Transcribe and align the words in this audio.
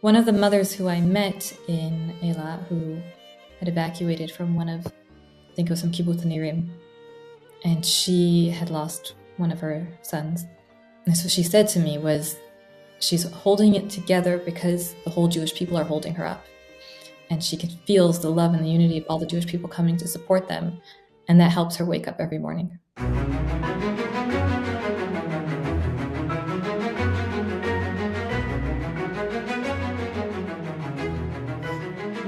one 0.00 0.16
of 0.16 0.24
the 0.24 0.32
mothers 0.32 0.72
who 0.72 0.88
I 0.88 1.00
met 1.00 1.56
in 1.68 2.14
Eilat, 2.22 2.66
who 2.68 3.00
had 3.58 3.68
evacuated 3.68 4.30
from 4.30 4.54
one 4.54 4.68
of, 4.68 4.86
I 4.86 5.54
think 5.54 5.68
it 5.68 5.70
was 5.70 5.80
some 5.80 5.92
kibbutz 5.92 6.24
Nirim, 6.24 6.68
and 7.64 7.84
she 7.84 8.48
had 8.48 8.70
lost 8.70 9.14
one 9.36 9.52
of 9.52 9.60
her 9.60 9.86
sons. 10.02 10.46
And 11.06 11.16
so 11.16 11.28
she 11.28 11.42
said 11.42 11.68
to 11.68 11.80
me 11.80 11.98
was, 11.98 12.36
she's 12.98 13.30
holding 13.30 13.74
it 13.74 13.90
together 13.90 14.38
because 14.38 14.94
the 15.04 15.10
whole 15.10 15.28
Jewish 15.28 15.54
people 15.54 15.76
are 15.76 15.84
holding 15.84 16.14
her 16.14 16.26
up. 16.26 16.44
And 17.28 17.44
she 17.44 17.56
feels 17.86 18.20
the 18.20 18.30
love 18.30 18.54
and 18.54 18.64
the 18.64 18.70
unity 18.70 18.98
of 18.98 19.04
all 19.08 19.18
the 19.18 19.26
Jewish 19.26 19.46
people 19.46 19.68
coming 19.68 19.96
to 19.98 20.08
support 20.08 20.48
them. 20.48 20.80
And 21.28 21.40
that 21.40 21.52
helps 21.52 21.76
her 21.76 21.84
wake 21.84 22.08
up 22.08 22.16
every 22.18 22.38
morning. 22.38 22.78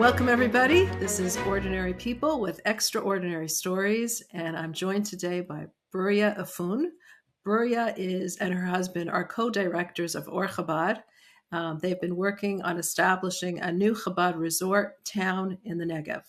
Welcome, 0.02 0.28
everybody. 0.28 0.86
This 0.98 1.20
is 1.20 1.36
Ordinary 1.46 1.94
People 1.94 2.40
with 2.40 2.60
Extraordinary 2.64 3.48
Stories, 3.48 4.20
and 4.32 4.56
I'm 4.56 4.72
joined 4.72 5.06
today 5.06 5.42
by 5.42 5.68
Bruria 5.94 6.36
Efune. 6.40 6.86
Bruria 7.46 7.94
is 7.96 8.36
and 8.38 8.52
her 8.52 8.66
husband 8.66 9.08
are 9.08 9.24
co-directors 9.24 10.16
of 10.16 10.28
Ohr 10.28 10.48
Chabad. 10.48 11.04
Um, 11.52 11.78
they've 11.80 12.00
been 12.00 12.16
working 12.16 12.62
on 12.62 12.78
establishing 12.78 13.60
a 13.60 13.70
new 13.70 13.94
Chabad 13.94 14.36
resort 14.36 15.04
town 15.04 15.56
in 15.62 15.78
the 15.78 15.84
Negev. 15.84 16.24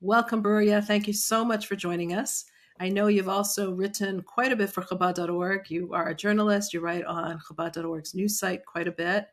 Welcome, 0.00 0.42
Bruria. 0.42 0.82
Thank 0.82 1.06
you 1.06 1.12
so 1.12 1.44
much 1.44 1.66
for 1.66 1.76
joining 1.76 2.14
us. 2.14 2.46
I 2.80 2.88
know 2.88 3.08
you've 3.08 3.28
also 3.28 3.72
written 3.72 4.22
quite 4.22 4.52
a 4.52 4.56
bit 4.56 4.70
for 4.70 4.82
Chabad.org. 4.84 5.70
You 5.70 5.92
are 5.92 6.08
a 6.08 6.16
journalist. 6.16 6.72
You 6.72 6.80
write 6.80 7.04
on 7.04 7.38
Chabad.org's 7.40 8.14
news 8.14 8.38
site 8.38 8.64
quite 8.64 8.88
a 8.88 8.92
bit. 8.92 9.26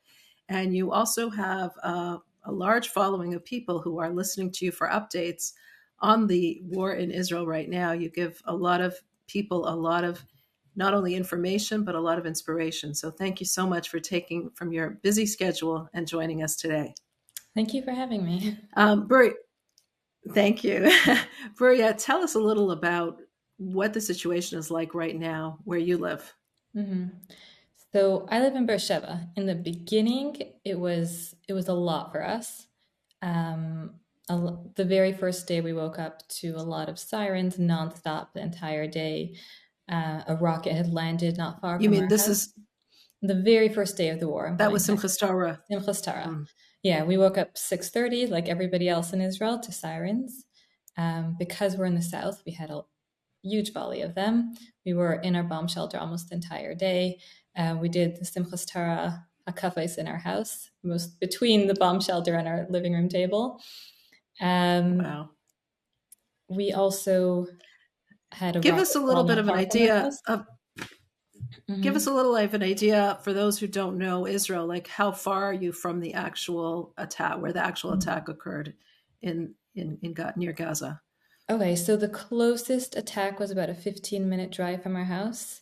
And 0.49 0.75
you 0.75 0.91
also 0.91 1.29
have 1.29 1.71
a, 1.81 2.17
a 2.45 2.51
large 2.51 2.89
following 2.89 3.33
of 3.33 3.43
people 3.43 3.79
who 3.79 3.99
are 3.99 4.09
listening 4.09 4.51
to 4.51 4.65
you 4.65 4.71
for 4.71 4.87
updates 4.89 5.53
on 5.99 6.27
the 6.27 6.61
war 6.63 6.93
in 6.93 7.11
Israel 7.11 7.47
right 7.47 7.69
now. 7.69 7.91
You 7.91 8.09
give 8.09 8.41
a 8.45 8.55
lot 8.55 8.81
of 8.81 8.97
people 9.27 9.67
a 9.67 9.75
lot 9.75 10.03
of 10.03 10.23
not 10.75 10.93
only 10.93 11.15
information, 11.15 11.83
but 11.83 11.95
a 11.95 11.99
lot 11.99 12.17
of 12.17 12.25
inspiration. 12.25 12.93
So 12.93 13.09
thank 13.09 13.39
you 13.39 13.45
so 13.45 13.65
much 13.65 13.89
for 13.89 13.99
taking 13.99 14.49
from 14.51 14.71
your 14.71 14.99
busy 15.01 15.25
schedule 15.25 15.87
and 15.93 16.07
joining 16.07 16.43
us 16.43 16.55
today. 16.55 16.93
Thank 17.53 17.73
you 17.73 17.81
for 17.81 17.91
having 17.91 18.25
me. 18.25 18.57
Um, 18.77 19.07
thank 20.33 20.63
you. 20.63 20.91
Bruria, 21.55 21.95
tell 21.97 22.21
us 22.21 22.35
a 22.35 22.39
little 22.39 22.71
about 22.71 23.21
what 23.57 23.93
the 23.93 24.01
situation 24.01 24.59
is 24.59 24.69
like 24.69 24.93
right 24.93 25.17
now 25.17 25.59
where 25.63 25.79
you 25.79 25.97
live. 25.97 26.33
Mm-hmm. 26.75 27.05
So 27.95 28.27
I 28.29 28.41
live 28.41 28.57
in 28.57 28.65
Beersheba. 28.65 29.29
In 29.37 29.45
the 29.45 29.55
beginning, 29.55 30.35
it 30.65 30.77
was 30.77 31.33
it 31.47 31.53
was 31.53 31.69
a 31.69 31.73
lot 31.73 32.11
for 32.11 32.21
us. 32.21 32.67
Um, 33.21 33.91
a, 34.27 34.57
the 34.75 34.83
very 34.83 35.13
first 35.13 35.47
day, 35.47 35.61
we 35.61 35.71
woke 35.71 35.97
up 35.97 36.27
to 36.41 36.55
a 36.57 36.61
lot 36.61 36.89
of 36.89 36.99
sirens 36.99 37.55
nonstop 37.55 38.33
the 38.33 38.41
entire 38.41 38.85
day 38.85 39.37
uh, 39.89 40.23
a 40.27 40.35
rocket 40.35 40.73
had 40.73 40.91
landed 40.91 41.37
not 41.37 41.61
far. 41.61 41.79
You 41.79 41.89
mean 41.89 42.09
this 42.09 42.27
house. 42.27 42.47
is 42.47 42.53
the 43.21 43.41
very 43.41 43.69
first 43.69 43.95
day 43.95 44.09
of 44.09 44.19
the 44.19 44.27
war? 44.27 44.53
That 44.57 44.73
was 44.73 44.85
Simchas 44.85 45.17
Torah. 45.17 45.61
Simchas 45.71 46.03
Torah. 46.03 46.27
Mm. 46.27 46.47
Yeah, 46.83 47.05
we 47.05 47.17
woke 47.17 47.37
up 47.37 47.57
six 47.57 47.89
thirty, 47.91 48.27
like 48.27 48.49
everybody 48.49 48.89
else 48.89 49.13
in 49.13 49.21
Israel, 49.21 49.57
to 49.59 49.71
sirens. 49.71 50.43
Um, 50.97 51.37
because 51.39 51.77
we're 51.77 51.85
in 51.85 51.95
the 51.95 52.01
south, 52.01 52.43
we 52.45 52.51
had 52.51 52.71
a 52.71 52.81
huge 53.41 53.71
volley 53.71 54.01
of 54.01 54.15
them. 54.15 54.53
We 54.85 54.93
were 54.93 55.13
in 55.13 55.37
our 55.37 55.43
bomb 55.43 55.69
shelter 55.69 55.97
almost 55.97 56.27
the 56.27 56.35
entire 56.35 56.75
day. 56.75 57.19
Uh, 57.57 57.77
we 57.79 57.89
did 57.89 58.17
the 58.17 58.25
Simchas 58.25 58.69
Torah 58.69 59.25
hakafais 59.47 59.97
in 59.97 60.07
our 60.07 60.17
house, 60.17 60.69
most 60.83 61.19
between 61.19 61.67
the 61.67 61.75
bomb 61.75 62.01
shelter 62.01 62.35
and 62.35 62.47
our 62.47 62.65
living 62.69 62.93
room 62.93 63.09
table. 63.09 63.61
Um, 64.41 64.97
wow. 64.97 65.29
We 66.47 66.73
also 66.73 67.47
had 68.31 68.55
a 68.55 68.59
give 68.59 68.75
us 68.75 68.95
a 68.95 68.99
little 68.99 69.23
bit 69.23 69.37
of 69.37 69.47
an 69.47 69.55
idea 69.55 70.11
of 70.27 70.45
mm-hmm. 71.69 71.81
give 71.81 71.95
us 71.95 72.07
a 72.07 72.13
little 72.13 72.35
of 72.35 72.53
an 72.53 72.63
idea 72.63 73.19
for 73.23 73.33
those 73.33 73.59
who 73.59 73.67
don't 73.67 73.97
know 73.97 74.27
Israel, 74.27 74.67
like 74.67 74.87
how 74.87 75.11
far 75.11 75.45
are 75.45 75.53
you 75.53 75.71
from 75.71 75.99
the 75.99 76.13
actual 76.13 76.93
attack, 76.97 77.41
where 77.41 77.53
the 77.53 77.65
actual 77.65 77.91
mm-hmm. 77.91 77.99
attack 77.99 78.29
occurred 78.29 78.73
in 79.21 79.55
in 79.75 79.97
in 80.01 80.15
near 80.35 80.53
Gaza? 80.53 81.01
Okay, 81.49 81.75
so 81.75 81.95
the 81.95 82.09
closest 82.09 82.95
attack 82.95 83.39
was 83.39 83.51
about 83.51 83.69
a 83.69 83.75
15 83.75 84.27
minute 84.27 84.51
drive 84.51 84.81
from 84.81 84.95
our 84.95 85.03
house. 85.03 85.61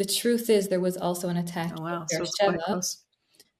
The 0.00 0.06
truth 0.06 0.48
is, 0.48 0.68
there 0.68 0.80
was 0.80 0.96
also 0.96 1.28
an 1.28 1.36
attack 1.36 1.74
oh, 1.76 1.82
wow. 1.82 2.06
So 2.08 2.24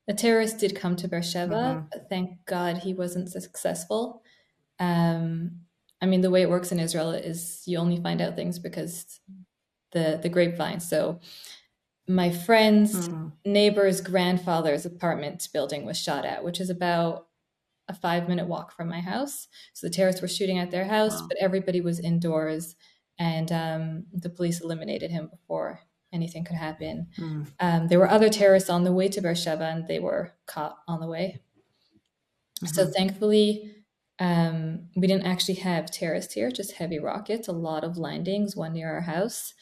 a 0.09 0.15
terrorist 0.15 0.57
did 0.57 0.75
come 0.75 0.97
to 0.97 1.07
Beersheba, 1.07 1.55
mm-hmm. 1.55 1.87
but 1.93 2.09
thank 2.09 2.47
God 2.47 2.79
he 2.79 2.95
wasn't 2.95 3.29
successful. 3.29 4.23
Um, 4.79 5.67
I 6.01 6.07
mean, 6.07 6.23
the 6.23 6.31
way 6.31 6.41
it 6.41 6.49
works 6.49 6.73
in 6.73 6.81
Israel 6.81 7.11
is 7.11 7.63
you 7.67 7.77
only 7.77 8.01
find 8.01 8.23
out 8.23 8.37
things 8.37 8.59
because 8.59 9.21
the 9.93 10.19
the 10.23 10.31
grapevine. 10.31 10.81
So 10.81 11.21
my 12.09 12.31
friend's 12.31 13.11
mm. 13.11 13.33
neighbor's 13.45 14.01
grandfather's 14.01 14.87
apartment 14.87 15.47
building 15.53 15.85
was 15.85 15.99
shot 15.99 16.25
at, 16.25 16.43
which 16.43 16.59
is 16.59 16.71
about 16.71 17.27
a 17.87 17.93
five 17.95 18.31
minute 18.31 18.47
walk 18.47 18.73
from 18.75 18.89
my 18.89 19.01
house. 19.01 19.47
So 19.75 19.89
the 19.89 19.93
terrorists 19.93 20.23
were 20.23 20.29
shooting 20.29 20.59
at 20.59 20.71
their 20.71 20.87
house, 20.87 21.21
wow. 21.21 21.27
but 21.29 21.37
everybody 21.39 21.83
was 21.83 22.01
indoors, 22.01 22.77
and 23.19 23.53
um, 23.53 24.07
the 24.15 24.31
police 24.31 24.63
eliminated 24.63 25.11
him 25.11 25.29
before 25.31 25.81
anything 26.13 26.45
could 26.45 26.57
happen. 26.57 27.09
Mm. 27.19 27.47
Um, 27.61 27.89
there 27.89 27.99
were 27.99 28.11
other 28.11 28.29
terrorists 28.29 28.71
on 28.71 28.85
the 28.85 28.93
way 28.93 29.09
to 29.09 29.21
Beersheba, 29.21 29.65
and 29.65 29.89
they 29.89 29.99
were 29.99 30.33
caught 30.47 30.77
on 30.89 31.01
the 31.01 31.07
way. 31.07 31.41
Mm-hmm. 32.63 32.67
So 32.75 32.87
thankfully, 32.87 33.75
um, 34.19 34.89
we 34.97 35.07
didn't 35.07 35.27
actually 35.27 35.55
have 35.55 35.91
terrorists 35.91 36.35
here, 36.35 36.51
just 36.51 36.73
heavy 36.73 36.99
rockets, 36.99 37.49
a 37.49 37.53
lot 37.53 37.85
of 37.85 37.97
landings, 37.97 38.55
one 38.55 38.75
near 38.75 38.93
our 38.93 39.01
house. 39.01 39.55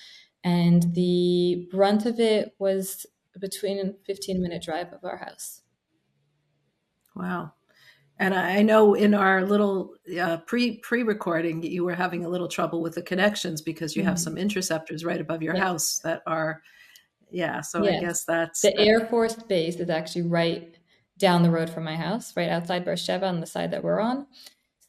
And 0.43 0.95
the 0.95 1.69
brunt 1.71 2.07
of 2.07 2.19
it 2.19 2.55
was 2.59 3.07
between 3.39 3.79
a 3.79 3.93
15 4.05 4.43
minute 4.43 4.63
drive 4.63 4.93
of 4.93 5.05
our 5.05 5.19
house. 5.19 5.63
Wow. 7.15 7.53
And 8.21 8.35
I 8.35 8.63
know 8.63 8.95
in 8.95 9.15
our 9.15 9.45
little 9.45 9.95
uh, 10.21 10.39
pre 10.39 10.79
pre 10.79 11.05
recording, 11.05 11.63
you 11.63 11.85
were 11.85 11.95
having 11.95 12.25
a 12.25 12.29
little 12.29 12.49
trouble 12.49 12.83
with 12.83 12.95
the 12.95 13.03
connections 13.03 13.63
because 13.63 13.95
you 13.95 14.03
mm-hmm. 14.03 14.09
have 14.09 14.19
some 14.19 14.37
interceptors 14.37 15.05
right 15.05 15.21
above 15.21 15.43
your 15.43 15.57
house 15.57 15.99
that 16.01 16.23
are, 16.27 16.63
yeah. 17.31 17.61
So 17.61 17.87
I 17.87 18.01
guess 18.01 18.25
that's 18.25 18.63
the 18.63 18.77
Air 18.77 19.07
Force 19.07 19.35
base 19.35 19.77
is 19.77 19.91
actually 19.91 20.23
right 20.23 20.77
down 21.19 21.43
the 21.43 21.51
road 21.51 21.71
from 21.71 21.85
my 21.85 21.97
house, 21.97 22.37
right 22.37 22.49
outside 22.49 22.85
Beersheba 22.85 23.27
on 23.27 23.41
the 23.41 23.47
side 23.47 23.71
that 23.71 23.85
we're 23.85 24.01
on. 24.01 24.27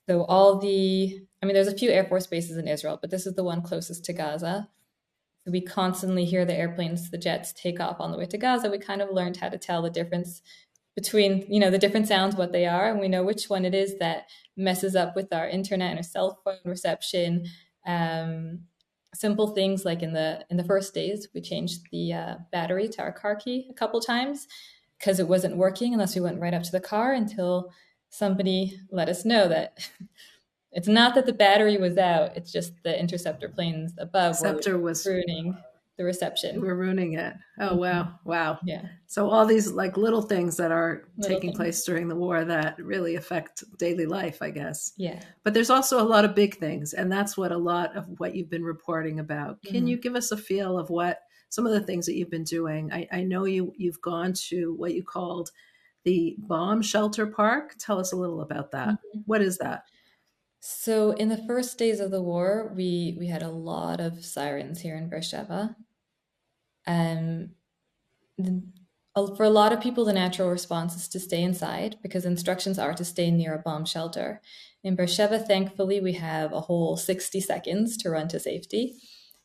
So 0.07 0.23
all 0.23 0.57
the, 0.57 1.22
I 1.41 1.46
mean, 1.46 1.53
there's 1.53 1.67
a 1.67 1.78
few 1.78 1.91
Air 1.91 2.06
Force 2.06 2.25
bases 2.25 2.57
in 2.57 2.67
Israel, 2.67 2.97
but 3.00 3.11
this 3.11 3.28
is 3.28 3.35
the 3.35 3.44
one 3.44 3.61
closest 3.61 4.06
to 4.06 4.13
Gaza. 4.13 4.67
So 5.46 5.51
we 5.51 5.61
constantly 5.61 6.25
hear 6.25 6.46
the 6.46 6.57
airplanes, 6.57 7.09
the 7.11 7.17
jets 7.17 7.53
take 7.53 7.79
off 7.79 8.00
on 8.00 8.11
the 8.11 8.17
way 8.17 8.25
to 8.25 8.38
Gaza. 8.38 8.69
We 8.69 8.79
kind 8.79 9.01
of 9.01 9.11
learned 9.11 9.38
how 9.38 9.50
to 9.50 9.57
tell 9.57 9.81
the 9.81 9.90
difference 9.90 10.41
between, 10.96 11.46
you 11.52 11.60
know, 11.60 11.70
the 11.70 11.78
different 11.78 12.08
sounds, 12.08 12.36
what 12.36 12.52
they 12.52 12.66
are, 12.66 12.90
and 12.90 13.00
we 13.00 13.08
know 13.08 13.24
which 13.24 13.46
one 13.46 13.66
it 13.66 13.74
is 13.74 13.98
that 14.00 14.28
messes 14.58 14.96
up 14.96 15.16
with 15.16 15.32
our 15.34 15.48
internet 15.48 15.90
and 15.90 16.00
our 16.00 16.04
cell 16.04 16.40
phone 16.44 16.58
reception. 16.66 17.46
Um, 17.86 18.62
simple 19.14 19.48
things 19.48 19.86
like 19.86 20.04
in 20.04 20.14
the 20.14 20.46
in 20.50 20.58
the 20.58 20.64
first 20.64 20.94
days, 20.94 21.28
we 21.34 21.42
changed 21.42 21.82
the 21.92 22.14
uh, 22.14 22.36
battery 22.52 22.88
to 22.90 23.02
our 23.02 23.12
car 23.12 23.36
key 23.36 23.68
a 23.70 23.74
couple 23.74 24.00
times 24.00 24.48
because 24.98 25.20
it 25.20 25.28
wasn't 25.28 25.58
working 25.58 25.94
unless 25.94 26.16
we 26.16 26.22
went 26.22 26.40
right 26.40 26.54
up 26.54 26.64
to 26.64 26.72
the 26.72 26.80
car 26.80 27.14
until 27.14 27.72
somebody 28.10 28.80
let 28.92 29.10
us 29.10 29.24
know 29.24 29.48
that 29.48 29.90
it's 30.72 30.88
not 30.88 31.16
that 31.16 31.26
the 31.26 31.34
battery 31.34 31.78
was 31.78 31.98
out; 31.98 32.36
it's 32.36 32.52
just 32.52 32.74
the 32.84 33.00
interceptor 33.00 33.50
planes 33.50 33.94
above 33.98 34.38
interceptor 34.40 34.78
was 34.78 35.06
ruining 35.06 35.58
the 36.00 36.06
reception. 36.06 36.62
We're 36.62 36.76
ruining 36.76 37.14
it. 37.14 37.34
Oh 37.60 37.76
wow, 37.76 38.04
mm-hmm. 38.04 38.30
wow. 38.30 38.60
Yeah. 38.64 38.84
So 39.08 39.30
all 39.30 39.46
these 39.46 39.70
like 39.70 39.98
little 39.98 40.22
things 40.22 40.56
that 40.56 40.72
are 40.72 41.10
little 41.18 41.36
taking 41.36 41.50
things. 41.50 41.58
place 41.58 41.84
during 41.84 42.08
the 42.08 42.16
war 42.16 42.46
that 42.46 42.80
really 42.80 43.18
affect 43.18 43.66
daily 43.78 44.06
life, 44.06 44.41
I 44.41 44.50
guess. 44.50 44.94
Yeah. 44.96 45.20
But 45.44 45.53
there's 45.53 45.70
also 45.70 46.02
a 46.02 46.08
lot 46.08 46.23
of 46.23 46.35
big 46.35 46.58
things, 46.58 46.94
and 46.94 47.12
that's 47.12 47.35
what 47.38 47.52
a 47.52 47.58
lot 47.58 47.97
of 47.97 48.06
what 48.18 48.34
you've 48.34 48.50
been 48.50 48.64
reporting 48.64 49.20
about. 49.20 49.62
Can 49.62 49.76
mm-hmm. 49.76 49.88
you 49.88 49.97
give 49.97 50.16
us 50.16 50.32
a 50.32 50.38
feel 50.38 50.79
of 50.79 50.90
what 50.90 51.20
some 51.50 51.66
of 51.66 51.73
the 51.73 51.82
things 51.82 52.06
that 52.06 52.16
you've 52.16 52.29
been 52.29 52.46
doing. 52.46 52.94
I, 52.94 53.06
I 53.12 53.23
know 53.23 53.44
you 53.44 53.73
you've 53.76 54.02
gone 54.02 54.32
to 54.47 54.73
what 54.78 54.94
you 54.94 55.03
called 55.03 55.52
the 56.06 56.38
bomb 56.40 56.82
shelter 56.82 57.28
park. 57.28 57.76
Tell 57.78 58.00
us 58.00 58.14
a 58.14 58.16
little 58.16 58.40
about 58.40 58.72
that. 58.72 58.88
Mm-hmm. 58.88 59.20
What 59.26 59.41
is 59.41 59.58
that? 59.58 59.84
So 60.62 61.12
in 61.12 61.29
the 61.29 61.44
first 61.47 61.78
days 61.78 62.00
of 62.00 62.12
the 62.12 62.22
war, 62.22 62.72
we 62.76 63.16
we 63.18 63.28
had 63.28 63.44
a 63.44 63.50
lot 63.50 64.00
of 64.00 64.26
sirens 64.26 64.82
here 64.82 64.96
in 64.96 65.09
Beersheba. 65.09 65.76
Um, 66.87 67.52
the, 68.37 68.64
for 69.35 69.43
a 69.43 69.49
lot 69.49 69.73
of 69.73 69.81
people, 69.81 70.05
the 70.05 70.14
natural 70.14 70.49
response 70.49 70.96
is 70.96 71.08
to 71.09 71.20
stay 71.20 71.41
inside 71.43 71.97
because 72.02 72.26
instructions 72.26 72.79
are 72.79 72.93
to 72.93 73.03
stay 73.03 73.31
near 73.31 73.53
a 73.53 73.59
bomb 73.59 73.85
shelter. 73.85 74.41
In 74.84 74.96
Beersheba, 74.96 75.40
thankfully, 75.40 75.99
we 75.99 76.14
have 76.14 76.53
a 76.53 76.61
whole 76.61 76.96
60 76.96 77.41
seconds 77.41 77.97
to 77.97 78.09
run 78.09 78.28
to 78.29 78.40
safety. 78.40 78.96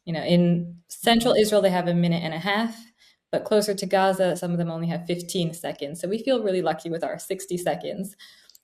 You 0.04 0.12
know, 0.12 0.22
in 0.22 0.76
central 0.88 1.34
Israel, 1.34 1.62
they 1.62 1.70
have 1.70 1.88
a 1.88 1.94
minute 1.94 2.22
and 2.22 2.34
a 2.34 2.38
half, 2.38 2.76
But 3.32 3.44
closer 3.44 3.74
to 3.74 3.86
Gaza, 3.86 4.36
some 4.36 4.52
of 4.52 4.58
them 4.58 4.70
only 4.70 4.86
have 4.88 5.06
15 5.06 5.54
seconds. 5.54 6.00
So 6.00 6.08
we 6.08 6.22
feel 6.22 6.42
really 6.44 6.62
lucky 6.62 6.88
with 6.88 7.02
our 7.02 7.18
60 7.18 7.56
seconds. 7.56 8.14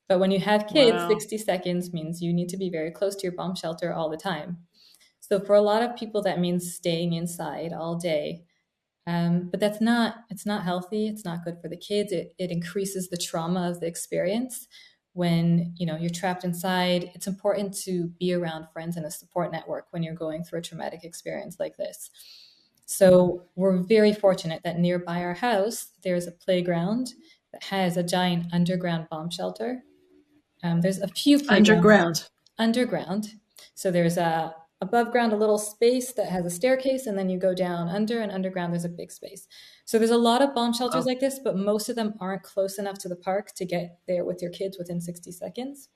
But 0.09 0.21
when 0.21 0.31
you 0.31 0.39
have 0.41 0.69
kids, 0.69 0.93
wow. 0.93 1.09
60 1.09 1.39
seconds 1.39 1.93
means 1.93 2.23
you 2.23 2.33
need 2.33 2.49
to 2.51 2.57
be 2.57 2.71
very 2.71 2.93
close 2.93 3.17
to 3.17 3.23
your 3.25 3.33
bomb 3.33 3.57
shelter 3.57 3.93
all 3.93 4.11
the 4.11 4.17
time. 4.17 4.59
So 5.21 5.41
for 5.41 5.55
a 5.55 5.61
lot 5.61 5.83
of 5.83 5.97
people, 5.97 6.23
that 6.23 6.41
means 6.41 6.75
staying 6.75 7.15
inside 7.15 7.73
all 7.73 7.97
day. 7.97 8.45
Um, 9.11 9.49
but 9.51 9.61
that's 9.61 9.81
not 9.81 10.17
it's 10.31 10.47
not 10.47 10.63
healthy. 10.63 11.09
It's 11.09 11.25
not 11.25 11.45
good 11.45 11.59
for 11.61 11.69
the 11.69 11.77
kids. 11.77 12.13
It, 12.13 12.35
it 12.39 12.51
increases 12.51 13.09
the 13.09 13.17
trauma 13.17 13.69
of 13.69 13.81
the 13.81 13.87
experience 13.87 14.69
when 15.15 15.75
you 15.77 15.87
know 15.87 15.97
you're 15.97 16.11
trapped 16.11 16.45
inside. 16.45 17.11
It's 17.15 17.27
important 17.27 17.75
to 17.85 18.09
be 18.21 18.33
around 18.33 18.67
friends 18.73 18.97
and 18.97 19.07
a 19.07 19.11
support 19.11 19.53
network 19.53 19.87
when 19.91 20.03
you're 20.03 20.15
going 20.15 20.45
through 20.45 20.61
a 20.61 20.63
traumatic 20.63 21.03
experience 21.03 21.57
like 21.59 21.77
this. 21.77 22.11
So 22.87 23.45
we're 23.57 23.79
very 23.79 24.13
fortunate 24.13 24.63
that 24.65 24.79
nearby 24.79 25.23
our 25.23 25.35
house 25.35 25.89
there's 26.05 26.27
a 26.27 26.33
playground 26.33 27.15
that 27.53 27.65
has 27.65 27.97
a 27.97 28.03
giant 28.03 28.47
underground 28.53 29.09
bomb 29.11 29.31
shelter 29.31 29.83
um, 30.63 30.81
there's 30.81 30.99
a 30.99 31.09
few 31.09 31.41
underground. 31.49 32.29
Underground. 32.59 33.35
So 33.75 33.91
there's 33.91 34.17
a 34.17 34.55
above 34.81 35.13
ground 35.13 35.33
a 35.33 35.37
little 35.37 35.59
space 35.59 36.13
that 36.13 36.29
has 36.29 36.47
a 36.47 36.51
staircase, 36.51 37.07
and 37.07 37.19
then 37.19 37.29
you 37.29 37.39
go 37.39 37.55
down 37.55 37.89
under, 37.89 38.21
and 38.21 38.33
underground 38.33 38.73
there's 38.73 38.85
a 38.85 38.89
big 38.89 39.13
space. 39.13 39.47
So 39.85 39.99
there's 39.99 40.11
a 40.11 40.17
lot 40.17 40.43
of 40.43 40.55
bomb 40.55 40.73
shelters 40.73 41.05
oh. 41.05 41.09
like 41.09 41.21
this, 41.21 41.39
but 41.43 41.57
most 41.57 41.89
of 41.89 41.97
them 41.97 42.15
aren't 42.21 42.43
close 42.43 42.79
enough 42.79 42.99
to 42.99 43.09
the 43.09 43.17
park 43.17 43.53
to 43.57 43.65
get 43.65 43.99
there 44.07 44.25
with 44.25 44.41
your 44.41 44.51
kids 44.51 44.79
within 44.79 45.01
60 45.01 45.33
seconds. 45.33 45.89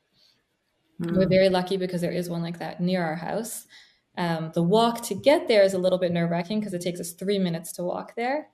Mm. 1.01 1.17
We're 1.17 1.29
very 1.29 1.49
lucky 1.49 1.77
because 1.77 2.01
there 2.01 2.13
is 2.13 2.29
one 2.29 2.43
like 2.43 2.59
that 2.59 2.81
near 2.81 3.03
our 3.03 3.17
house. 3.17 3.67
Um, 4.17 4.53
the 4.55 4.63
walk 4.63 5.03
to 5.05 5.15
get 5.15 5.49
there 5.49 5.63
is 5.63 5.75
a 5.75 5.79
little 5.79 5.99
bit 5.99 6.13
nerve 6.13 6.31
wracking 6.31 6.61
because 6.61 6.75
it 6.75 6.83
takes 6.83 7.01
us 7.01 7.13
three 7.13 7.39
minutes 7.39 7.73
to 7.73 7.83
walk 7.83 8.15
there. 8.17 8.49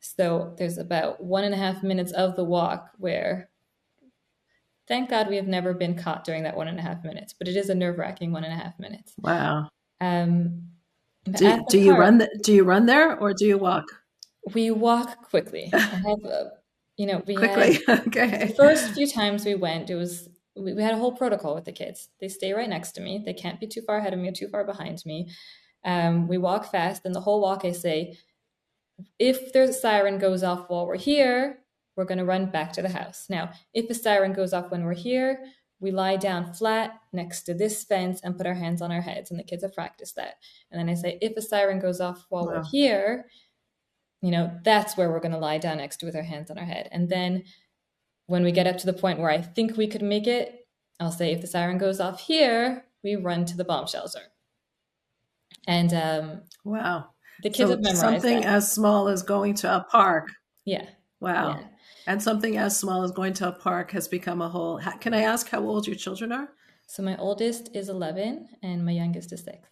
So 0.00 0.54
there's 0.58 0.78
about 0.78 1.22
one 1.22 1.44
and 1.44 1.54
a 1.54 1.58
half 1.58 1.82
minutes 1.82 2.12
of 2.12 2.36
the 2.36 2.44
walk 2.44 2.90
where 2.98 3.50
Thank 4.86 5.10
God 5.10 5.28
we 5.28 5.36
have 5.36 5.46
never 5.46 5.72
been 5.72 5.94
caught 5.94 6.24
during 6.24 6.42
that 6.42 6.56
one 6.56 6.68
and 6.68 6.78
a 6.78 6.82
half 6.82 7.02
minutes, 7.04 7.34
but 7.38 7.48
it 7.48 7.56
is 7.56 7.70
a 7.70 7.74
nerve 7.74 7.98
wracking 7.98 8.32
one 8.32 8.44
and 8.44 8.52
a 8.52 8.56
half 8.56 8.78
minutes. 8.78 9.14
Wow. 9.18 9.68
Um, 10.00 10.68
do, 11.24 11.64
do 11.70 11.78
you 11.78 11.96
run? 11.96 12.18
The, 12.18 12.28
do 12.42 12.52
you 12.52 12.64
run 12.64 12.86
there 12.86 13.18
or 13.18 13.32
do 13.32 13.46
you 13.46 13.56
walk? 13.56 13.84
We 14.52 14.70
walk 14.70 15.22
quickly. 15.30 15.70
I 15.72 15.78
have, 15.78 16.24
a, 16.24 16.50
you 16.98 17.06
know, 17.06 17.22
we 17.26 17.34
quickly. 17.34 17.78
Had, 17.86 18.00
okay. 18.08 18.46
The 18.48 18.54
first 18.54 18.90
few 18.92 19.06
times 19.06 19.46
we 19.46 19.54
went, 19.54 19.88
it 19.88 19.94
was 19.94 20.28
we, 20.56 20.74
we 20.74 20.82
had 20.82 20.94
a 20.94 20.98
whole 20.98 21.12
protocol 21.12 21.54
with 21.54 21.64
the 21.64 21.72
kids. 21.72 22.08
They 22.20 22.28
stay 22.28 22.52
right 22.52 22.68
next 22.68 22.92
to 22.92 23.00
me. 23.00 23.22
They 23.24 23.32
can't 23.32 23.60
be 23.60 23.66
too 23.66 23.82
far 23.82 23.98
ahead 23.98 24.12
of 24.12 24.18
me 24.18 24.28
or 24.28 24.32
too 24.32 24.48
far 24.48 24.64
behind 24.64 25.02
me. 25.06 25.30
Um, 25.84 26.28
we 26.28 26.38
walk 26.38 26.70
fast, 26.70 27.04
and 27.04 27.14
the 27.14 27.20
whole 27.20 27.40
walk 27.40 27.64
I 27.64 27.72
say, 27.72 28.18
if 29.18 29.52
there's 29.52 29.70
a 29.70 29.74
siren 29.74 30.18
goes 30.18 30.42
off 30.42 30.68
while 30.68 30.86
we're 30.86 30.96
here, 30.96 31.58
we're 31.96 32.04
going 32.04 32.18
to 32.18 32.24
run 32.24 32.46
back 32.46 32.72
to 32.72 32.82
the 32.82 32.88
house. 32.88 33.26
Now, 33.28 33.50
if 33.72 33.88
a 33.88 33.94
siren 33.94 34.32
goes 34.32 34.52
off 34.52 34.70
when 34.70 34.84
we're 34.84 34.94
here, 34.94 35.44
we 35.80 35.90
lie 35.90 36.16
down 36.16 36.52
flat 36.54 37.00
next 37.12 37.42
to 37.42 37.54
this 37.54 37.84
fence 37.84 38.20
and 38.22 38.36
put 38.36 38.46
our 38.46 38.54
hands 38.54 38.80
on 38.80 38.90
our 38.90 39.00
heads. 39.00 39.30
And 39.30 39.38
the 39.38 39.44
kids 39.44 39.62
have 39.62 39.74
practiced 39.74 40.16
that. 40.16 40.36
And 40.70 40.80
then 40.80 40.88
I 40.88 40.94
say, 40.94 41.18
if 41.20 41.36
a 41.36 41.42
siren 41.42 41.78
goes 41.78 42.00
off 42.00 42.26
while 42.30 42.46
wow. 42.46 42.54
we're 42.54 42.64
here, 42.64 43.26
you 44.22 44.30
know, 44.30 44.50
that's 44.64 44.96
where 44.96 45.10
we're 45.10 45.20
going 45.20 45.32
to 45.32 45.38
lie 45.38 45.58
down 45.58 45.76
next 45.76 45.98
to 45.98 46.06
with 46.06 46.16
our 46.16 46.22
hands 46.22 46.50
on 46.50 46.58
our 46.58 46.64
head. 46.64 46.88
And 46.90 47.08
then 47.08 47.44
when 48.26 48.42
we 48.42 48.52
get 48.52 48.66
up 48.66 48.78
to 48.78 48.86
the 48.86 48.92
point 48.92 49.18
where 49.18 49.30
I 49.30 49.42
think 49.42 49.76
we 49.76 49.86
could 49.86 50.02
make 50.02 50.26
it, 50.26 50.66
I'll 50.98 51.12
say, 51.12 51.32
if 51.32 51.40
the 51.40 51.46
siren 51.46 51.76
goes 51.76 52.00
off 52.00 52.20
here, 52.20 52.86
we 53.02 53.16
run 53.16 53.44
to 53.46 53.56
the 53.56 53.64
bomb 53.64 53.86
shelter. 53.86 54.20
And 55.66 55.92
um, 55.92 56.42
wow, 56.64 57.10
the 57.42 57.50
kids 57.50 57.68
so 57.68 57.76
have 57.76 57.80
memorized 57.80 58.00
something 58.00 58.40
that. 58.40 58.46
as 58.46 58.72
small 58.72 59.08
as 59.08 59.22
going 59.22 59.54
to 59.56 59.76
a 59.76 59.86
park. 59.90 60.30
Yeah. 60.64 60.86
Wow. 61.20 61.58
Yeah. 61.58 61.66
And 62.06 62.22
something 62.22 62.56
as 62.56 62.78
small 62.78 63.02
as 63.02 63.12
going 63.12 63.32
to 63.34 63.48
a 63.48 63.52
park 63.52 63.90
has 63.92 64.08
become 64.08 64.42
a 64.42 64.48
whole. 64.48 64.80
Can 65.00 65.14
I 65.14 65.22
ask 65.22 65.48
how 65.48 65.60
old 65.60 65.86
your 65.86 65.96
children 65.96 66.32
are? 66.32 66.50
So 66.86 67.02
my 67.02 67.16
oldest 67.16 67.74
is 67.74 67.88
11 67.88 68.48
and 68.62 68.84
my 68.84 68.92
youngest 68.92 69.32
is 69.32 69.42
six. 69.42 69.68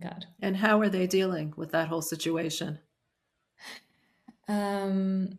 God. 0.00 0.26
And 0.40 0.56
how 0.56 0.80
are 0.80 0.88
they 0.88 1.06
dealing 1.06 1.54
with 1.56 1.70
that 1.72 1.88
whole 1.88 2.02
situation? 2.02 2.80
Um, 4.48 5.38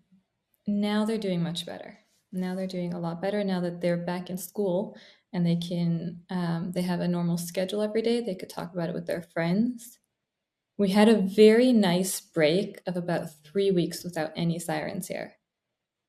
now 0.65 1.05
they're 1.05 1.17
doing 1.17 1.43
much 1.43 1.65
better. 1.65 1.99
Now 2.31 2.55
they're 2.55 2.67
doing 2.67 2.93
a 2.93 2.99
lot 2.99 3.21
better 3.21 3.43
now 3.43 3.59
that 3.61 3.81
they're 3.81 3.97
back 3.97 4.29
in 4.29 4.37
school 4.37 4.97
and 5.33 5.45
they 5.45 5.57
can 5.57 6.21
um, 6.29 6.71
they 6.73 6.81
have 6.81 7.01
a 7.01 7.07
normal 7.07 7.37
schedule 7.37 7.81
every 7.81 8.01
day. 8.01 8.21
They 8.21 8.35
could 8.35 8.49
talk 8.49 8.73
about 8.73 8.89
it 8.89 8.95
with 8.95 9.05
their 9.05 9.21
friends. 9.21 9.99
We 10.77 10.89
had 10.89 11.07
a 11.07 11.21
very 11.21 11.71
nice 11.71 12.19
break 12.19 12.81
of 12.85 12.97
about 12.97 13.29
three 13.43 13.71
weeks 13.71 14.03
without 14.03 14.31
any 14.35 14.59
sirens 14.59 15.07
here. 15.07 15.35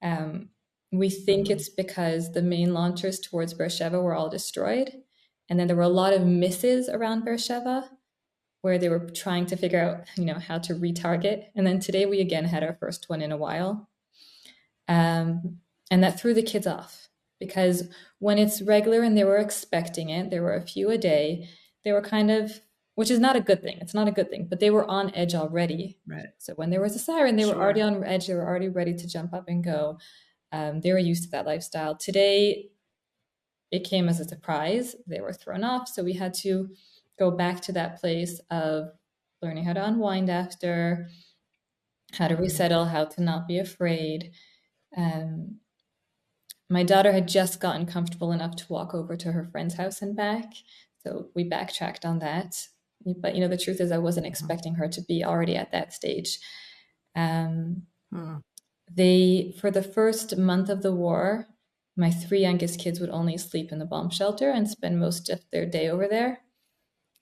Um, 0.02 0.50
we 0.92 1.10
think 1.10 1.50
it's 1.50 1.68
because 1.68 2.32
the 2.32 2.42
main 2.42 2.74
launchers 2.74 3.20
towards 3.20 3.54
Beersheba 3.54 4.00
were 4.00 4.14
all 4.14 4.28
destroyed. 4.28 4.92
And 5.48 5.58
then 5.58 5.66
there 5.66 5.76
were 5.76 5.82
a 5.82 5.88
lot 5.88 6.12
of 6.12 6.26
misses 6.26 6.88
around 6.88 7.24
Beersheba 7.24 7.90
where 8.62 8.78
they 8.78 8.88
were 8.88 9.08
trying 9.10 9.46
to 9.46 9.56
figure 9.56 9.80
out, 9.80 10.08
you 10.16 10.24
know, 10.24 10.38
how 10.40 10.58
to 10.58 10.74
retarget. 10.74 11.44
And 11.54 11.66
then 11.66 11.78
today 11.78 12.04
we 12.06 12.20
again 12.20 12.44
had 12.44 12.64
our 12.64 12.74
first 12.74 13.08
one 13.08 13.22
in 13.22 13.30
a 13.30 13.36
while. 13.36 13.88
Um, 14.88 15.58
and 15.90 16.02
that 16.02 16.18
threw 16.18 16.34
the 16.34 16.42
kids 16.42 16.66
off 16.66 17.08
because 17.38 17.88
when 18.18 18.38
it's 18.38 18.62
regular 18.62 19.02
and 19.02 19.16
they 19.16 19.24
were 19.24 19.38
expecting 19.38 20.10
it, 20.10 20.30
there 20.30 20.42
were 20.42 20.56
a 20.56 20.66
few 20.66 20.90
a 20.90 20.98
day, 20.98 21.48
they 21.84 21.92
were 21.92 22.02
kind 22.02 22.30
of 22.30 22.60
which 22.96 23.10
is 23.10 23.20
not 23.20 23.36
a 23.36 23.40
good 23.40 23.62
thing. 23.62 23.78
It's 23.80 23.94
not 23.94 24.08
a 24.08 24.12
good 24.12 24.30
thing, 24.30 24.46
but 24.48 24.58
they 24.58 24.70
were 24.70 24.90
on 24.90 25.14
edge 25.14 25.34
already. 25.34 25.98
Right. 26.06 26.28
So 26.38 26.54
when 26.54 26.70
there 26.70 26.80
was 26.80 26.96
a 26.96 26.98
siren, 26.98 27.36
they 27.36 27.44
sure. 27.44 27.54
were 27.54 27.62
already 27.62 27.82
on 27.82 28.02
edge. 28.02 28.26
They 28.26 28.34
were 28.34 28.48
already 28.48 28.70
ready 28.70 28.94
to 28.94 29.06
jump 29.06 29.34
up 29.34 29.44
and 29.48 29.62
go. 29.62 29.98
Um, 30.50 30.80
they 30.80 30.92
were 30.92 30.98
used 30.98 31.24
to 31.24 31.30
that 31.30 31.44
lifestyle. 31.44 31.94
Today, 31.94 32.70
it 33.70 33.84
came 33.84 34.08
as 34.08 34.18
a 34.18 34.24
surprise. 34.24 34.96
They 35.06 35.20
were 35.20 35.34
thrown 35.34 35.62
off. 35.62 35.88
So 35.88 36.02
we 36.02 36.14
had 36.14 36.32
to 36.34 36.70
go 37.18 37.30
back 37.30 37.60
to 37.62 37.72
that 37.72 38.00
place 38.00 38.40
of 38.50 38.88
learning 39.42 39.64
how 39.64 39.74
to 39.74 39.84
unwind 39.84 40.30
after, 40.30 41.10
how 42.14 42.28
to 42.28 42.36
resettle, 42.36 42.86
how 42.86 43.04
to 43.04 43.22
not 43.22 43.46
be 43.46 43.58
afraid. 43.58 44.30
Um, 44.96 45.56
my 46.70 46.82
daughter 46.82 47.12
had 47.12 47.28
just 47.28 47.60
gotten 47.60 47.84
comfortable 47.84 48.32
enough 48.32 48.56
to 48.56 48.72
walk 48.72 48.94
over 48.94 49.16
to 49.16 49.32
her 49.32 49.44
friend's 49.44 49.74
house 49.74 50.00
and 50.00 50.16
back. 50.16 50.54
So 51.02 51.28
we 51.34 51.44
backtracked 51.44 52.06
on 52.06 52.20
that 52.20 52.68
but 53.20 53.34
you 53.34 53.40
know 53.40 53.48
the 53.48 53.58
truth 53.58 53.80
is 53.80 53.92
i 53.92 53.98
wasn't 53.98 54.26
expecting 54.26 54.74
her 54.74 54.88
to 54.88 55.02
be 55.02 55.24
already 55.24 55.56
at 55.56 55.72
that 55.72 55.92
stage. 55.92 56.38
Um, 57.14 57.84
hmm. 58.12 58.36
they 58.92 59.54
for 59.60 59.70
the 59.70 59.82
first 59.82 60.36
month 60.36 60.68
of 60.68 60.82
the 60.82 60.92
war 60.92 61.46
my 61.96 62.10
three 62.10 62.40
youngest 62.40 62.78
kids 62.78 63.00
would 63.00 63.10
only 63.10 63.38
sleep 63.38 63.72
in 63.72 63.78
the 63.78 63.86
bomb 63.86 64.10
shelter 64.10 64.50
and 64.50 64.68
spend 64.68 65.00
most 65.00 65.30
of 65.30 65.40
their 65.50 65.64
day 65.64 65.88
over 65.88 66.06
there. 66.06 66.40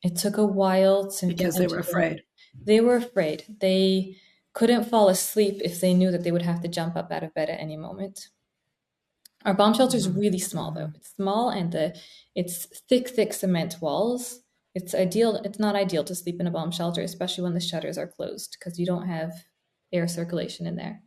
It 0.02 0.16
took 0.16 0.36
a 0.36 0.44
while 0.44 1.10
to 1.12 1.26
because 1.26 1.56
they 1.56 1.68
were 1.68 1.78
afraid. 1.78 2.22
They 2.60 2.80
were 2.80 2.96
afraid. 2.96 3.44
They 3.60 4.16
couldn't 4.52 4.84
fall 4.84 5.08
asleep 5.08 5.60
if 5.64 5.80
they 5.80 5.94
knew 5.94 6.10
that 6.10 6.24
they 6.24 6.32
would 6.32 6.42
have 6.42 6.60
to 6.62 6.68
jump 6.68 6.96
up 6.96 7.10
out 7.10 7.22
of 7.22 7.34
bed 7.34 7.48
at 7.48 7.60
any 7.60 7.76
moment. 7.76 8.28
Our 9.44 9.54
bomb 9.54 9.74
shelter 9.74 9.96
is 9.96 10.08
mm-hmm. 10.08 10.20
really 10.20 10.38
small 10.38 10.72
though. 10.72 10.90
It's 10.94 11.14
small 11.14 11.50
and 11.50 11.72
the 11.72 11.96
it's 12.34 12.66
thick 12.88 13.08
thick 13.08 13.32
cement 13.32 13.76
walls 13.80 14.40
it's 14.74 14.94
ideal 14.94 15.36
it's 15.44 15.58
not 15.58 15.76
ideal 15.76 16.04
to 16.04 16.14
sleep 16.14 16.40
in 16.40 16.46
a 16.46 16.50
bomb 16.50 16.70
shelter 16.70 17.02
especially 17.02 17.44
when 17.44 17.54
the 17.54 17.60
shutters 17.60 17.96
are 17.96 18.06
closed 18.08 18.56
because 18.58 18.78
you 18.78 18.86
don't 18.86 19.06
have 19.06 19.32
air 19.92 20.08
circulation 20.08 20.66
in 20.66 20.76
there 20.76 21.00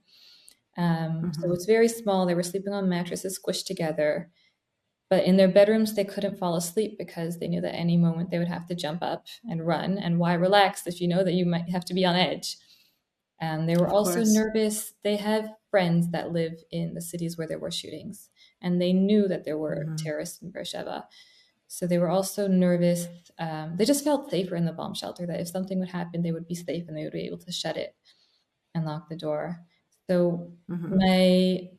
um, 0.77 0.85
mm-hmm. 0.85 1.31
so 1.41 1.51
it's 1.51 1.65
very 1.65 1.87
small 1.87 2.25
they 2.25 2.35
were 2.35 2.43
sleeping 2.43 2.73
on 2.73 2.89
mattresses 2.89 3.39
squished 3.39 3.65
together 3.65 4.29
but 5.09 5.23
in 5.23 5.37
their 5.37 5.47
bedrooms 5.47 5.93
they 5.93 6.05
couldn't 6.05 6.39
fall 6.39 6.55
asleep 6.55 6.97
because 6.97 7.39
they 7.39 7.47
knew 7.47 7.61
that 7.61 7.75
any 7.75 7.97
moment 7.97 8.31
they 8.31 8.39
would 8.39 8.47
have 8.47 8.67
to 8.67 8.75
jump 8.75 9.03
up 9.03 9.25
and 9.49 9.67
run 9.67 9.97
and 9.97 10.19
why 10.19 10.33
relax 10.33 10.87
if 10.87 11.01
you 11.01 11.07
know 11.07 11.23
that 11.23 11.33
you 11.33 11.45
might 11.45 11.69
have 11.69 11.85
to 11.85 11.93
be 11.93 12.05
on 12.05 12.15
edge 12.15 12.57
and 13.39 13.69
they 13.69 13.75
were 13.75 13.87
of 13.87 13.93
also 13.93 14.15
course. 14.15 14.33
nervous 14.33 14.93
they 15.03 15.17
have 15.17 15.49
friends 15.69 16.09
that 16.11 16.31
live 16.31 16.53
in 16.71 16.93
the 16.93 17.01
cities 17.01 17.37
where 17.37 17.47
there 17.47 17.59
were 17.59 17.71
shootings 17.71 18.29
and 18.61 18.81
they 18.81 18.93
knew 18.93 19.27
that 19.27 19.43
there 19.43 19.57
were 19.57 19.83
mm-hmm. 19.85 19.95
terrorists 19.95 20.41
in 20.41 20.51
beersheba 20.51 21.05
so 21.67 21.85
they 21.85 21.97
were 21.97 22.09
also 22.09 22.47
nervous. 22.47 23.07
Um, 23.39 23.75
they 23.75 23.85
just 23.85 24.03
felt 24.03 24.31
safer 24.31 24.55
in 24.55 24.65
the 24.65 24.71
bomb 24.71 24.93
shelter 24.93 25.25
that 25.27 25.39
if 25.39 25.47
something 25.47 25.79
would 25.79 25.89
happen, 25.89 26.21
they 26.21 26.31
would 26.31 26.47
be 26.47 26.55
safe 26.55 26.87
and 26.87 26.97
they 26.97 27.03
would 27.03 27.13
be 27.13 27.25
able 27.25 27.39
to 27.39 27.51
shut 27.51 27.77
it 27.77 27.95
and 28.73 28.85
lock 28.85 29.09
the 29.09 29.15
door. 29.15 29.57
So 30.09 30.51
mm-hmm. 30.69 30.97
my 30.97 31.69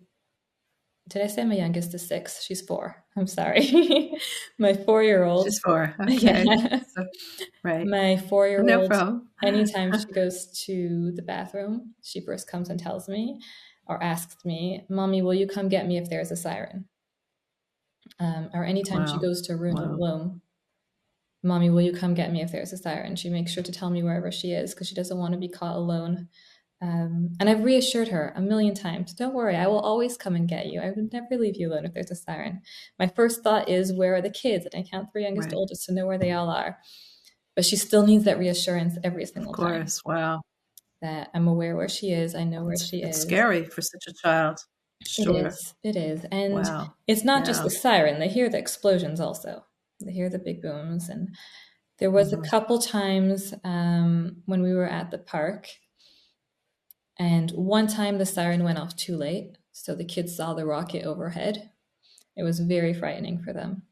did 1.09 1.23
I 1.23 1.27
say 1.27 1.45
my 1.45 1.55
youngest 1.55 1.95
is 1.95 2.07
six? 2.07 2.45
She's 2.45 2.61
four. 2.61 3.03
I'm 3.17 3.27
sorry. 3.27 4.13
my 4.59 4.75
four 4.75 5.03
year 5.03 5.25
old. 5.25 5.47
She's 5.47 5.59
four. 5.59 5.95
Okay. 6.01 6.45
Yeah. 6.45 6.81
So, 6.95 7.07
right. 7.65 7.87
My 7.87 8.17
four 8.17 8.47
year 8.47 8.59
old. 8.59 8.67
No 8.67 8.87
problem. 8.87 9.29
anytime 9.43 9.99
she 9.99 10.05
goes 10.07 10.47
to 10.67 11.13
the 11.15 11.23
bathroom, 11.23 11.95
she 12.03 12.21
first 12.21 12.49
comes 12.49 12.69
and 12.69 12.79
tells 12.79 13.09
me 13.09 13.41
or 13.87 14.03
asks 14.03 14.45
me, 14.45 14.85
Mommy, 14.91 15.23
will 15.23 15.35
you 15.35 15.47
come 15.47 15.69
get 15.69 15.87
me 15.87 15.97
if 15.97 16.11
there's 16.11 16.31
a 16.31 16.37
siren? 16.37 16.85
Um, 18.19 18.51
or 18.53 18.65
anytime 18.65 19.01
wow. 19.01 19.13
she 19.13 19.19
goes 19.19 19.43
to 19.43 19.53
a 19.53 19.57
room 19.57 19.77
wow. 19.77 19.97
bloom, 19.97 20.43
Mommy, 21.43 21.71
will 21.71 21.83
you 21.83 21.93
come 21.93 22.15
get 22.15 22.33
me 22.33 22.43
if 22.43 22.51
there's 22.51 22.73
a 22.73 22.77
siren? 22.77 23.15
She 23.17 23.29
makes 23.29 23.53
sure 23.53 23.63
to 23.63 23.73
tell 23.73 23.91
me 23.91 24.03
wherever 24.03 24.33
she 24.33 24.53
is 24.53 24.75
because 24.75 24.89
she 24.89 24.95
doesn't 24.95 25.19
want 25.19 25.33
to 25.33 25.39
be 25.39 25.49
caught 25.49 25.77
alone. 25.77 26.29
Um, 26.81 27.31
and 27.41 27.49
I've 27.49 27.65
reassured 27.65 28.09
her 28.09 28.33
a 28.37 28.41
million 28.41 28.73
times 28.73 29.13
don't 29.13 29.35
worry, 29.35 29.57
I 29.57 29.67
will 29.67 29.81
always 29.81 30.17
come 30.17 30.37
and 30.37 30.49
get 30.49 30.67
you. 30.67 30.81
I 30.81 30.91
would 30.91 31.13
never 31.13 31.37
leave 31.37 31.57
you 31.57 31.73
alone 31.73 31.85
if 31.85 31.95
there's 31.95 32.11
a 32.11 32.17
siren. 32.17 32.63
My 32.99 33.09
first 33.09 33.43
thought 33.43 33.69
is, 33.69 33.93
where 33.93 34.15
are 34.15 34.23
the 34.23 34.31
kids? 34.31 34.67
And 34.67 34.85
I 34.85 34.89
count 34.89 35.09
three 35.11 35.25
youngest 35.25 35.47
right. 35.47 35.51
to 35.53 35.57
oldest 35.57 35.87
to 35.87 35.93
know 35.93 36.07
where 36.07 36.19
they 36.19 36.33
all 36.33 36.49
are. 36.51 36.79
But 37.57 37.65
she 37.65 37.77
still 37.77 38.07
needs 38.07 38.25
that 38.25 38.39
reassurance 38.39 38.97
every 39.03 39.27
single 39.27 39.53
time. 39.53 39.67
Of 39.67 39.73
course, 39.73 40.03
time, 40.07 40.15
wow. 40.15 40.41
That 41.03 41.31
I'm 41.35 41.49
aware 41.49 41.77
where 41.77 41.89
she 41.89 42.11
is, 42.13 42.35
I 42.35 42.45
know 42.45 42.65
where 42.65 42.75
it's, 42.75 42.87
she 42.87 43.03
it's 43.03 43.19
is. 43.19 43.23
scary 43.23 43.65
for 43.65 43.83
such 43.83 44.05
a 44.09 44.13
child. 44.13 44.59
Sure. 45.07 45.37
It 45.37 45.47
is. 45.47 45.75
It 45.83 45.97
is. 45.97 46.27
And 46.31 46.55
wow. 46.55 46.95
it's 47.07 47.25
not 47.25 47.41
yeah. 47.41 47.47
just 47.47 47.63
the 47.63 47.71
siren, 47.71 48.19
they 48.19 48.29
hear 48.29 48.49
the 48.49 48.59
explosions 48.59 49.21
also. 49.21 49.65
They 50.01 50.13
hear 50.13 50.29
the 50.29 50.39
big 50.39 50.63
booms. 50.63 51.09
And 51.09 51.35
there 51.99 52.11
was 52.11 52.33
mm-hmm. 52.33 52.43
a 52.43 52.49
couple 52.49 52.79
times 52.79 53.55
um, 53.65 54.43
when 54.47 54.63
we 54.63 54.75
were 54.75 54.89
at 54.89 55.11
the 55.11 55.19
park 55.19 55.69
and 57.19 57.51
one 57.51 57.89
time 57.89 58.19
the 58.19 58.27
siren 58.27 58.63
went 58.63 58.79
off 58.79 58.95
too 58.95 59.17
late, 59.17 59.59
so 59.73 59.95
the 59.95 60.05
kids 60.05 60.37
saw 60.37 60.55
the 60.55 60.67
rocket 60.67 61.05
overhead. 61.05 61.71
It 62.37 62.45
was 62.45 62.61
very 62.61 62.95
frightening 62.95 63.41
for 63.43 63.53
them. 63.53 63.83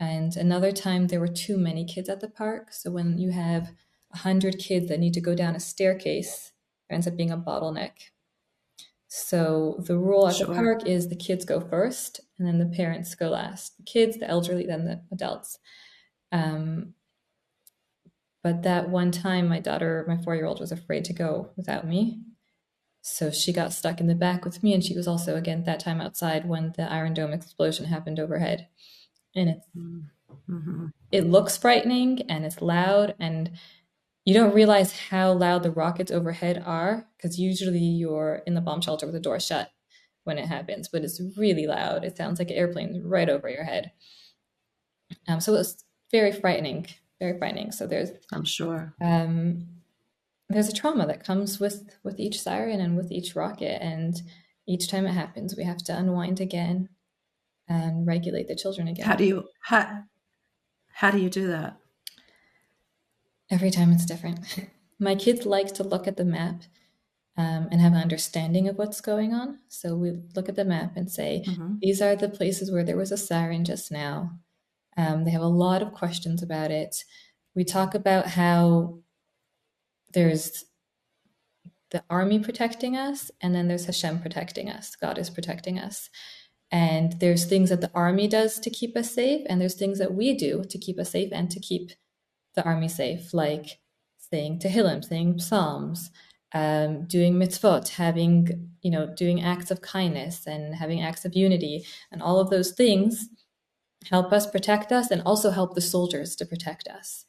And 0.00 0.36
another 0.36 0.72
time 0.72 1.06
there 1.06 1.20
were 1.20 1.28
too 1.28 1.56
many 1.56 1.84
kids 1.84 2.08
at 2.08 2.20
the 2.20 2.28
park. 2.28 2.72
So 2.72 2.90
when 2.90 3.18
you 3.18 3.30
have 3.30 3.70
100 4.08 4.58
kids 4.58 4.88
that 4.88 4.98
need 4.98 5.14
to 5.14 5.20
go 5.20 5.36
down 5.36 5.54
a 5.54 5.60
staircase, 5.60 6.52
there 6.88 6.96
ends 6.96 7.06
up 7.06 7.16
being 7.16 7.30
a 7.30 7.38
bottleneck. 7.38 7.92
So 9.16 9.76
the 9.78 9.96
rule 9.96 10.26
at 10.26 10.34
sure. 10.34 10.48
the 10.48 10.54
park 10.54 10.88
is 10.88 11.08
the 11.08 11.14
kids 11.14 11.44
go 11.44 11.60
first 11.60 12.18
and 12.36 12.48
then 12.48 12.58
the 12.58 12.76
parents 12.76 13.14
go 13.14 13.28
last. 13.28 13.76
The 13.76 13.84
kids, 13.84 14.18
the 14.18 14.28
elderly, 14.28 14.66
then 14.66 14.86
the 14.86 15.02
adults. 15.12 15.56
Um, 16.32 16.94
but 18.42 18.64
that 18.64 18.88
one 18.88 19.12
time, 19.12 19.48
my 19.48 19.60
daughter, 19.60 20.04
my 20.08 20.16
four 20.16 20.34
year 20.34 20.46
old, 20.46 20.58
was 20.58 20.72
afraid 20.72 21.04
to 21.04 21.12
go 21.12 21.52
without 21.56 21.86
me. 21.86 22.22
So 23.02 23.30
she 23.30 23.52
got 23.52 23.72
stuck 23.72 24.00
in 24.00 24.08
the 24.08 24.16
back 24.16 24.44
with 24.44 24.64
me. 24.64 24.74
And 24.74 24.82
she 24.82 24.96
was 24.96 25.06
also, 25.06 25.36
again, 25.36 25.62
that 25.62 25.78
time 25.78 26.00
outside 26.00 26.48
when 26.48 26.72
the 26.76 26.90
Iron 26.90 27.14
Dome 27.14 27.32
explosion 27.32 27.86
happened 27.86 28.18
overhead. 28.18 28.66
And 29.36 29.48
it's, 29.48 29.66
mm-hmm. 29.76 30.86
it 31.12 31.24
looks 31.24 31.56
frightening 31.56 32.22
and 32.28 32.44
it's 32.44 32.60
loud. 32.60 33.14
And 33.20 33.52
you 34.24 34.34
don't 34.34 34.54
realize 34.54 34.98
how 35.10 35.32
loud 35.32 35.62
the 35.62 35.70
rockets 35.70 36.10
overhead 36.10 36.62
are 36.64 37.06
because 37.16 37.38
usually 37.38 37.78
you're 37.78 38.42
in 38.46 38.54
the 38.54 38.60
bomb 38.60 38.80
shelter 38.80 39.06
with 39.06 39.14
the 39.14 39.20
door 39.20 39.38
shut 39.38 39.70
when 40.24 40.38
it 40.38 40.46
happens, 40.46 40.88
but 40.88 41.02
it's 41.02 41.20
really 41.36 41.66
loud. 41.66 42.04
It 42.04 42.16
sounds 42.16 42.38
like 42.38 42.50
an 42.50 42.56
airplane 42.56 43.02
right 43.04 43.28
over 43.28 43.48
your 43.48 43.64
head. 43.64 43.92
Um, 45.28 45.40
so 45.40 45.54
it 45.54 45.58
was 45.58 45.84
very 46.10 46.32
frightening 46.32 46.86
very 47.24 47.38
frightening. 47.38 47.72
So 47.72 47.86
there's, 47.86 48.10
I'm 48.32 48.44
sure, 48.44 48.94
um, 49.00 49.66
there's 50.48 50.68
a 50.68 50.74
trauma 50.74 51.06
that 51.06 51.24
comes 51.24 51.58
with 51.58 51.96
with 52.02 52.20
each 52.20 52.40
siren 52.40 52.80
and 52.80 52.96
with 52.96 53.10
each 53.10 53.34
rocket, 53.34 53.82
and 53.82 54.14
each 54.68 54.90
time 54.90 55.06
it 55.06 55.12
happens, 55.12 55.56
we 55.56 55.64
have 55.64 55.78
to 55.84 55.96
unwind 55.96 56.40
again 56.40 56.90
and 57.66 58.06
regulate 58.06 58.46
the 58.46 58.54
children 58.54 58.86
again. 58.88 59.06
How 59.06 59.16
do 59.16 59.24
you 59.24 59.44
how 59.62 60.02
how 60.92 61.10
do 61.10 61.18
you 61.18 61.30
do 61.30 61.46
that? 61.48 61.78
Every 63.50 63.70
time 63.70 63.92
it's 63.92 64.06
different. 64.06 64.40
My 64.98 65.14
kids 65.14 65.44
like 65.44 65.74
to 65.74 65.82
look 65.82 66.06
at 66.06 66.16
the 66.16 66.24
map 66.24 66.62
um, 67.36 67.68
and 67.70 67.80
have 67.80 67.92
an 67.92 68.00
understanding 68.00 68.68
of 68.68 68.76
what's 68.76 69.00
going 69.00 69.34
on. 69.34 69.58
So 69.68 69.96
we 69.96 70.12
look 70.34 70.48
at 70.48 70.56
the 70.56 70.64
map 70.64 70.96
and 70.96 71.10
say, 71.10 71.44
mm-hmm. 71.46 71.74
these 71.82 72.00
are 72.00 72.14
the 72.14 72.28
places 72.28 72.70
where 72.70 72.84
there 72.84 72.96
was 72.96 73.12
a 73.12 73.16
siren 73.16 73.64
just 73.64 73.90
now. 73.90 74.30
Um, 74.96 75.24
they 75.24 75.30
have 75.32 75.42
a 75.42 75.46
lot 75.46 75.82
of 75.82 75.92
questions 75.92 76.42
about 76.42 76.70
it. 76.70 77.04
We 77.54 77.64
talk 77.64 77.94
about 77.94 78.28
how 78.28 78.98
there's 80.12 80.64
the 81.90 82.04
army 82.08 82.38
protecting 82.38 82.96
us, 82.96 83.30
and 83.40 83.54
then 83.54 83.68
there's 83.68 83.86
Hashem 83.86 84.20
protecting 84.20 84.70
us. 84.70 84.96
God 84.96 85.18
is 85.18 85.30
protecting 85.30 85.78
us. 85.78 86.10
And 86.70 87.18
there's 87.20 87.44
things 87.44 87.70
that 87.70 87.80
the 87.80 87.90
army 87.94 88.26
does 88.26 88.58
to 88.60 88.70
keep 88.70 88.96
us 88.96 89.12
safe, 89.12 89.44
and 89.48 89.60
there's 89.60 89.74
things 89.74 89.98
that 89.98 90.14
we 90.14 90.34
do 90.34 90.64
to 90.68 90.78
keep 90.78 90.98
us 90.98 91.10
safe 91.10 91.30
and 91.32 91.50
to 91.50 91.60
keep 91.60 91.90
the 92.54 92.64
army 92.64 92.88
safe, 92.88 93.34
like 93.34 93.78
saying 94.18 94.60
Tehillim, 94.60 95.04
saying 95.04 95.38
Psalms, 95.38 96.10
um, 96.52 97.04
doing 97.06 97.34
mitzvot, 97.34 97.88
having, 97.88 98.70
you 98.82 98.90
know, 98.90 99.12
doing 99.14 99.42
acts 99.42 99.70
of 99.70 99.82
kindness 99.82 100.46
and 100.46 100.74
having 100.74 101.02
acts 101.02 101.24
of 101.24 101.34
unity, 101.34 101.84
and 102.12 102.22
all 102.22 102.40
of 102.40 102.50
those 102.50 102.72
things 102.72 103.28
help 104.10 104.32
us 104.32 104.46
protect 104.46 104.92
us 104.92 105.10
and 105.10 105.22
also 105.24 105.50
help 105.50 105.74
the 105.74 105.80
soldiers 105.80 106.36
to 106.36 106.46
protect 106.46 106.88
us. 106.88 107.26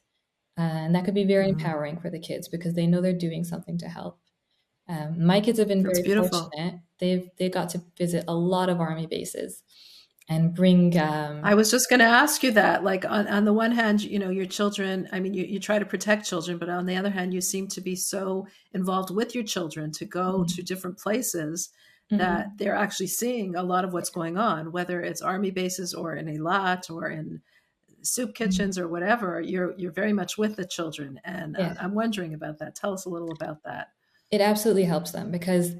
Uh, 0.58 0.62
and 0.62 0.94
that 0.94 1.04
could 1.04 1.14
be 1.14 1.24
very 1.24 1.46
mm-hmm. 1.46 1.58
empowering 1.58 1.98
for 1.98 2.10
the 2.10 2.18
kids 2.18 2.48
because 2.48 2.74
they 2.74 2.86
know 2.86 3.00
they're 3.00 3.12
doing 3.12 3.44
something 3.44 3.78
to 3.78 3.88
help. 3.88 4.18
Um, 4.88 5.24
my 5.24 5.40
kids 5.40 5.58
have 5.58 5.68
been 5.68 5.82
That's 5.82 5.98
very 5.98 6.06
beautiful. 6.06 6.50
fortunate. 6.50 6.80
They've 6.98 7.28
they 7.38 7.48
got 7.48 7.70
to 7.70 7.82
visit 7.98 8.24
a 8.28 8.34
lot 8.34 8.68
of 8.68 8.80
army 8.80 9.06
bases 9.06 9.62
and 10.28 10.54
bring. 10.54 10.98
Um, 10.98 11.40
I 11.42 11.54
was 11.54 11.70
just 11.70 11.88
going 11.88 12.00
to 12.00 12.06
ask 12.06 12.42
you 12.42 12.52
that. 12.52 12.82
Like 12.82 13.04
on 13.04 13.28
on 13.28 13.44
the 13.44 13.52
one 13.52 13.72
hand, 13.72 14.02
you 14.02 14.18
know, 14.18 14.30
your 14.30 14.46
children. 14.46 15.08
I 15.12 15.20
mean, 15.20 15.34
you 15.34 15.44
you 15.44 15.60
try 15.60 15.78
to 15.78 15.86
protect 15.86 16.26
children, 16.26 16.58
but 16.58 16.68
on 16.68 16.86
the 16.86 16.96
other 16.96 17.10
hand, 17.10 17.32
you 17.32 17.40
seem 17.40 17.68
to 17.68 17.80
be 17.80 17.96
so 17.96 18.46
involved 18.72 19.10
with 19.10 19.34
your 19.34 19.44
children 19.44 19.92
to 19.92 20.04
go 20.04 20.40
mm-hmm. 20.40 20.54
to 20.56 20.62
different 20.62 20.98
places 20.98 21.70
mm-hmm. 22.10 22.18
that 22.18 22.58
they're 22.58 22.74
actually 22.74 23.06
seeing 23.08 23.54
a 23.54 23.62
lot 23.62 23.84
of 23.84 23.92
what's 23.92 24.10
going 24.10 24.36
on, 24.36 24.72
whether 24.72 25.00
it's 25.00 25.22
army 25.22 25.50
bases 25.50 25.94
or 25.94 26.16
in 26.16 26.26
Eilat 26.26 26.90
or 26.90 27.08
in 27.08 27.40
soup 28.02 28.30
mm-hmm. 28.30 28.44
kitchens 28.44 28.76
mm-hmm. 28.76 28.86
or 28.86 28.88
whatever. 28.88 29.40
You're 29.40 29.74
you're 29.78 29.92
very 29.92 30.12
much 30.12 30.36
with 30.36 30.56
the 30.56 30.66
children, 30.66 31.20
and 31.24 31.56
yeah. 31.58 31.68
uh, 31.68 31.74
I'm 31.80 31.94
wondering 31.94 32.34
about 32.34 32.58
that. 32.58 32.74
Tell 32.74 32.92
us 32.92 33.04
a 33.04 33.10
little 33.10 33.32
about 33.32 33.62
that. 33.64 33.88
It 34.32 34.40
absolutely 34.40 34.84
helps 34.84 35.12
them 35.12 35.30
because 35.30 35.76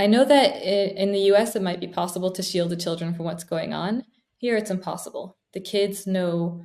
I 0.00 0.06
know 0.06 0.24
that 0.24 0.62
in 0.62 1.12
the 1.12 1.26
U.S. 1.32 1.54
it 1.54 1.62
might 1.62 1.78
be 1.78 1.86
possible 1.86 2.30
to 2.30 2.42
shield 2.42 2.70
the 2.70 2.76
children 2.76 3.12
from 3.12 3.26
what's 3.26 3.44
going 3.44 3.74
on. 3.74 4.04
Here, 4.38 4.56
it's 4.56 4.70
impossible. 4.70 5.36
The 5.52 5.60
kids 5.60 6.06
know. 6.06 6.64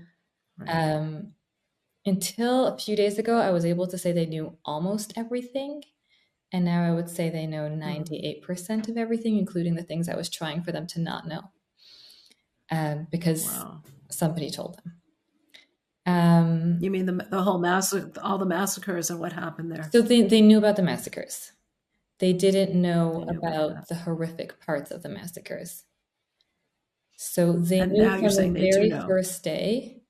Right. 0.57 0.69
Um, 0.69 1.33
until 2.05 2.67
a 2.67 2.77
few 2.77 2.95
days 2.95 3.19
ago, 3.19 3.37
I 3.37 3.49
was 3.49 3.65
able 3.65 3.87
to 3.87 3.97
say 3.97 4.13
they 4.13 4.25
knew 4.25 4.57
almost 4.63 5.11
everything. 5.17 5.83
And 6.53 6.63
now 6.63 6.85
I 6.85 6.93
would 6.93 7.09
say 7.09 7.29
they 7.29 7.45
know 7.45 7.67
98% 7.67 8.41
mm-hmm. 8.41 8.91
of 8.91 8.97
everything, 8.97 9.37
including 9.37 9.75
the 9.75 9.83
things 9.83 10.07
I 10.07 10.15
was 10.15 10.29
trying 10.29 10.63
for 10.63 10.71
them 10.71 10.87
to 10.87 11.01
not 11.01 11.27
know. 11.27 11.51
Um, 12.71 13.07
because 13.11 13.45
wow. 13.47 13.81
somebody 14.09 14.49
told 14.49 14.77
them. 14.77 14.93
Um, 16.05 16.77
you 16.79 16.89
mean 16.89 17.05
the, 17.05 17.27
the 17.29 17.41
whole 17.41 17.57
massacre, 17.57 18.13
all 18.23 18.37
the 18.37 18.45
massacres 18.45 19.09
and 19.09 19.19
what 19.19 19.33
happened 19.33 19.71
there? 19.71 19.89
So 19.91 20.01
they, 20.01 20.21
they 20.21 20.39
knew 20.39 20.59
about 20.59 20.77
the 20.77 20.83
massacres. 20.83 21.51
They 22.19 22.33
didn't 22.33 22.79
know 22.79 23.25
about 23.27 23.87
the 23.87 23.95
horrific 23.95 24.59
parts 24.65 24.91
of 24.91 25.03
the 25.03 25.09
massacres. 25.09 25.83
So 27.17 27.53
they 27.53 27.79
and 27.79 27.91
knew 27.91 28.09
from 28.09 28.53
the 28.53 28.71
very 28.71 28.91
first 28.91 29.43
day 29.43 30.01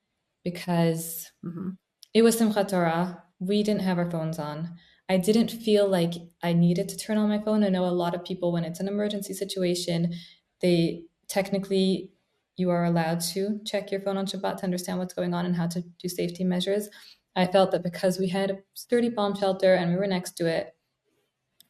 because 0.44 1.30
mm-hmm. 1.44 1.70
it 2.14 2.22
was 2.22 2.40
Simchat 2.40 2.68
Torah. 2.68 3.22
We 3.38 3.62
didn't 3.62 3.82
have 3.82 3.98
our 3.98 4.10
phones 4.10 4.38
on. 4.38 4.76
I 5.08 5.18
didn't 5.18 5.50
feel 5.50 5.88
like 5.88 6.14
I 6.42 6.52
needed 6.52 6.88
to 6.88 6.96
turn 6.96 7.18
on 7.18 7.28
my 7.28 7.40
phone. 7.40 7.62
I 7.62 7.68
know 7.68 7.84
a 7.84 7.90
lot 7.90 8.14
of 8.14 8.24
people, 8.24 8.52
when 8.52 8.64
it's 8.64 8.80
an 8.80 8.88
emergency 8.88 9.34
situation, 9.34 10.14
they 10.60 11.04
technically 11.28 12.10
you 12.56 12.70
are 12.70 12.84
allowed 12.84 13.20
to 13.20 13.60
check 13.66 13.90
your 13.90 14.00
phone 14.00 14.16
on 14.16 14.26
Shabbat 14.26 14.58
to 14.58 14.64
understand 14.64 14.98
what's 14.98 15.14
going 15.14 15.34
on 15.34 15.44
and 15.44 15.54
how 15.54 15.66
to 15.66 15.82
do 16.00 16.08
safety 16.08 16.42
measures. 16.42 16.88
I 17.36 17.46
felt 17.46 17.70
that 17.72 17.82
because 17.82 18.18
we 18.18 18.28
had 18.28 18.50
a 18.50 18.58
sturdy 18.74 19.10
bomb 19.10 19.36
shelter 19.36 19.74
and 19.74 19.90
we 19.90 19.96
were 19.96 20.06
next 20.06 20.32
to 20.38 20.46
it, 20.46 20.74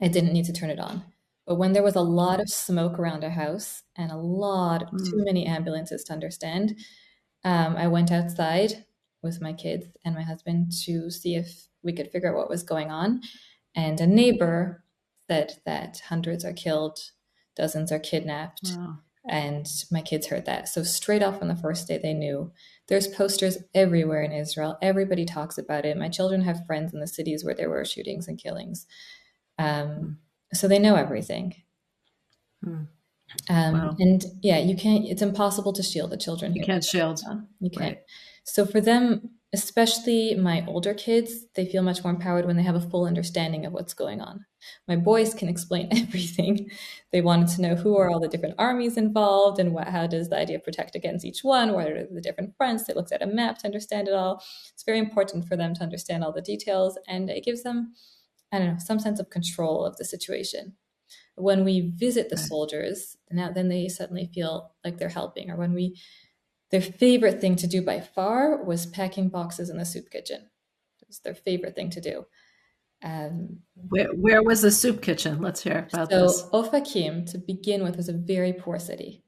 I 0.01 0.09
didn't 0.09 0.33
need 0.33 0.45
to 0.47 0.53
turn 0.53 0.71
it 0.71 0.81
on. 0.81 1.05
But 1.47 1.57
when 1.57 1.73
there 1.73 1.83
was 1.83 1.95
a 1.95 2.01
lot 2.01 2.41
of 2.41 2.49
smoke 2.49 2.99
around 2.99 3.23
our 3.23 3.31
house 3.31 3.83
and 3.97 4.11
a 4.11 4.17
lot, 4.17 4.93
mm. 4.93 5.11
too 5.11 5.25
many 5.25 5.47
ambulances 5.47 6.03
to 6.05 6.13
understand, 6.13 6.77
um, 7.45 7.77
I 7.77 7.87
went 7.87 8.11
outside 8.11 8.85
with 9.23 9.41
my 9.41 9.53
kids 9.53 9.87
and 10.05 10.15
my 10.15 10.23
husband 10.23 10.73
to 10.85 11.11
see 11.11 11.37
if 11.37 11.69
we 11.83 11.93
could 11.93 12.11
figure 12.11 12.31
out 12.31 12.37
what 12.37 12.51
was 12.51 12.65
going 12.65 12.91
on. 12.91 13.21
And 13.75 14.01
a 14.01 14.07
neighbor 14.07 14.85
said 15.31 15.61
that 15.65 16.03
hundreds 16.09 16.45
are 16.45 16.53
killed, 16.53 16.99
dozens 17.55 17.93
are 17.93 17.99
kidnapped. 17.99 18.73
Wow. 18.77 18.99
And 19.29 19.67
my 19.91 20.03
kids 20.03 20.29
heard 20.29 20.47
that. 20.47 20.69
So, 20.69 20.85
straight 20.85 21.23
off 21.23 21.43
on 21.43 21.49
the 21.49 21.57
first 21.57 21.89
day, 21.89 21.99
they 21.99 22.15
knew. 22.15 22.53
There's 22.87 23.09
posters 23.09 23.59
everywhere 23.75 24.23
in 24.23 24.31
Israel. 24.31 24.79
Everybody 24.81 25.25
talks 25.25 25.59
about 25.59 25.85
it. 25.85 25.97
My 25.97 26.09
children 26.09 26.43
have 26.43 26.65
friends 26.65 26.95
in 26.95 27.01
the 27.01 27.09
cities 27.09 27.45
where 27.45 27.55
there 27.55 27.69
were 27.69 27.85
shootings 27.85 28.29
and 28.29 28.39
killings. 28.39 28.87
Um, 29.59 30.19
so, 30.53 30.69
they 30.69 30.79
know 30.79 30.97
everything. 30.97 31.55
Hmm. 32.65 32.83
Um, 33.49 33.75
wow. 33.75 33.97
And 33.99 34.25
yeah, 34.43 34.59
you 34.59 34.77
can't, 34.77 35.05
it's 35.05 35.23
impossible 35.23 35.73
to 35.75 35.83
shield 35.83 36.11
the 36.11 36.17
children. 36.17 36.55
You 36.55 36.65
can't 36.65 36.85
shield. 36.85 37.21
You 37.61 37.71
can't. 37.71 37.97
Right. 37.97 37.99
So, 38.45 38.65
for 38.65 38.81
them, 38.81 39.31
especially 39.53 40.35
my 40.35 40.65
older 40.67 40.93
kids, 40.93 41.47
they 41.55 41.65
feel 41.67 41.83
much 41.83 42.03
more 42.05 42.13
empowered 42.13 42.45
when 42.45 42.57
they 42.57 42.63
have 42.63 42.75
a 42.75 42.81
full 42.81 43.07
understanding 43.07 43.65
of 43.65 43.73
what's 43.73 43.95
going 43.95 44.21
on. 44.21 44.45
My 44.89 44.97
boys 44.97 45.35
can 45.35 45.49
explain 45.49 45.89
everything. 45.93 46.71
They 47.13 47.21
wanted 47.21 47.49
to 47.49 47.63
know 47.63 47.75
who 47.75 47.97
are 47.97 48.11
all 48.11 48.21
the 48.21 48.29
different 48.29 48.57
armies 48.59 48.97
involved 48.97 49.59
and 49.59 49.73
what, 49.73 49.89
how 49.89 50.07
does 50.07 50.29
the 50.29 50.37
IDF 50.37 50.65
protect 50.65 50.95
against 50.95 51.25
each 51.25 51.41
one? 51.43 51.73
What 51.73 51.89
are 51.89 52.07
the 52.11 52.21
different 52.21 52.55
fronts? 52.57 52.85
They 52.85 52.95
looked 52.95 53.13
at 53.13 53.23
a 53.23 53.27
map 53.27 53.59
to 53.59 53.67
understand 53.67 54.09
it 54.09 54.15
all. 54.15 54.43
It's 54.73 54.85
very 54.85 54.99
important 54.99 55.47
for 55.47 55.57
them 55.57 55.75
to 55.75 55.83
understand 55.83 56.25
all 56.25 56.33
the 56.33 56.43
details, 56.43 56.99
and 57.09 57.31
it 57.31 57.45
gives 57.45 57.63
them, 57.63 57.95
I 58.57 58.59
don't 58.59 58.75
know, 58.75 58.79
some 58.79 58.99
sense 58.99 59.21
of 59.21 59.31
control 59.31 59.85
of 59.85 59.97
the 59.97 60.05
situation. 60.05 60.75
When 61.37 61.65
we 61.65 61.93
visit 61.95 62.31
the 62.31 62.37
soldiers, 62.37 63.17
now 63.31 63.51
then 63.51 63.69
they 63.69 63.89
suddenly 63.89 64.31
feel 64.33 64.73
like 64.85 64.99
they're 64.99 65.09
helping, 65.09 65.51
or 65.51 65.57
when 65.57 65.75
we 65.75 65.97
their 66.71 66.81
favorite 66.81 67.41
thing 67.41 67.57
to 67.57 67.67
do 67.67 67.83
by 67.83 68.01
far 68.01 68.63
was 68.63 68.87
packing 68.87 69.29
boxes 69.29 69.71
in 69.71 69.79
the 69.79 69.85
soup 69.85 70.11
kitchen. 70.11 70.49
It 71.01 71.09
was 71.09 71.21
their 71.21 71.35
favorite 71.35 71.77
thing 71.77 71.91
to 71.91 72.01
do. 72.01 72.27
Um, 73.05 73.61
where, 73.75 74.09
where 74.09 74.43
was 74.43 74.63
the 74.63 74.73
soup 74.73 75.03
kitchen? 75.03 75.41
Let's 75.41 75.63
hear 75.63 75.87
about 75.93 76.11
so 76.11 76.23
this. 76.23 76.43
Ofakim, 76.53 77.31
to 77.31 77.39
begin 77.39 77.85
with, 77.85 77.97
was 77.97 78.09
a 78.09 78.15
very 78.15 78.53
poor 78.53 78.79
city. 78.79 79.23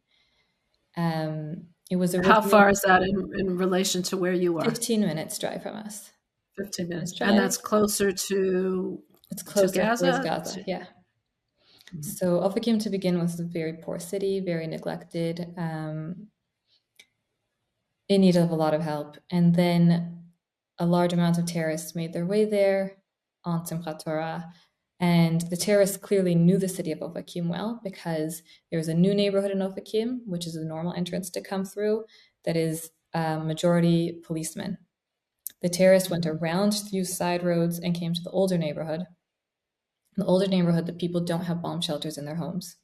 Um, 0.97 1.69
it 1.91 1.97
was 1.97 2.15
a 2.15 2.27
How 2.27 2.41
far 2.41 2.71
is 2.71 2.81
that 2.83 3.03
in, 3.03 3.31
in 3.39 3.57
relation 3.57 4.03
to 4.05 4.17
where 4.17 4.33
you 4.33 4.59
are? 4.59 4.65
15 4.65 5.01
minutes 5.01 5.39
drive 5.39 5.63
from 5.63 5.77
us. 5.77 6.11
15 6.57 6.89
minutes. 6.89 7.13
Drive. 7.13 7.31
And 7.31 7.39
that's 7.39 7.57
closer 7.57 8.11
to 8.11 9.01
It's 9.31 9.43
closer 9.43 9.75
to 9.75 9.79
Gaza? 9.79 10.21
Gaza, 10.25 10.65
yeah. 10.67 10.85
Mm-hmm. 11.91 12.03
So 12.03 12.41
Ofakim, 12.41 12.83
to 12.83 12.91
begin 12.91 13.15
with, 13.19 13.31
was 13.31 13.41
a 13.41 13.45
very 13.45 13.75
poor 13.75 13.99
city, 13.99 14.41
very 14.41 14.67
neglected. 14.67 15.55
Um, 15.57 16.29
in 18.09 18.23
need 18.23 18.37
of 18.37 18.51
a 18.51 18.55
lot 18.55 18.75
of 18.75 18.83
help. 18.83 19.17
And 19.31 19.55
then 19.55 20.23
a 20.79 20.87
large 20.87 21.13
amount 21.13 21.39
of 21.39 21.47
terrorists 21.47 21.95
made 21.95 22.13
their 22.13 22.27
way 22.27 22.45
there 22.45 22.97
on 23.45 23.65
Simchat 23.65 24.03
Torah. 24.03 24.53
And 25.01 25.43
the 25.43 25.57
terrorists 25.57 25.97
clearly 25.97 26.35
knew 26.35 26.59
the 26.59 26.69
city 26.69 26.91
of 26.91 27.01
Ofakim 27.01 27.49
well 27.49 27.81
because 27.85 28.43
there 28.71 28.79
was 28.79 28.89
a 28.89 28.95
new 28.95 29.15
neighborhood 29.15 29.51
in 29.53 29.59
Ofakim, 29.59 30.21
which 30.27 30.47
is 30.47 30.57
a 30.57 30.65
normal 30.65 30.95
entrance 30.95 31.31
to 31.31 31.41
come 31.41 31.65
through, 31.65 32.05
that 32.45 32.57
is 32.57 32.91
a 33.15 33.39
majority 33.39 34.21
policemen. 34.25 34.79
The 35.63 35.69
terrorists 35.69 36.11
went 36.11 36.27
around 36.27 36.73
through 36.73 37.05
side 37.05 37.45
roads 37.45 37.79
and 37.79 37.95
came 37.95 38.15
to 38.15 38.23
the 38.23 38.31
older 38.31 38.59
neighborhood. 38.59 39.05
In 40.19 40.25
the 40.25 40.27
older 40.27 40.49
neighborhood, 40.49 40.87
the 40.87 40.93
people 40.93 41.21
don't 41.23 41.45
have 41.45 41.63
bomb 41.63 41.81
shelters 41.81 42.19
in 42.19 42.27
their 42.27 42.35
homes. 42.35 42.77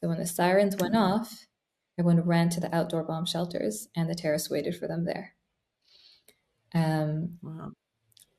So 0.00 0.08
when 0.08 0.18
the 0.18 0.26
sirens 0.26 0.76
went 0.76 0.96
off, 0.96 1.48
Everyone 1.98 2.24
ran 2.24 2.48
to 2.50 2.60
the 2.60 2.74
outdoor 2.74 3.02
bomb 3.02 3.26
shelters, 3.26 3.88
and 3.96 4.08
the 4.08 4.14
terrorists 4.14 4.48
waited 4.48 4.76
for 4.76 4.86
them 4.86 5.04
there. 5.04 5.34
Um, 6.72 7.38
wow. 7.42 7.72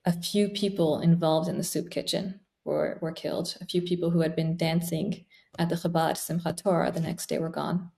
A 0.06 0.14
few 0.14 0.48
people 0.48 1.02
involved 1.02 1.50
in 1.50 1.58
the 1.58 1.64
soup 1.64 1.90
kitchen 1.90 2.40
were, 2.64 2.98
were 3.02 3.12
killed. 3.12 3.58
A 3.60 3.66
few 3.66 3.82
people 3.82 4.12
who 4.12 4.22
had 4.22 4.34
been 4.34 4.56
dancing 4.56 5.26
at 5.58 5.68
the 5.68 5.76
Chabad 5.76 6.14
Simchat 6.14 6.64
Torah 6.64 6.92
the 6.92 7.02
next 7.02 7.28
day 7.28 7.38
were 7.38 7.50
gone. 7.50 7.92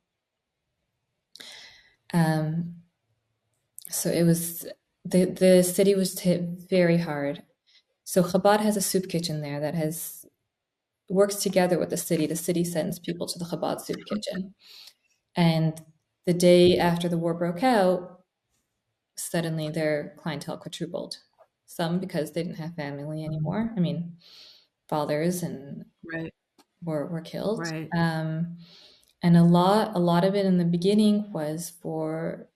Um, 2.11 2.77
so 3.87 4.09
it 4.09 4.23
was 4.23 4.65
the 5.05 5.25
the 5.25 5.63
city 5.63 5.93
was 5.93 6.19
hit 6.19 6.41
very 6.69 6.97
hard. 6.97 7.43
So 8.03 8.23
Chabad 8.23 8.61
has 8.61 8.75
a 8.77 8.81
soup 8.81 9.07
kitchen 9.09 9.41
there 9.41 9.59
that 9.59 9.75
has 9.75 10.25
works 11.11 11.35
together 11.35 11.77
with 11.77 11.89
the 11.89 11.97
city. 11.97 12.25
The 12.25 12.35
city 12.35 12.63
sends 12.63 12.99
people 12.99 13.27
to 13.27 13.39
the 13.39 13.45
Chabad 13.45 13.81
soup 13.81 13.99
kitchen. 14.07 14.53
And 15.35 15.81
the 16.25 16.33
day 16.33 16.77
after 16.77 17.09
the 17.09 17.17
war 17.17 17.33
broke 17.33 17.63
out, 17.63 18.21
suddenly 19.17 19.69
their 19.69 20.15
clientele 20.17 20.57
quadrupled. 20.57 21.17
Some 21.65 21.99
because 21.99 22.31
they 22.31 22.43
didn't 22.43 22.57
have 22.57 22.75
family 22.75 23.23
anymore. 23.23 23.73
I 23.75 23.79
mean, 23.79 24.17
fathers 24.89 25.41
and 25.41 25.85
right. 26.11 26.33
were 26.83 27.07
were 27.07 27.21
killed. 27.21 27.59
Right. 27.59 27.87
Um, 27.95 28.57
and 29.23 29.37
a 29.37 29.43
lot 29.43 29.95
a 29.95 29.99
lot 29.99 30.25
of 30.25 30.35
it 30.35 30.45
in 30.45 30.57
the 30.57 30.65
beginning 30.65 31.31
was 31.31 31.71
for 31.81 32.49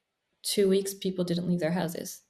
two 0.44 0.68
weeks 0.68 0.94
people 0.94 1.24
didn't 1.24 1.48
leave 1.48 1.62
their 1.62 1.72
houses. 1.72 2.24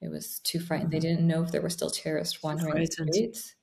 It 0.00 0.10
was 0.10 0.40
too 0.40 0.58
frightened. 0.58 0.90
Mm-hmm. 0.90 1.00
They 1.00 1.08
didn't 1.08 1.26
know 1.26 1.42
if 1.42 1.52
there 1.52 1.62
were 1.62 1.70
still 1.70 1.90
terrorists 1.90 2.42
wandering 2.42 2.74
the 2.74 2.86
streets. 2.86 3.54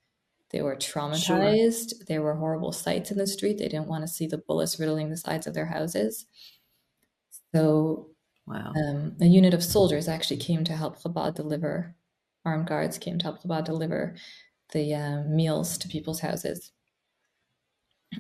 They 0.52 0.62
were 0.62 0.76
traumatized. 0.76 1.90
Sure. 1.90 2.06
There 2.08 2.22
were 2.22 2.36
horrible 2.36 2.72
sights 2.72 3.12
in 3.12 3.18
the 3.18 3.28
street. 3.28 3.58
They 3.58 3.70
didn't 3.70 3.88
want 3.88 4.04
to 4.04 4.08
see 4.08 4.28
the 4.28 4.38
bullets 4.38 4.80
riddling 4.80 5.10
the 5.10 5.18
sides 5.18 5.48
of 5.48 5.54
their 5.54 5.68
houses. 5.68 6.26
So, 7.56 8.10
wow. 8.46 8.74
um, 8.76 9.16
a 9.22 9.26
unit 9.26 9.54
of 9.54 9.64
soldiers 9.64 10.08
actually 10.08 10.38
came 10.38 10.64
to 10.66 10.74
help 10.74 11.02
Chabad 11.02 11.36
deliver, 11.36 11.96
armed 12.46 12.68
guards 12.68 12.98
came 12.98 13.18
to 13.20 13.24
help 13.24 13.44
Chabad 13.44 13.66
deliver 13.66 14.16
the 14.74 14.94
uh, 14.94 15.24
meals 15.24 15.78
to 15.80 15.88
people's 15.88 16.20
houses. 16.20 16.72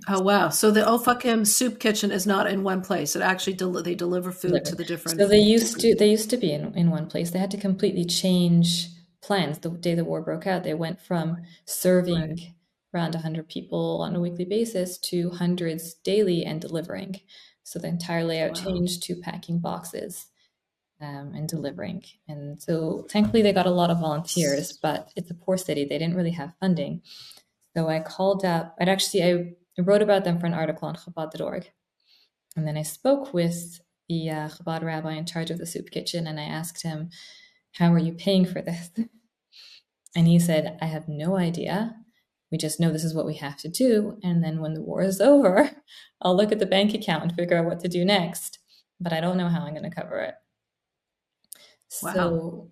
Oh 0.07 0.21
wow! 0.21 0.47
So 0.47 0.71
the 0.71 0.81
Ofakim 0.81 1.45
soup 1.45 1.77
kitchen 1.77 2.11
is 2.11 2.25
not 2.25 2.47
in 2.47 2.63
one 2.63 2.81
place. 2.81 3.13
It 3.13 3.21
actually 3.21 3.53
del- 3.53 3.83
they 3.83 3.93
deliver 3.93 4.31
food 4.31 4.49
deliver. 4.49 4.65
to 4.67 4.75
the 4.75 4.85
different. 4.85 5.19
So 5.19 5.27
they 5.27 5.39
used 5.39 5.81
to 5.81 5.95
they 5.95 6.09
used 6.09 6.29
to 6.29 6.37
be 6.37 6.53
in, 6.53 6.73
in 6.75 6.91
one 6.91 7.07
place. 7.07 7.31
They 7.31 7.39
had 7.39 7.51
to 7.51 7.57
completely 7.57 8.05
change 8.05 8.87
plans 9.21 9.59
the 9.59 9.69
day 9.69 9.95
the 9.95 10.05
war 10.05 10.21
broke 10.21 10.47
out. 10.47 10.63
They 10.63 10.73
went 10.73 11.01
from 11.01 11.37
serving 11.65 12.29
right. 12.29 12.53
around 12.93 13.13
100 13.13 13.47
people 13.47 14.01
on 14.01 14.15
a 14.15 14.19
weekly 14.19 14.45
basis 14.45 14.97
to 14.99 15.29
hundreds 15.31 15.93
daily 15.93 16.43
and 16.43 16.59
delivering. 16.59 17.21
So 17.63 17.79
the 17.79 17.87
entire 17.87 18.23
layout 18.23 18.57
wow. 18.57 18.65
changed 18.65 19.03
to 19.03 19.15
packing 19.15 19.59
boxes 19.59 20.27
um, 20.99 21.33
and 21.35 21.47
delivering. 21.47 22.03
And 22.27 22.61
so 22.61 23.05
thankfully 23.09 23.41
they 23.41 23.53
got 23.53 23.67
a 23.67 23.71
lot 23.71 23.89
of 23.89 23.99
volunteers, 23.99 24.77
but 24.81 25.11
it's 25.15 25.31
a 25.31 25.35
poor 25.35 25.57
city. 25.57 25.85
They 25.85 25.97
didn't 25.97 26.15
really 26.15 26.31
have 26.31 26.55
funding. 26.59 27.01
So 27.75 27.87
I 27.87 27.99
called 27.99 28.43
up, 28.43 28.75
I'd 28.79 28.89
actually, 28.89 29.23
I 29.23 29.81
wrote 29.81 30.01
about 30.01 30.23
them 30.23 30.39
for 30.39 30.47
an 30.47 30.53
article 30.53 30.87
on 30.87 30.95
Chabad.org. 30.95 31.71
And 32.55 32.67
then 32.67 32.77
I 32.77 32.83
spoke 32.83 33.33
with 33.33 33.79
the 34.09 34.29
uh, 34.29 34.49
Chabad 34.49 34.83
rabbi 34.83 35.13
in 35.13 35.25
charge 35.25 35.51
of 35.51 35.57
the 35.57 35.65
soup 35.65 35.89
kitchen 35.89 36.27
and 36.27 36.39
I 36.39 36.43
asked 36.43 36.83
him, 36.83 37.09
how 37.73 37.91
are 37.93 37.99
you 37.99 38.13
paying 38.13 38.45
for 38.45 38.61
this? 38.61 38.89
And 40.13 40.27
he 40.27 40.39
said, 40.39 40.77
I 40.81 40.87
have 40.87 41.07
no 41.07 41.37
idea. 41.37 41.95
We 42.51 42.57
just 42.57 42.79
know 42.79 42.91
this 42.91 43.05
is 43.05 43.13
what 43.13 43.25
we 43.25 43.35
have 43.35 43.57
to 43.59 43.69
do. 43.69 44.17
And 44.23 44.43
then 44.43 44.59
when 44.59 44.73
the 44.73 44.81
war 44.81 45.01
is 45.01 45.21
over, 45.21 45.71
I'll 46.21 46.35
look 46.35 46.51
at 46.51 46.59
the 46.59 46.65
bank 46.65 46.93
account 46.93 47.23
and 47.23 47.33
figure 47.33 47.57
out 47.57 47.65
what 47.65 47.79
to 47.79 47.87
do 47.87 48.03
next. 48.03 48.59
But 48.99 49.13
I 49.13 49.21
don't 49.21 49.37
know 49.37 49.47
how 49.47 49.61
I'm 49.61 49.73
going 49.73 49.89
to 49.89 49.95
cover 49.95 50.19
it. 50.19 50.35
Wow. 52.03 52.13
So, 52.13 52.71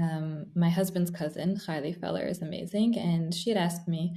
um, 0.00 0.46
my 0.54 0.68
husband's 0.68 1.10
cousin, 1.10 1.56
Kylie 1.56 1.98
Feller, 1.98 2.26
is 2.26 2.42
amazing. 2.42 2.96
And 2.98 3.34
she 3.34 3.50
had 3.50 3.58
asked 3.58 3.88
me, 3.88 4.16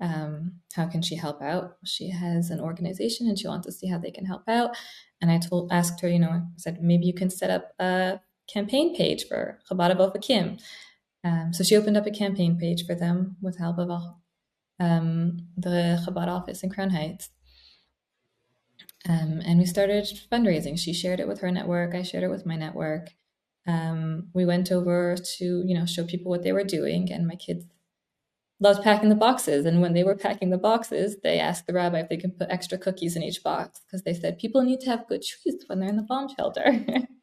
um, 0.00 0.52
how 0.74 0.86
can 0.86 1.02
she 1.02 1.16
help 1.16 1.42
out? 1.42 1.76
She 1.84 2.10
has 2.10 2.50
an 2.50 2.60
organization 2.60 3.26
and 3.26 3.38
she 3.38 3.48
wants 3.48 3.66
to 3.66 3.72
see 3.72 3.88
how 3.88 3.98
they 3.98 4.10
can 4.10 4.24
help 4.24 4.48
out. 4.48 4.76
And 5.20 5.30
I 5.30 5.38
told, 5.38 5.72
asked 5.72 6.00
her, 6.00 6.08
you 6.08 6.18
know, 6.18 6.30
I 6.30 6.42
said, 6.56 6.82
maybe 6.82 7.06
you 7.06 7.14
can 7.14 7.30
set 7.30 7.50
up 7.50 7.72
a 7.80 8.20
campaign 8.52 8.96
page 8.96 9.26
for 9.26 9.58
Chabad 9.70 9.90
of 9.90 9.98
Ofakim. 9.98 10.60
Um, 11.24 11.52
so 11.52 11.62
she 11.64 11.76
opened 11.76 11.96
up 11.96 12.06
a 12.06 12.10
campaign 12.10 12.58
page 12.58 12.86
for 12.86 12.94
them 12.94 13.36
with 13.40 13.58
help 13.58 13.78
of 13.78 13.90
um, 14.80 15.38
the 15.56 16.02
Chabad 16.06 16.28
office 16.28 16.62
in 16.62 16.70
Crown 16.70 16.90
Heights. 16.90 17.30
Um, 19.08 19.40
and 19.44 19.58
we 19.58 19.66
started 19.66 20.08
fundraising. 20.30 20.78
She 20.78 20.92
shared 20.92 21.20
it 21.20 21.28
with 21.28 21.40
her 21.40 21.50
network. 21.50 21.94
I 21.94 22.02
shared 22.02 22.24
it 22.24 22.30
with 22.30 22.46
my 22.46 22.56
network. 22.56 23.10
Um, 23.66 24.28
we 24.34 24.44
went 24.44 24.72
over 24.72 25.16
to, 25.16 25.44
you 25.64 25.78
know, 25.78 25.86
show 25.86 26.04
people 26.04 26.30
what 26.30 26.42
they 26.42 26.52
were 26.52 26.64
doing. 26.64 27.12
And 27.12 27.26
my 27.26 27.34
kids 27.34 27.64
loved 28.60 28.82
packing 28.82 29.08
the 29.08 29.14
boxes. 29.14 29.66
And 29.66 29.80
when 29.80 29.94
they 29.94 30.04
were 30.04 30.16
packing 30.16 30.50
the 30.50 30.58
boxes, 30.58 31.16
they 31.22 31.38
asked 31.38 31.66
the 31.66 31.72
rabbi 31.72 32.00
if 32.00 32.08
they 32.08 32.16
could 32.16 32.38
put 32.38 32.50
extra 32.50 32.78
cookies 32.78 33.16
in 33.16 33.22
each 33.22 33.42
box 33.42 33.80
because 33.86 34.02
they 34.02 34.14
said 34.14 34.38
people 34.38 34.62
need 34.62 34.80
to 34.80 34.90
have 34.90 35.08
good 35.08 35.22
treats 35.22 35.64
when 35.68 35.78
they're 35.80 35.88
in 35.88 35.96
the 35.96 36.02
bomb 36.02 36.28
shelter. 36.34 36.84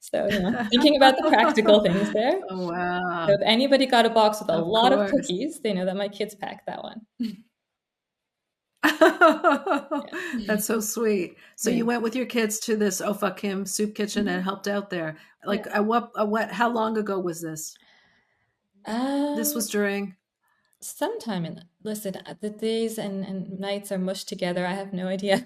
So, 0.00 0.28
you 0.30 0.40
know, 0.50 0.66
thinking 0.70 0.96
about 0.96 1.16
the 1.16 1.28
practical 1.28 1.82
things 1.82 2.12
there. 2.12 2.40
Oh, 2.50 2.70
wow. 2.70 3.26
So 3.26 3.34
if 3.34 3.40
anybody 3.44 3.86
got 3.86 4.06
a 4.06 4.10
box 4.10 4.40
with 4.40 4.50
a 4.50 4.54
of 4.54 4.66
lot 4.66 4.92
course. 4.92 5.10
of 5.10 5.16
cookies, 5.16 5.60
they 5.60 5.72
know 5.72 5.84
that 5.84 5.96
my 5.96 6.08
kids 6.08 6.34
packed 6.34 6.66
that 6.66 6.82
one. 6.82 7.02
That's 10.46 10.64
so 10.64 10.80
sweet. 10.80 11.36
So 11.56 11.70
yeah. 11.70 11.76
you 11.76 11.86
went 11.86 12.02
with 12.02 12.14
your 12.14 12.26
kids 12.26 12.60
to 12.60 12.76
this 12.76 13.00
Ofakim 13.00 13.66
soup 13.66 13.94
kitchen 13.94 14.26
mm-hmm. 14.26 14.36
and 14.36 14.44
helped 14.44 14.68
out 14.68 14.90
there. 14.90 15.16
Like, 15.44 15.66
yeah. 15.66 15.80
what, 15.80 16.10
what, 16.28 16.52
how 16.52 16.70
long 16.70 16.96
ago 16.98 17.18
was 17.18 17.42
this? 17.42 17.76
Um, 18.84 19.34
this 19.36 19.54
was 19.54 19.68
during 19.68 20.14
sometime 20.80 21.44
in 21.44 21.64
listen 21.82 22.14
the 22.40 22.50
days 22.50 22.98
and, 22.98 23.24
and 23.24 23.58
nights 23.58 23.90
are 23.90 23.98
mushed 23.98 24.28
together 24.28 24.66
i 24.66 24.72
have 24.72 24.92
no 24.92 25.08
idea 25.08 25.44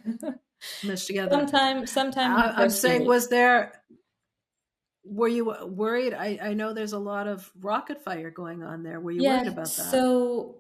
mushed 0.85 1.07
together 1.07 1.31
sometime 1.31 1.87
sometime 1.87 2.37
I, 2.37 2.63
i'm 2.63 2.71
saying 2.71 3.07
was 3.07 3.29
there 3.29 3.80
were 5.05 5.29
you 5.29 5.55
worried? 5.67 6.15
I, 6.15 6.39
I 6.43 6.55
know 6.55 6.73
there's 6.73 6.93
a 6.93 6.99
lot 6.99 7.27
of 7.27 7.51
rocket 7.61 8.03
fire 8.03 8.31
going 8.31 8.63
on 8.63 8.83
there. 8.83 9.01
Were 9.01 9.11
you 9.11 9.23
yeah, 9.23 9.39
worried 9.39 9.49
about 9.49 9.67
that? 9.67 9.91
So 9.91 10.57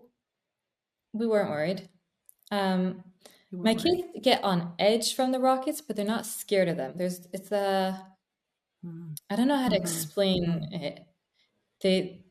we 1.12 1.26
weren't 1.26 1.50
worried. 1.50 1.88
Um, 2.50 3.04
my 3.52 3.72
worried. 3.72 3.82
kids 3.82 4.02
get 4.22 4.44
on 4.44 4.72
edge 4.78 5.14
from 5.14 5.32
the 5.32 5.40
rockets, 5.40 5.80
but 5.80 5.96
they're 5.96 6.04
not 6.04 6.26
scared 6.26 6.68
of 6.68 6.76
them. 6.76 6.94
There's 6.96 7.26
it's 7.32 7.52
a 7.52 8.00
mm-hmm. 8.84 9.12
I 9.28 9.36
don't 9.36 9.48
know 9.48 9.56
how 9.56 9.68
to 9.68 9.76
mm-hmm. 9.76 9.82
explain 9.82 10.68
it. 10.72 11.04
They 11.82 12.24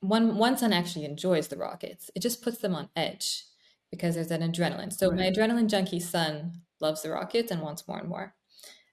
one 0.00 0.36
one 0.36 0.56
son 0.56 0.72
actually 0.72 1.04
enjoys 1.04 1.48
the 1.48 1.56
rockets. 1.56 2.10
It 2.14 2.20
just 2.20 2.42
puts 2.42 2.58
them 2.58 2.74
on 2.74 2.88
edge 2.96 3.44
because 3.90 4.14
there's 4.14 4.30
an 4.30 4.42
adrenaline. 4.42 4.92
So 4.92 5.10
right. 5.10 5.18
my 5.18 5.30
adrenaline 5.30 5.68
junkie 5.68 6.00
son 6.00 6.62
loves 6.80 7.02
the 7.02 7.10
rockets 7.10 7.50
and 7.50 7.60
wants 7.60 7.86
more 7.86 7.98
and 7.98 8.08
more. 8.08 8.34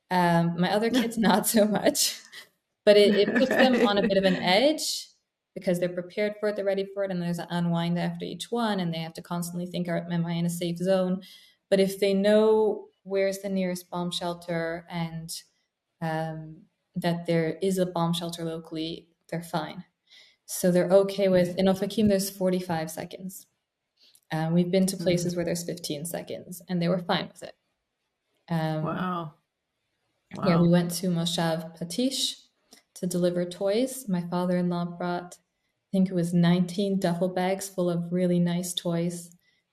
Um, 0.10 0.60
my 0.60 0.72
other 0.72 0.90
kids 0.90 1.18
not 1.18 1.48
so 1.48 1.66
much, 1.66 2.20
but 2.88 2.96
it, 2.96 3.16
it 3.16 3.36
puts 3.36 3.50
them 3.50 3.86
on 3.86 3.98
a 3.98 4.02
bit 4.08 4.16
of 4.16 4.24
an 4.24 4.38
edge 4.38 5.10
because 5.54 5.78
they're 5.78 5.90
prepared 5.90 6.36
for 6.40 6.48
it, 6.48 6.56
they're 6.56 6.64
ready 6.64 6.88
for 6.94 7.04
it, 7.04 7.12
and 7.12 7.22
there's 7.22 7.38
an 7.38 7.48
unwind 7.50 8.00
after 8.00 8.24
each 8.24 8.50
one, 8.50 8.80
and 8.80 8.94
they 8.94 9.00
have 9.00 9.14
to 9.16 9.22
constantly 9.22 9.66
think, 9.66 9.90
am 9.90 10.26
I 10.26 10.32
in 10.32 10.46
a 10.46 10.50
safe 10.50 10.78
zone? 10.78 11.22
But 11.70 11.82
if 11.82 12.00
they 12.00 12.14
know 12.14 12.86
where's 13.04 13.40
the 13.40 13.50
nearest 13.50 13.90
bomb 13.90 14.10
shelter 14.10 14.86
and 14.90 15.30
um, 16.02 16.62
that 16.96 17.26
there 17.26 17.58
is 17.62 17.78
a 17.78 17.86
bomb 17.86 18.14
shelter 18.14 18.46
locally, 18.46 19.10
they're 19.30 19.44
fine. 19.44 19.84
So 20.46 20.72
they're 20.72 20.90
okay 20.90 21.28
with, 21.28 21.58
in 21.58 21.66
Ofakim, 21.66 22.08
there's 22.08 22.30
45 22.30 22.90
seconds. 22.90 23.48
Um, 24.32 24.54
we've 24.54 24.72
been 24.72 24.86
to 24.86 24.96
hmm. 24.96 25.04
places 25.04 25.36
where 25.36 25.44
there's 25.44 25.66
15 25.66 26.06
seconds 26.06 26.62
and 26.70 26.82
they 26.82 26.88
were 26.88 27.00
fine 27.00 27.28
with 27.28 27.44
it. 27.44 27.56
Um, 28.50 28.84
wow. 28.84 29.34
wow. 30.38 30.48
Yeah, 30.48 30.62
we 30.62 30.70
went 30.70 30.92
to 30.92 31.08
Moshav 31.08 31.78
Patish 31.78 32.47
to 33.00 33.08
deliver 33.08 33.46
toys. 33.46 34.06
My 34.08 34.22
father 34.22 34.58
in 34.58 34.70
law 34.70 34.86
brought, 34.86 35.36
I 35.36 35.90
think 35.92 36.10
it 36.10 36.16
was 36.16 36.34
19 36.34 37.00
duffel 37.00 37.30
bags 37.30 37.70
full 37.70 37.90
of 37.90 38.12
really 38.12 38.40
nice 38.40 38.74
toys 38.74 39.32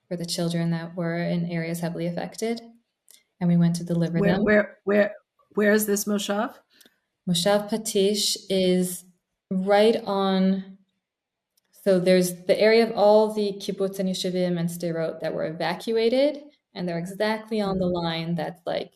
for 0.08 0.16
the 0.16 0.26
children 0.26 0.70
that 0.70 0.94
were 0.96 1.18
in 1.18 1.50
areas 1.50 1.80
heavily 1.80 2.06
affected. 2.06 2.60
And 3.40 3.48
we 3.48 3.56
went 3.56 3.76
to 3.76 3.84
deliver 3.84 4.18
where, 4.18 4.32
them. 4.32 4.44
Where, 4.44 4.78
where, 4.84 5.12
where 5.54 5.72
is 5.72 5.87
this 5.87 6.04
Moshav? 6.04 6.54
Moshav 7.28 7.70
Patish 7.70 8.37
is 8.50 9.04
right 9.50 9.96
on. 10.04 10.78
So 11.82 11.98
there's 11.98 12.44
the 12.44 12.58
area 12.58 12.87
of 12.87 12.92
all 12.92 13.32
the 13.32 13.54
kibbutz 13.54 13.98
and 13.98 14.08
yishuvim 14.08 14.58
and 14.58 14.68
sderot 14.68 15.20
that 15.20 15.34
were 15.34 15.46
evacuated, 15.46 16.42
and 16.74 16.88
they're 16.88 16.98
exactly 16.98 17.60
on 17.60 17.78
the 17.78 17.87
line 17.87 18.34
that's 18.34 18.62
like. 18.66 18.92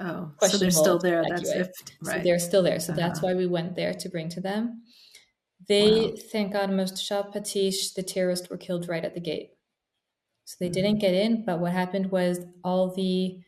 Oh, 0.00 0.32
so 0.40 0.58
they're 0.58 0.70
still 0.70 0.98
there. 0.98 1.22
That's 1.28 1.50
if 1.50 1.68
right. 2.02 2.16
So 2.16 2.18
they're 2.24 2.38
still 2.38 2.62
there. 2.62 2.80
So 2.80 2.92
uh-huh. 2.92 3.00
that's 3.00 3.22
why 3.22 3.34
we 3.34 3.46
went 3.46 3.76
there 3.76 3.94
to 3.94 4.08
bring 4.08 4.28
to 4.30 4.40
them. 4.40 4.82
They, 5.68 6.06
wow. 6.06 6.14
thank 6.32 6.52
God, 6.52 6.70
Moshav 6.70 7.32
Patish, 7.32 7.94
the 7.94 8.02
terrorists 8.02 8.50
were 8.50 8.56
killed 8.56 8.88
right 8.88 9.04
at 9.04 9.14
the 9.14 9.20
gate. 9.20 9.50
So 10.44 10.56
they 10.60 10.68
didn't 10.68 10.98
get 10.98 11.14
in. 11.14 11.44
But 11.44 11.60
what 11.60 11.72
happened 11.72 12.10
was 12.10 12.40
all 12.62 12.94
the 12.94 13.38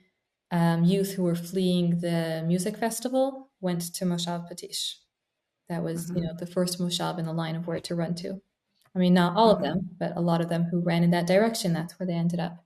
um, 0.51 0.85
youth 0.85 1.13
who 1.13 1.25
were 1.25 1.35
fleeing 1.35 1.99
the 2.01 2.43
music 2.47 2.77
festival 2.77 3.51
went 3.61 3.95
to 3.95 4.05
Moshav 4.05 4.51
Patish. 4.51 4.95
That 5.69 5.83
was, 5.83 6.07
mm-hmm. 6.07 6.19
you 6.19 6.25
know, 6.25 6.35
the 6.39 6.47
first 6.47 6.81
Moshav 6.81 7.19
in 7.19 7.27
the 7.27 7.33
line 7.33 7.57
of 7.57 7.67
where 7.67 7.81
to 7.81 7.95
run 7.95 8.15
to. 8.17 8.41
I 8.95 8.99
mean, 8.99 9.13
not 9.13 9.37
all 9.37 9.55
mm-hmm. 9.55 9.65
of 9.65 9.69
them, 9.69 9.91
but 9.99 10.17
a 10.17 10.21
lot 10.21 10.41
of 10.41 10.49
them 10.49 10.69
who 10.71 10.81
ran 10.81 11.03
in 11.03 11.11
that 11.11 11.27
direction. 11.27 11.73
That's 11.73 11.99
where 11.99 12.07
they 12.07 12.15
ended 12.15 12.41
up. 12.41 12.65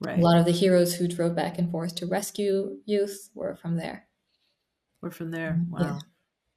Right. 0.00 0.18
A 0.18 0.22
lot 0.22 0.38
of 0.38 0.46
the 0.46 0.52
heroes 0.52 0.94
who 0.94 1.06
drove 1.06 1.36
back 1.36 1.58
and 1.58 1.70
forth 1.70 1.94
to 1.96 2.06
rescue 2.06 2.78
youth 2.86 3.30
were 3.34 3.54
from 3.56 3.76
there. 3.76 4.06
We're 5.02 5.10
from 5.10 5.30
there. 5.30 5.58
Mm-hmm. 5.60 5.72
Wow. 5.72 5.80
Yeah. 5.80 5.98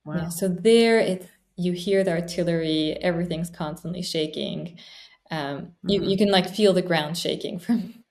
Wow. 0.05 0.15
Yeah. 0.15 0.29
So 0.29 0.47
there, 0.47 0.99
it 0.99 1.29
you 1.55 1.73
hear 1.73 2.03
the 2.03 2.11
artillery. 2.11 2.97
Everything's 3.01 3.49
constantly 3.49 4.01
shaking. 4.01 4.77
Um, 5.29 5.73
you 5.85 5.99
mm-hmm. 5.99 6.09
you 6.09 6.17
can 6.17 6.31
like 6.31 6.49
feel 6.49 6.73
the 6.73 6.81
ground 6.81 7.17
shaking 7.17 7.59
from 7.59 8.03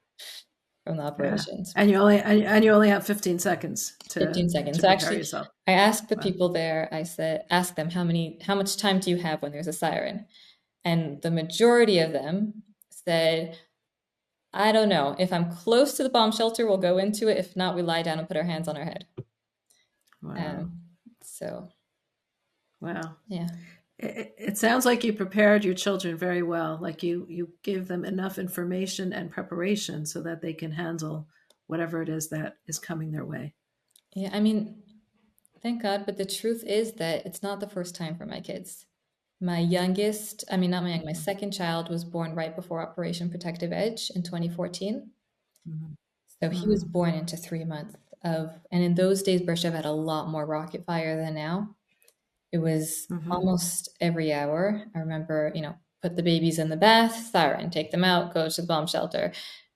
from 0.84 0.96
the 0.96 1.02
operations. 1.02 1.72
Yeah. 1.74 1.82
And 1.82 1.90
you 1.90 1.96
only 1.96 2.18
and 2.18 2.64
you 2.64 2.72
only 2.72 2.88
have 2.88 3.06
15 3.06 3.38
seconds 3.38 3.96
to 4.10 4.20
15 4.20 4.50
seconds. 4.50 4.76
To 4.78 4.82
so 4.82 4.88
actually 4.88 5.18
yourself. 5.18 5.48
I 5.66 5.72
asked 5.72 6.08
the 6.08 6.16
wow. 6.16 6.22
people 6.22 6.48
there, 6.52 6.88
I 6.92 7.04
said, 7.04 7.44
ask 7.50 7.74
them 7.74 7.90
how 7.90 8.04
many 8.04 8.38
how 8.44 8.54
much 8.54 8.76
time 8.76 8.98
do 8.98 9.10
you 9.10 9.16
have 9.16 9.42
when 9.42 9.52
there's 9.52 9.68
a 9.68 9.72
siren? 9.72 10.26
And 10.84 11.22
the 11.22 11.30
majority 11.30 12.00
of 12.00 12.12
them 12.12 12.64
said, 12.90 13.58
I 14.52 14.72
don't 14.72 14.88
know. 14.88 15.16
If 15.18 15.32
I'm 15.32 15.50
close 15.50 15.94
to 15.94 16.02
the 16.02 16.10
bomb 16.10 16.32
shelter, 16.32 16.66
we'll 16.66 16.76
go 16.76 16.98
into 16.98 17.28
it. 17.28 17.38
If 17.38 17.56
not, 17.56 17.74
we 17.74 17.82
lie 17.82 18.02
down 18.02 18.18
and 18.18 18.28
put 18.28 18.36
our 18.36 18.42
hands 18.42 18.68
on 18.68 18.76
our 18.76 18.84
head. 18.84 19.06
Wow. 20.22 20.34
Um, 20.34 20.72
so 21.22 21.68
Wow. 22.80 23.16
Yeah 23.28 23.48
it, 24.02 24.34
it 24.36 24.58
sounds 24.58 24.84
like 24.84 25.04
you 25.04 25.12
prepared 25.12 25.64
your 25.64 25.74
children 25.74 26.16
very 26.16 26.42
well. 26.42 26.78
Like 26.80 27.02
you 27.02 27.26
you 27.28 27.50
give 27.62 27.88
them 27.88 28.04
enough 28.04 28.38
information 28.38 29.12
and 29.12 29.30
preparation 29.30 30.04
so 30.04 30.20
that 30.22 30.42
they 30.42 30.52
can 30.52 30.72
handle 30.72 31.28
whatever 31.68 32.02
it 32.02 32.08
is 32.08 32.28
that 32.28 32.56
is 32.66 32.78
coming 32.78 33.12
their 33.12 33.24
way. 33.24 33.54
Yeah, 34.14 34.30
I 34.32 34.40
mean, 34.40 34.82
thank 35.62 35.82
God. 35.82 36.04
But 36.04 36.18
the 36.18 36.26
truth 36.26 36.64
is 36.64 36.94
that 36.94 37.24
it's 37.24 37.42
not 37.42 37.60
the 37.60 37.68
first 37.68 37.94
time 37.94 38.16
for 38.16 38.26
my 38.26 38.40
kids. 38.40 38.86
My 39.42 39.58
youngest, 39.58 40.44
I 40.52 40.56
mean, 40.56 40.70
not 40.70 40.84
my 40.84 40.90
young, 40.90 41.04
my 41.04 41.12
second 41.12 41.50
child 41.50 41.90
was 41.90 42.04
born 42.04 42.36
right 42.36 42.54
before 42.54 42.80
Operation 42.80 43.28
Protective 43.28 43.72
Edge 43.72 44.10
in 44.14 44.22
2014. 44.22 45.10
Mm-hmm. 45.68 45.92
So 46.40 46.48
he 46.48 46.68
was 46.68 46.84
mm-hmm. 46.84 46.92
born 46.92 47.14
into 47.14 47.36
three 47.36 47.64
months 47.64 47.96
of, 48.24 48.52
and 48.70 48.84
in 48.84 48.94
those 48.94 49.22
days, 49.24 49.42
Beersheba 49.42 49.74
had 49.74 49.84
a 49.84 49.90
lot 49.90 50.28
more 50.28 50.46
rocket 50.46 50.86
fire 50.86 51.16
than 51.16 51.34
now. 51.34 51.74
It 52.52 52.58
was 52.58 53.08
mm-hmm. 53.10 53.32
almost 53.32 53.88
every 54.00 54.32
hour. 54.32 54.84
I 54.94 55.00
remember, 55.00 55.50
you 55.56 55.62
know, 55.62 55.74
put 56.02 56.14
the 56.14 56.22
babies 56.22 56.60
in 56.60 56.68
the 56.68 56.76
bath, 56.76 57.30
siren, 57.32 57.70
take 57.70 57.90
them 57.90 58.04
out, 58.04 58.32
go 58.32 58.48
to 58.48 58.60
the 58.60 58.66
bomb 58.66 58.86
shelter, 58.86 59.32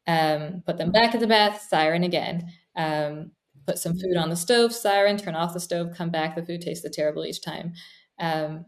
um, 0.07 0.63
put 0.65 0.79
them 0.79 0.93
back 0.93 1.13
in 1.13 1.21
the 1.21 1.27
bath, 1.27 1.67
siren 1.69 2.05
again, 2.05 2.53
um, 2.77 3.33
put 3.67 3.79
some 3.79 3.95
food 3.95 4.17
on 4.17 4.31
the 4.31 4.37
stove, 4.37 4.73
siren, 4.73 5.17
turn 5.17 5.35
off 5.35 5.55
the 5.55 5.61
stove, 5.61 5.93
come 5.93 6.11
back. 6.11 6.37
The 6.37 6.45
food 6.45 6.61
tasted 6.61 6.93
terrible 6.93 7.25
each 7.25 7.43
time. 7.43 7.73
Um, 8.21 8.67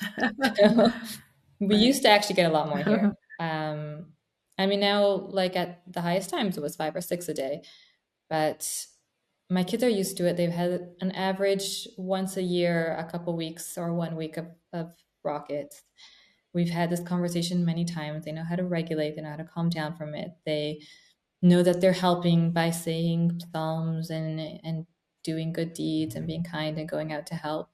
we 1.60 1.76
used 1.76 2.02
to 2.02 2.08
actually 2.08 2.36
get 2.36 2.50
a 2.50 2.54
lot 2.54 2.68
more 2.68 2.78
here. 2.78 3.14
Um, 3.40 4.06
I 4.58 4.66
mean, 4.66 4.80
now, 4.80 5.04
like 5.30 5.54
at 5.54 5.82
the 5.86 6.00
highest 6.00 6.28
times, 6.28 6.58
it 6.58 6.60
was 6.60 6.74
five 6.74 6.96
or 6.96 7.00
six 7.00 7.28
a 7.28 7.34
day. 7.34 7.62
But 8.28 8.68
my 9.50 9.64
kids 9.64 9.84
are 9.84 9.88
used 9.88 10.16
to 10.16 10.26
it. 10.26 10.36
They've 10.36 10.50
had 10.50 10.90
an 11.00 11.12
average 11.12 11.88
once 11.96 12.36
a 12.36 12.42
year, 12.42 12.96
a 12.98 13.04
couple 13.04 13.36
weeks 13.36 13.78
or 13.78 13.94
one 13.94 14.16
week 14.16 14.36
of, 14.36 14.46
of 14.72 14.90
rockets. 15.24 15.84
We've 16.52 16.70
had 16.70 16.90
this 16.90 17.00
conversation 17.00 17.64
many 17.64 17.84
times. 17.84 18.24
They 18.24 18.32
know 18.32 18.44
how 18.44 18.56
to 18.56 18.64
regulate, 18.64 19.14
they 19.14 19.22
know 19.22 19.30
how 19.30 19.36
to 19.36 19.44
calm 19.44 19.68
down 19.70 19.96
from 19.96 20.14
it. 20.14 20.32
They 20.44 20.80
know 21.40 21.62
that 21.62 21.80
they're 21.80 21.92
helping 21.92 22.52
by 22.52 22.70
saying 22.70 23.40
psalms 23.52 24.10
and 24.10 24.40
and 24.64 24.86
doing 25.22 25.52
good 25.52 25.74
deeds 25.74 26.14
and 26.14 26.26
being 26.26 26.42
kind 26.42 26.78
and 26.78 26.88
going 26.88 27.12
out 27.12 27.26
to 27.28 27.34
help. 27.34 27.70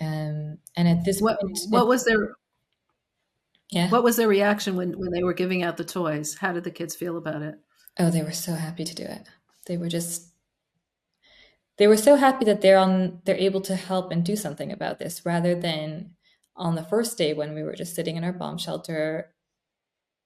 Um, 0.00 0.58
and 0.76 0.88
at 0.88 1.04
this 1.04 1.20
what, 1.20 1.40
point, 1.40 1.58
what 1.68 1.86
was 1.86 2.04
their 2.04 2.34
yeah 3.70 3.88
what 3.88 4.04
was 4.04 4.16
their 4.16 4.28
reaction 4.28 4.76
when 4.76 4.92
when 4.98 5.10
they 5.10 5.22
were 5.22 5.34
giving 5.34 5.62
out 5.62 5.76
the 5.76 5.84
toys? 5.84 6.36
How 6.36 6.52
did 6.52 6.64
the 6.64 6.70
kids 6.70 6.94
feel 6.94 7.16
about 7.16 7.42
it? 7.42 7.56
Oh, 7.98 8.10
they 8.10 8.22
were 8.22 8.32
so 8.32 8.54
happy 8.54 8.84
to 8.84 8.94
do 8.94 9.04
it. 9.04 9.26
They 9.66 9.76
were 9.76 9.88
just 9.88 10.32
they 11.78 11.86
were 11.86 11.96
so 11.96 12.16
happy 12.16 12.44
that 12.44 12.60
they're 12.60 12.78
on 12.78 13.20
they're 13.24 13.36
able 13.36 13.60
to 13.62 13.76
help 13.76 14.10
and 14.10 14.24
do 14.24 14.36
something 14.36 14.72
about 14.72 14.98
this 14.98 15.24
rather 15.24 15.54
than 15.54 16.14
on 16.56 16.74
the 16.74 16.82
first 16.82 17.18
day 17.18 17.34
when 17.34 17.54
we 17.54 17.62
were 17.62 17.74
just 17.74 17.94
sitting 17.94 18.16
in 18.16 18.24
our 18.24 18.32
bomb 18.32 18.58
shelter 18.58 19.32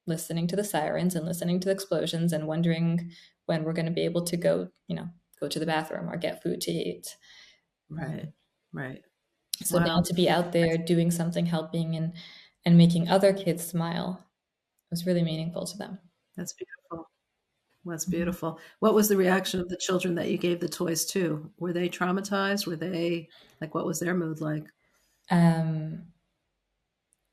listening 0.07 0.47
to 0.47 0.57
the 0.57 0.65
sirens 0.65 1.15
and 1.15 1.27
listening 1.27 1.61
to 1.61 1.67
the 1.67 1.73
explosions 1.73 2.33
and 2.33 2.47
wondering 2.47 3.11
when 3.47 3.65
we're 3.65 3.73
going 3.73 3.87
to 3.87 3.93
be 3.93 4.05
able 4.05 4.25
to 4.25 4.37
go 4.37 4.69
you 4.87 4.97
know 4.97 5.09
go 5.41 5.49
to 5.49 5.59
the 5.59 5.67
bathroom 5.67 6.09
or 6.09 6.17
get 6.17 6.43
food 6.43 6.61
to 6.61 6.71
eat 6.71 7.17
right 7.89 8.29
right 8.73 9.03
so 9.63 9.79
wow. 9.79 9.85
now 9.85 10.01
to 10.01 10.15
be 10.15 10.29
out 10.29 10.53
there 10.53 10.77
doing 10.77 11.11
something 11.11 11.47
helping 11.47 11.97
and 11.97 12.13
and 12.65 12.77
making 12.77 13.09
other 13.09 13.33
kids 13.33 13.67
smile 13.67 14.25
was 14.91 15.07
really 15.07 15.23
meaningful 15.23 15.67
to 15.67 15.77
them 15.77 15.99
that's 16.37 16.53
beautiful 16.53 17.11
that's 17.85 18.05
mm-hmm. 18.05 18.13
beautiful. 18.13 18.59
What 18.81 18.95
was 18.95 19.09
the 19.09 19.17
reaction 19.17 19.61
of 19.61 19.69
the 19.69 19.77
children 19.77 20.15
that 20.17 20.31
you 20.31 20.39
gave 20.39 20.61
the 20.61 20.69
toys 20.69 21.05
to? 21.07 21.51
Were 21.59 21.73
they 21.73 21.89
traumatized? 21.89 22.67
Were 22.67 22.77
they 22.77 23.29
like 23.61 23.75
what 23.75 23.87
was 23.87 24.01
their 24.01 24.15
mood 24.15 24.41
like? 24.41 24.65
Um 25.31 26.05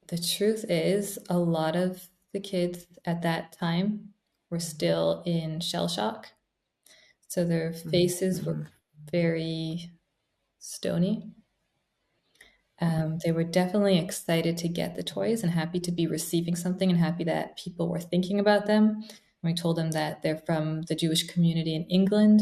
the 0.08 0.18
truth 0.18 0.66
is 0.70 1.20
a 1.30 1.38
lot 1.38 1.76
of 1.76 2.08
the 2.34 2.40
kids 2.40 2.86
at 3.06 3.22
that 3.24 3.52
time 3.52 4.14
were 4.50 4.60
still 4.60 5.22
in 5.26 5.60
shell 5.60 5.90
shock. 5.90 6.30
So 7.28 7.44
their 7.44 7.72
mm-hmm. 7.72 7.90
faces 7.90 8.40
mm-hmm. 8.40 8.50
were 8.50 8.68
very 9.12 9.92
stony. 10.60 11.34
Um, 12.80 13.18
they 13.24 13.32
were 13.32 13.44
definitely 13.44 13.98
excited 13.98 14.58
to 14.58 14.68
get 14.68 14.96
the 14.96 15.04
toys 15.04 15.42
and 15.42 15.52
happy 15.52 15.80
to 15.80 15.92
be 15.92 16.06
receiving 16.08 16.56
something 16.56 16.90
and 16.90 17.00
happy 17.00 17.24
that 17.24 17.58
people 17.58 17.90
were 17.90 18.00
thinking 18.00 18.40
about 18.40 18.68
them 18.68 19.04
When 19.42 19.54
we 19.54 19.56
told 19.56 19.78
them 19.78 19.92
that 19.92 20.22
they're 20.22 20.38
from 20.46 20.84
the 20.84 20.96
Jewish 20.96 21.24
community 21.28 21.76
in 21.76 21.86
England, 21.86 22.42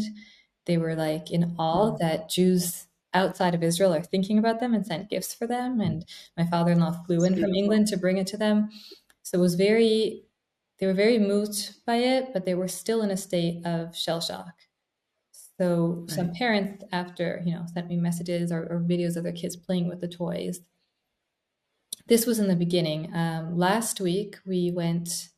they 0.66 0.78
were 0.78 0.94
like 0.94 1.30
in 1.30 1.54
awe 1.58 1.92
mm. 1.92 1.98
that 1.98 2.28
Jews 2.28 2.86
outside 3.14 3.54
of 3.54 3.62
Israel 3.62 3.94
are 3.94 4.02
thinking 4.02 4.38
about 4.38 4.60
them 4.60 4.74
and 4.74 4.86
sent 4.86 5.10
gifts 5.10 5.34
for 5.34 5.46
them. 5.46 5.80
And 5.80 6.04
my 6.36 6.44
father 6.46 6.72
in 6.72 6.80
law 6.80 6.92
flew 7.06 7.24
in 7.24 7.34
from 7.40 7.54
England 7.54 7.86
to 7.88 7.96
bring 7.96 8.18
it 8.18 8.26
to 8.28 8.36
them. 8.36 8.68
So 9.22 9.38
it 9.38 9.40
was 9.40 9.54
very, 9.54 10.24
they 10.78 10.86
were 10.86 10.92
very 10.94 11.18
moved 11.18 11.76
by 11.86 11.96
it, 11.96 12.32
but 12.32 12.44
they 12.44 12.54
were 12.54 12.68
still 12.68 13.02
in 13.02 13.10
a 13.10 13.16
state 13.16 13.64
of 13.64 13.96
shell 13.96 14.20
shock. 14.20 14.52
So 15.58 16.04
right. 16.06 16.10
some 16.10 16.32
parents, 16.32 16.84
after 16.92 17.42
you 17.44 17.54
know, 17.54 17.64
sent 17.72 17.88
me 17.88 17.96
messages 17.96 18.52
or, 18.52 18.62
or, 18.70 18.80
videos 18.80 19.16
of 19.16 19.22
their 19.22 19.32
kids 19.32 19.56
playing 19.56 19.88
with 19.88 20.00
the 20.00 20.08
toys. 20.08 20.60
This 22.08 22.26
was 22.26 22.38
in 22.38 22.48
the 22.48 22.56
beginning. 22.56 23.10
Um, 23.14 23.56
last 23.56 24.00
week 24.00 24.36
we 24.46 24.70
went. 24.70 25.28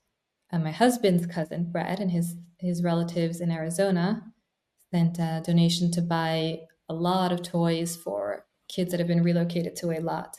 Uh, 0.50 0.58
my 0.58 0.70
husband's 0.70 1.26
cousin 1.26 1.70
Brad 1.70 2.00
and 2.00 2.10
his 2.10 2.34
his 2.58 2.82
relatives 2.82 3.40
in 3.40 3.50
Arizona 3.50 4.24
sent 4.90 5.18
a 5.18 5.42
donation 5.44 5.90
to 5.92 6.02
buy 6.02 6.60
a 6.88 6.94
lot 6.94 7.32
of 7.32 7.42
toys 7.42 7.94
for 7.94 8.46
kids 8.68 8.90
that 8.90 9.00
have 9.00 9.06
been 9.06 9.22
relocated 9.22 9.76
to 9.76 9.86
Eilat. 9.86 10.34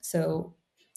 So 0.00 0.54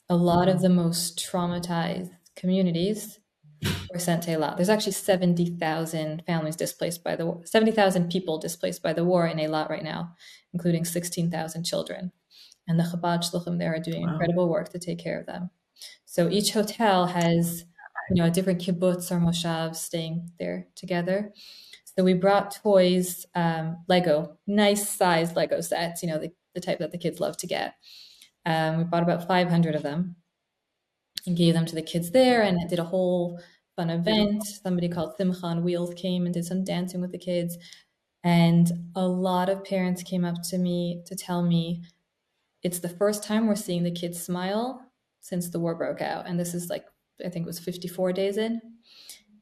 a 0.10 0.16
lot 0.16 0.50
of 0.50 0.62
the 0.62 0.70
most 0.70 1.20
traumatized 1.20 2.12
communities 2.36 3.20
to 3.64 4.32
Eilat. 4.32 4.58
There's 4.58 4.70
actually 4.70 4.94
70,000 4.94 6.24
families 6.26 6.56
displaced 6.56 7.04
by 7.04 7.16
the 7.16 7.26
war, 7.26 7.42
70,000 7.46 8.10
people 8.10 8.38
displaced 8.38 8.82
by 8.82 8.94
the 8.94 9.06
war 9.06 9.28
in 9.28 9.38
Eilat 9.38 9.70
right 9.70 9.84
now, 9.84 10.16
including 10.54 10.86
16,000 10.86 11.64
children. 11.64 12.12
And 12.68 12.80
the 12.80 12.84
Chabad 12.84 13.20
Shluchim 13.20 13.60
there 13.60 13.74
are 13.76 13.80
doing 13.80 14.04
wow. 14.04 14.14
incredible 14.14 14.50
work 14.50 14.70
to 14.70 14.80
take 14.80 15.00
care 15.00 15.20
of 15.20 15.26
them. 15.26 15.50
So 16.06 16.30
each 16.30 16.54
hotel 16.54 17.08
has, 17.08 17.66
you 18.10 18.22
know, 18.22 18.28
a 18.28 18.32
different 18.32 18.62
kibbutz 18.62 19.12
or 19.12 19.20
moshav 19.20 19.76
staying 19.76 20.32
there 20.40 20.68
together. 20.76 21.34
So 21.98 22.04
we 22.04 22.14
brought 22.14 22.56
toys, 22.56 23.26
um, 23.36 23.84
Lego, 23.88 24.38
nice 24.48 24.90
size 24.90 25.36
Lego 25.36 25.62
sets, 25.62 26.02
you 26.02 26.10
know, 26.10 26.20
the, 26.20 26.32
the 26.56 26.62
type 26.62 26.80
that 26.80 26.92
the 26.92 26.98
kids 26.98 27.20
love 27.20 27.38
to 27.38 27.48
get. 27.48 27.76
Um, 28.46 28.78
we 28.78 28.84
bought 28.84 29.04
about 29.04 29.28
500 29.28 29.76
of 29.76 29.84
them 29.84 30.16
and 31.26 31.38
gave 31.38 31.54
them 31.54 31.66
to 31.66 31.76
the 31.76 31.82
kids 31.82 32.12
there 32.12 32.42
and 32.42 32.70
did 32.70 32.80
a 32.80 32.84
whole 32.84 33.40
fun 33.76 33.90
event. 33.90 34.44
Somebody 34.44 34.90
called 34.90 35.16
Simcha 35.18 35.46
on 35.46 35.64
Wheels 35.64 35.94
came 35.96 36.26
and 36.26 36.34
did 36.34 36.46
some 36.46 36.64
dancing 36.64 37.02
with 37.02 37.12
the 37.12 37.18
kids. 37.18 37.58
And 38.24 38.72
a 38.96 39.08
lot 39.08 39.50
of 39.50 39.64
parents 39.66 40.04
came 40.04 40.24
up 40.24 40.42
to 40.50 40.58
me 40.58 41.04
to 41.08 41.16
tell 41.16 41.44
me 41.44 41.84
it's 42.62 42.80
the 42.80 42.90
first 42.90 43.24
time 43.24 43.48
we're 43.48 43.56
seeing 43.56 43.84
the 43.84 43.92
kids 43.92 44.22
smile 44.22 44.82
since 45.20 45.50
the 45.50 45.60
war 45.60 45.76
broke 45.76 46.02
out. 46.02 46.28
And 46.28 46.40
this 46.40 46.54
is 46.54 46.70
like, 46.70 46.86
I 47.24 47.30
think 47.30 47.46
it 47.46 47.48
was 47.48 47.60
54 47.60 48.14
days 48.14 48.38
in. 48.38 48.62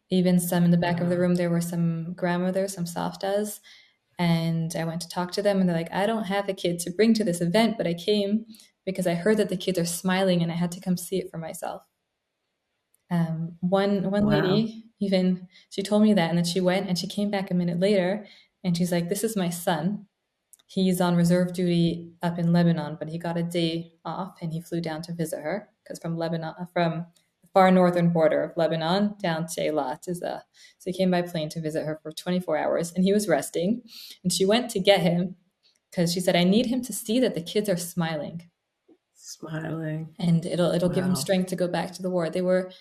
Even 0.10 0.40
some 0.40 0.66
in 0.66 0.72
the 0.72 0.78
back 0.78 1.00
of 1.00 1.10
the 1.10 1.18
room, 1.18 1.36
there 1.36 1.50
were 1.50 1.62
some 1.62 2.14
grandmothers, 2.14 2.74
some 2.74 2.86
saftas. 2.86 3.60
And 4.20 4.76
I 4.76 4.84
went 4.84 5.02
to 5.02 5.10
talk 5.10 5.32
to 5.32 5.42
them, 5.42 5.60
and 5.60 5.70
they're 5.70 5.76
like, 5.76 5.92
I 5.92 6.06
don't 6.06 6.26
have 6.26 6.50
a 6.50 6.54
kid 6.54 6.80
to 6.80 6.92
bring 6.92 7.14
to 7.16 7.24
this 7.24 7.42
event, 7.42 7.78
but 7.78 7.88
I 7.88 7.94
came 7.94 8.46
because 8.86 9.08
I 9.08 9.14
heard 9.14 9.38
that 9.38 9.50
the 9.50 9.58
kids 9.58 9.78
are 9.80 9.86
smiling 9.86 10.42
and 10.42 10.52
I 10.52 10.56
had 10.56 10.72
to 10.74 10.82
come 10.82 10.98
see 10.98 11.18
it 11.18 11.30
for 11.30 11.38
myself. 11.38 11.84
Um, 13.10 13.58
one 13.60 14.10
one 14.10 14.26
wow. 14.26 14.40
lady 14.40 14.86
even 15.02 15.48
she 15.70 15.82
told 15.82 16.04
me 16.04 16.14
that, 16.14 16.30
and 16.30 16.38
then 16.38 16.46
she 16.46 16.62
went 16.62 16.88
and 16.88 16.98
she 16.98 17.08
came 17.08 17.30
back 17.30 17.52
a 17.52 17.56
minute 17.56 17.80
later, 17.80 18.26
and 18.64 18.78
she's 18.78 18.92
like, 18.92 19.10
"This 19.10 19.24
is 19.24 19.36
my 19.36 19.50
son. 19.50 20.06
He's 20.68 21.02
on 21.02 21.18
reserve 21.18 21.54
duty 21.54 22.14
up 22.22 22.40
in 22.40 22.54
Lebanon, 22.54 22.96
but 22.98 23.10
he 23.10 23.18
got 23.18 23.36
a 23.38 23.44
day 23.44 23.94
off 24.06 24.38
and 24.42 24.54
he 24.54 24.62
flew 24.62 24.80
down 24.80 25.02
to 25.02 25.14
visit 25.14 25.42
her 25.42 25.70
because 25.84 26.00
from 26.00 26.18
Lebanon, 26.18 26.54
from 26.72 27.08
the 27.42 27.50
far 27.54 27.72
northern 27.72 28.10
border 28.10 28.42
of 28.44 28.56
Lebanon 28.56 29.16
down 29.22 29.48
to 29.48 29.62
Eilat 29.62 30.08
is 30.08 30.22
a 30.22 30.44
so 30.80 30.92
he 30.92 30.98
came 30.98 31.12
by 31.12 31.24
plane 31.24 31.50
to 31.50 31.62
visit 31.62 31.86
her 31.86 32.00
for 32.02 32.14
24 32.14 32.58
hours, 32.58 32.94
and 32.94 33.04
he 33.04 33.12
was 33.12 33.28
resting, 33.28 33.82
and 34.24 34.32
she 34.32 34.46
went 34.46 34.70
to 34.72 34.80
get 34.80 35.02
him 35.02 35.36
because 35.90 36.14
she 36.14 36.22
said, 36.22 36.36
"I 36.38 36.46
need 36.46 36.68
him 36.68 36.82
to 36.84 36.94
see 36.94 37.20
that 37.20 37.36
the 37.36 37.42
kids 37.42 37.68
are 37.68 37.78
smiling." 37.78 38.51
Smiling, 39.32 40.16
and 40.20 40.46
it'll 40.46 40.72
it'll 40.72 40.90
wow. 40.90 40.96
give 40.96 41.04
them 41.06 41.16
strength 41.16 41.50
to 41.50 41.56
go 41.56 41.68
back 41.68 41.94
to 41.94 42.02
the 42.02 42.10
war. 42.10 42.30
They 42.30 42.42
were 42.42 42.72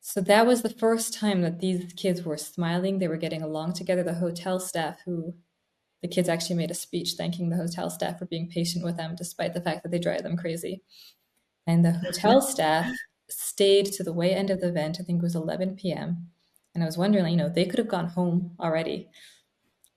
so 0.00 0.20
that 0.22 0.46
was 0.46 0.62
the 0.62 0.70
first 0.70 1.14
time 1.14 1.42
that 1.42 1.60
these 1.60 1.92
kids 1.92 2.22
were 2.22 2.38
smiling. 2.38 2.98
They 2.98 3.08
were 3.08 3.16
getting 3.16 3.42
along 3.42 3.74
together. 3.74 4.02
The 4.02 4.14
hotel 4.14 4.58
staff, 4.58 4.98
who 5.04 5.34
the 6.02 6.08
kids 6.08 6.28
actually 6.28 6.56
made 6.56 6.70
a 6.70 6.74
speech 6.74 7.14
thanking 7.16 7.50
the 7.50 7.56
hotel 7.56 7.90
staff 7.90 8.18
for 8.18 8.24
being 8.26 8.48
patient 8.48 8.84
with 8.84 8.96
them, 8.96 9.14
despite 9.16 9.52
the 9.52 9.60
fact 9.60 9.82
that 9.82 9.90
they 9.90 9.98
drive 9.98 10.22
them 10.22 10.36
crazy. 10.36 10.82
And 11.66 11.84
the 11.84 11.92
hotel 11.92 12.40
staff 12.54 12.90
stayed 13.28 13.86
to 13.92 14.02
the 14.02 14.12
way 14.12 14.34
end 14.34 14.50
of 14.50 14.60
the 14.60 14.68
event. 14.68 14.98
I 15.00 15.04
think 15.04 15.18
it 15.18 15.22
was 15.22 15.36
11 15.36 15.76
p.m. 15.76 16.28
And 16.74 16.82
I 16.82 16.86
was 16.86 16.96
wondering, 16.96 17.26
you 17.26 17.36
know, 17.36 17.48
they 17.48 17.66
could 17.66 17.78
have 17.78 17.88
gone 17.88 18.08
home 18.08 18.52
already. 18.58 19.10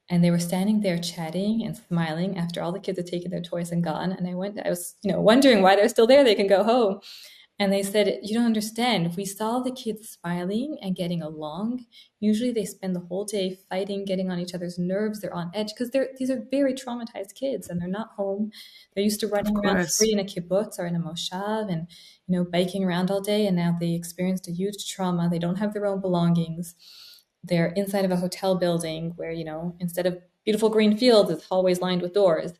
And 0.09 0.23
they 0.23 0.31
were 0.31 0.39
standing 0.39 0.81
there 0.81 0.97
chatting 0.97 1.63
and 1.65 1.77
smiling 1.77 2.37
after 2.37 2.61
all 2.61 2.71
the 2.71 2.79
kids 2.79 2.97
had 2.97 3.07
taken 3.07 3.31
their 3.31 3.41
toys 3.41 3.71
and 3.71 3.83
gone. 3.83 4.11
And 4.11 4.27
I 4.27 4.33
went, 4.33 4.59
I 4.63 4.69
was, 4.69 4.95
you 5.01 5.11
know, 5.11 5.21
wondering 5.21 5.61
why 5.61 5.75
they're 5.75 5.87
still 5.89 6.07
there. 6.07 6.23
They 6.23 6.35
can 6.35 6.47
go 6.47 6.63
home. 6.63 6.99
And 7.59 7.71
they 7.71 7.83
said, 7.83 8.19
You 8.23 8.35
don't 8.35 8.47
understand. 8.47 9.05
If 9.05 9.15
we 9.15 9.25
saw 9.25 9.59
the 9.59 9.71
kids 9.71 10.17
smiling 10.19 10.77
and 10.81 10.95
getting 10.95 11.21
along, 11.21 11.85
usually 12.19 12.51
they 12.51 12.65
spend 12.65 12.95
the 12.95 13.01
whole 13.01 13.25
day 13.25 13.59
fighting, 13.69 14.05
getting 14.05 14.31
on 14.31 14.39
each 14.39 14.55
other's 14.55 14.79
nerves. 14.79 15.21
They're 15.21 15.33
on 15.33 15.51
edge 15.53 15.67
because 15.67 15.91
they're 15.91 16.09
these 16.17 16.31
are 16.31 16.47
very 16.49 16.73
traumatized 16.73 17.35
kids 17.35 17.69
and 17.69 17.79
they're 17.79 17.87
not 17.87 18.09
home. 18.17 18.51
They're 18.93 19.03
used 19.03 19.19
to 19.19 19.27
running 19.27 19.55
around 19.55 19.87
free 19.91 20.11
in 20.11 20.19
a 20.19 20.23
kibbutz 20.23 20.79
or 20.79 20.87
in 20.87 20.95
a 20.95 20.99
moshav 20.99 21.71
and 21.71 21.87
you 22.27 22.35
know 22.35 22.43
biking 22.43 22.83
around 22.83 23.11
all 23.11 23.21
day. 23.21 23.45
And 23.45 23.55
now 23.55 23.77
they 23.79 23.93
experienced 23.93 24.47
a 24.47 24.51
huge 24.51 24.91
trauma. 24.91 25.29
They 25.29 25.39
don't 25.39 25.57
have 25.57 25.73
their 25.73 25.85
own 25.85 26.01
belongings. 26.01 26.73
They're 27.43 27.67
inside 27.67 28.05
of 28.05 28.11
a 28.11 28.17
hotel 28.17 28.55
building 28.55 29.13
where 29.15 29.31
you 29.31 29.45
know 29.45 29.75
instead 29.79 30.05
of 30.05 30.19
beautiful 30.45 30.69
green 30.69 30.97
fields, 30.97 31.31
it's 31.31 31.45
hallways 31.45 31.81
lined 31.81 32.01
with 32.01 32.13
doors. 32.13 32.53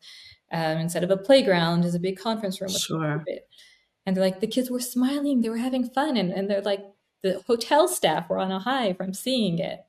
Um, 0.52 0.78
instead 0.78 1.04
of 1.04 1.10
a 1.10 1.18
playground, 1.18 1.84
is 1.84 1.96
a 1.96 2.00
big 2.00 2.20
conference 2.20 2.62
room 2.62 2.72
with 2.72 2.82
sure. 2.82 3.24
and 4.06 4.16
they're 4.16 4.24
like 4.24 4.40
the 4.40 4.48
kids 4.48 4.70
were 4.70 4.80
smiling 4.80 5.42
they 5.42 5.50
were 5.50 5.58
having 5.58 5.90
fun 5.90 6.16
and, 6.16 6.32
and 6.32 6.50
they're 6.50 6.62
like 6.62 6.86
the 7.24 7.42
hotel 7.48 7.88
staff 7.88 8.30
were 8.30 8.38
on 8.38 8.52
a 8.52 8.60
high 8.60 8.94
from 8.94 9.14
seeing 9.14 9.58
it 9.58 9.80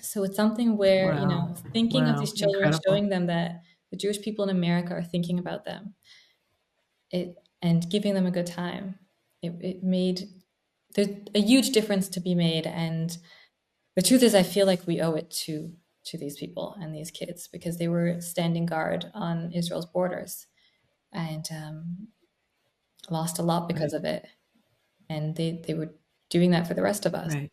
so 0.00 0.22
it's 0.22 0.36
something 0.36 0.76
where 0.76 1.12
wow. 1.12 1.20
you 1.20 1.26
know 1.26 1.54
thinking 1.72 2.04
wow. 2.04 2.12
of 2.12 2.20
these 2.20 2.32
children 2.32 2.66
Incredible. 2.66 2.84
showing 2.86 3.08
them 3.08 3.26
that 3.26 3.62
the 3.90 3.96
jewish 3.96 4.20
people 4.20 4.44
in 4.44 4.50
america 4.54 4.94
are 4.94 5.02
thinking 5.02 5.38
about 5.38 5.64
them 5.64 5.94
it 7.10 7.34
and 7.62 7.90
giving 7.90 8.14
them 8.14 8.26
a 8.26 8.30
good 8.30 8.46
time 8.46 8.96
it, 9.42 9.54
it 9.60 9.82
made 9.82 10.28
there's 10.94 11.08
a 11.34 11.40
huge 11.40 11.70
difference 11.70 12.08
to 12.10 12.20
be 12.20 12.34
made 12.34 12.66
and 12.66 13.18
the 13.96 14.02
truth 14.02 14.22
is 14.22 14.34
i 14.34 14.42
feel 14.42 14.66
like 14.66 14.86
we 14.86 15.00
owe 15.00 15.14
it 15.14 15.30
to 15.30 15.72
to 16.04 16.16
these 16.16 16.36
people 16.36 16.76
and 16.80 16.94
these 16.94 17.10
kids 17.10 17.48
because 17.48 17.78
they 17.78 17.88
were 17.88 18.20
standing 18.20 18.64
guard 18.66 19.10
on 19.14 19.50
israel's 19.52 19.86
borders 19.86 20.46
and 21.12 21.48
um, 21.50 22.08
lost 23.10 23.38
a 23.38 23.42
lot 23.42 23.68
because 23.68 23.92
right. 23.92 23.98
of 23.98 24.04
it. 24.04 24.26
And 25.08 25.34
they, 25.34 25.62
they 25.66 25.74
were 25.74 25.94
doing 26.30 26.50
that 26.50 26.66
for 26.66 26.74
the 26.74 26.82
rest 26.82 27.06
of 27.06 27.14
us. 27.14 27.34
Right. 27.34 27.50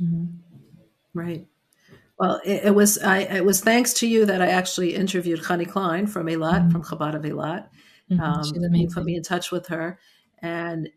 Mm-hmm. 0.00 0.24
Right. 1.12 1.46
Well, 2.18 2.40
it, 2.44 2.66
it, 2.66 2.74
was 2.74 2.98
I, 2.98 3.18
it 3.20 3.44
was 3.44 3.60
thanks 3.60 3.92
to 3.94 4.06
you 4.06 4.26
that 4.26 4.42
I 4.42 4.48
actually 4.48 4.94
interviewed 4.94 5.40
Chani 5.40 5.68
Klein 5.68 6.06
from 6.06 6.26
Eilat, 6.26 6.68
mm-hmm. 6.68 6.70
from 6.70 6.82
Chabad 6.82 7.14
of 7.14 7.22
Eilat. 7.22 7.68
Mm-hmm. 8.10 8.20
Um, 8.20 8.74
you 8.74 8.88
put 8.88 9.04
me 9.04 9.16
in 9.16 9.22
touch 9.22 9.50
with 9.50 9.68
her, 9.68 9.98
and 10.42 10.90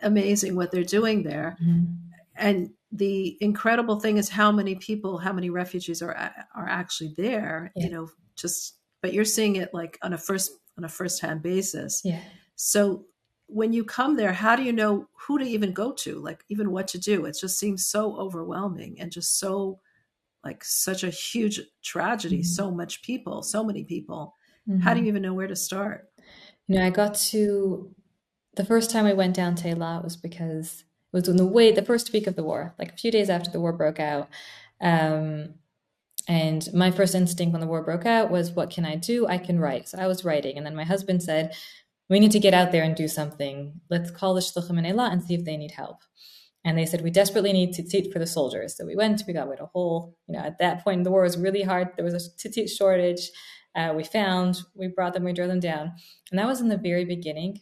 amazing 0.00 0.56
what 0.56 0.70
they're 0.70 0.82
doing 0.82 1.22
there. 1.22 1.56
Mm-hmm. 1.62 2.07
And 2.38 2.70
the 2.92 3.36
incredible 3.40 4.00
thing 4.00 4.16
is 4.16 4.28
how 4.28 4.50
many 4.52 4.76
people, 4.76 5.18
how 5.18 5.32
many 5.32 5.50
refugees 5.50 6.00
are 6.02 6.14
are 6.54 6.68
actually 6.68 7.14
there. 7.16 7.72
Yeah. 7.76 7.86
You 7.86 7.92
know, 7.92 8.08
just 8.36 8.76
but 9.02 9.12
you're 9.12 9.24
seeing 9.24 9.56
it 9.56 9.74
like 9.74 9.98
on 10.02 10.12
a 10.12 10.18
first 10.18 10.52
on 10.76 10.84
a 10.84 10.88
first-hand 10.88 11.42
basis. 11.42 12.02
Yeah. 12.04 12.20
So 12.54 13.04
when 13.46 13.72
you 13.72 13.82
come 13.82 14.16
there, 14.16 14.32
how 14.32 14.56
do 14.56 14.62
you 14.62 14.72
know 14.72 15.08
who 15.12 15.38
to 15.38 15.44
even 15.44 15.72
go 15.72 15.92
to? 15.92 16.20
Like 16.20 16.44
even 16.48 16.70
what 16.70 16.88
to 16.88 16.98
do? 16.98 17.24
It 17.24 17.36
just 17.40 17.58
seems 17.58 17.86
so 17.86 18.16
overwhelming 18.16 19.00
and 19.00 19.10
just 19.10 19.38
so 19.38 19.80
like 20.44 20.62
such 20.64 21.02
a 21.02 21.10
huge 21.10 21.60
tragedy, 21.82 22.38
mm-hmm. 22.38 22.44
so 22.44 22.70
much 22.70 23.02
people, 23.02 23.42
so 23.42 23.64
many 23.64 23.84
people. 23.84 24.34
Mm-hmm. 24.68 24.80
How 24.80 24.94
do 24.94 25.00
you 25.00 25.06
even 25.06 25.22
know 25.22 25.34
where 25.34 25.46
to 25.46 25.56
start? 25.56 26.08
You 26.68 26.76
know, 26.76 26.86
I 26.86 26.90
got 26.90 27.14
to 27.14 27.94
the 28.54 28.64
first 28.64 28.90
time 28.90 29.06
I 29.06 29.14
went 29.14 29.34
down 29.34 29.54
to 29.56 29.68
Eilat 29.68 30.04
was 30.04 30.16
because 30.16 30.84
was 31.12 31.28
in 31.28 31.36
the 31.36 31.46
way 31.46 31.72
the 31.72 31.82
first 31.82 32.12
week 32.12 32.26
of 32.26 32.36
the 32.36 32.44
war, 32.44 32.74
like 32.78 32.92
a 32.92 32.96
few 32.96 33.10
days 33.10 33.30
after 33.30 33.50
the 33.50 33.60
war 33.60 33.72
broke 33.72 34.00
out. 34.00 34.28
Um, 34.80 35.54
and 36.26 36.68
my 36.74 36.90
first 36.90 37.14
instinct 37.14 37.52
when 37.52 37.60
the 37.60 37.66
war 37.66 37.82
broke 37.82 38.04
out 38.04 38.30
was, 38.30 38.50
what 38.50 38.70
can 38.70 38.84
I 38.84 38.96
do? 38.96 39.26
I 39.26 39.38
can 39.38 39.58
write. 39.58 39.88
So 39.88 39.98
I 39.98 40.06
was 40.06 40.24
writing. 40.24 40.58
And 40.58 40.66
then 40.66 40.76
my 40.76 40.84
husband 40.84 41.22
said, 41.22 41.54
we 42.10 42.20
need 42.20 42.32
to 42.32 42.38
get 42.40 42.54
out 42.54 42.72
there 42.72 42.82
and 42.82 42.94
do 42.94 43.08
something. 43.08 43.80
Let's 43.88 44.10
call 44.10 44.34
the 44.34 44.40
Shluchim 44.40 44.78
and 44.78 45.00
and 45.00 45.22
see 45.22 45.34
if 45.34 45.44
they 45.44 45.56
need 45.56 45.72
help. 45.72 46.02
And 46.64 46.76
they 46.76 46.86
said, 46.86 47.02
we 47.02 47.10
desperately 47.10 47.52
need 47.52 47.72
tzitzit 47.72 48.12
for 48.12 48.18
the 48.18 48.26
soldiers. 48.26 48.76
So 48.76 48.84
we 48.84 48.96
went, 48.96 49.22
we 49.26 49.32
got 49.32 49.48
rid 49.48 49.60
of 49.60 49.66
a 49.66 49.70
whole, 49.72 50.16
you 50.26 50.34
know, 50.34 50.44
at 50.44 50.58
that 50.58 50.84
point, 50.84 51.04
the 51.04 51.10
war 51.10 51.22
was 51.22 51.38
really 51.38 51.62
hard. 51.62 51.88
There 51.96 52.04
was 52.04 52.14
a 52.14 52.18
tzitzit 52.48 52.68
shortage. 52.68 53.30
Uh, 53.74 53.94
we 53.96 54.04
found, 54.04 54.60
we 54.74 54.88
brought 54.88 55.14
them, 55.14 55.24
we 55.24 55.32
drove 55.32 55.48
them 55.48 55.60
down. 55.60 55.92
And 56.30 56.38
that 56.38 56.46
was 56.46 56.60
in 56.60 56.68
the 56.68 56.76
very 56.76 57.04
beginning. 57.04 57.60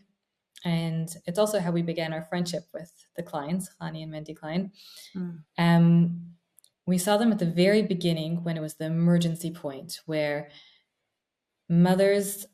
And 0.66 1.08
it's 1.26 1.38
also 1.38 1.60
how 1.60 1.70
we 1.70 1.82
began 1.82 2.12
our 2.12 2.24
friendship 2.24 2.64
with 2.74 2.92
the 3.14 3.22
Kleins, 3.22 3.68
Chani 3.80 4.02
and 4.02 4.12
Mendy 4.12 4.36
Klein. 4.36 4.72
Mm. 5.14 5.38
Um, 5.58 6.20
we 6.88 6.98
saw 6.98 7.16
them 7.16 7.30
at 7.30 7.38
the 7.38 7.46
very 7.46 7.82
beginning 7.82 8.42
when 8.42 8.56
it 8.56 8.60
was 8.60 8.74
the 8.74 8.86
emergency 8.86 9.52
point 9.52 10.00
where 10.06 10.48
mothers 11.68 12.46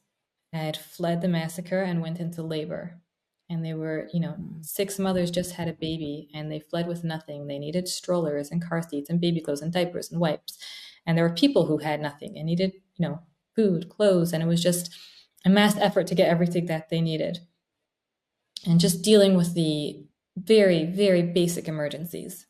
had 0.53 0.77
fled 0.77 1.22
the 1.22 1.29
massacre 1.29 1.81
and 1.81 2.03
went 2.03 2.20
into 2.20 2.42
labor 2.42 3.01
and 3.48 3.64
they 3.64 3.72
were, 3.72 4.11
you 4.12 4.20
know, 4.20 4.35
mm. 4.38 4.62
six 4.62 4.98
mothers 4.98 5.31
just 5.31 5.53
had 5.53 5.68
a 5.68 5.72
baby 5.72 6.29
and 6.35 6.53
they 6.53 6.61
fled 6.61 6.87
with 6.87 7.05
nothing. 7.05 7.46
They 7.46 7.59
needed 7.59 7.88
strollers 7.88 8.51
and 8.51 8.62
car 8.62 8.83
seats 8.87 9.09
and 9.09 9.22
baby 9.22 9.40
clothes 9.40 9.62
and 9.62 9.72
diapers 9.72 10.12
and 10.12 10.20
wipes. 10.20 10.59
And 11.07 11.16
there 11.16 11.27
were 11.27 11.35
people 11.35 11.64
who 11.64 11.79
had 11.79 12.03
nothing 12.03 12.37
and 12.37 12.44
needed, 12.44 12.75
you 12.96 13.09
know, 13.09 13.20
food, 13.57 13.88
clothes, 13.88 14.35
and 14.35 14.42
it 14.42 14.46
was 14.46 14.62
just 14.62 14.94
a 15.46 15.48
mass 15.48 15.79
effort 15.79 16.07
to 16.09 16.14
get 16.14 16.29
everything 16.29 16.66
that 16.66 16.90
they 16.90 17.01
needed. 17.01 17.38
And 18.66 18.81
just 18.81 19.03
dealing 19.03 19.37
with 19.37 19.55
the 19.55 20.05
very, 20.37 20.85
very 20.85 21.22
basic 21.22 21.68
emergencies. 21.68 22.46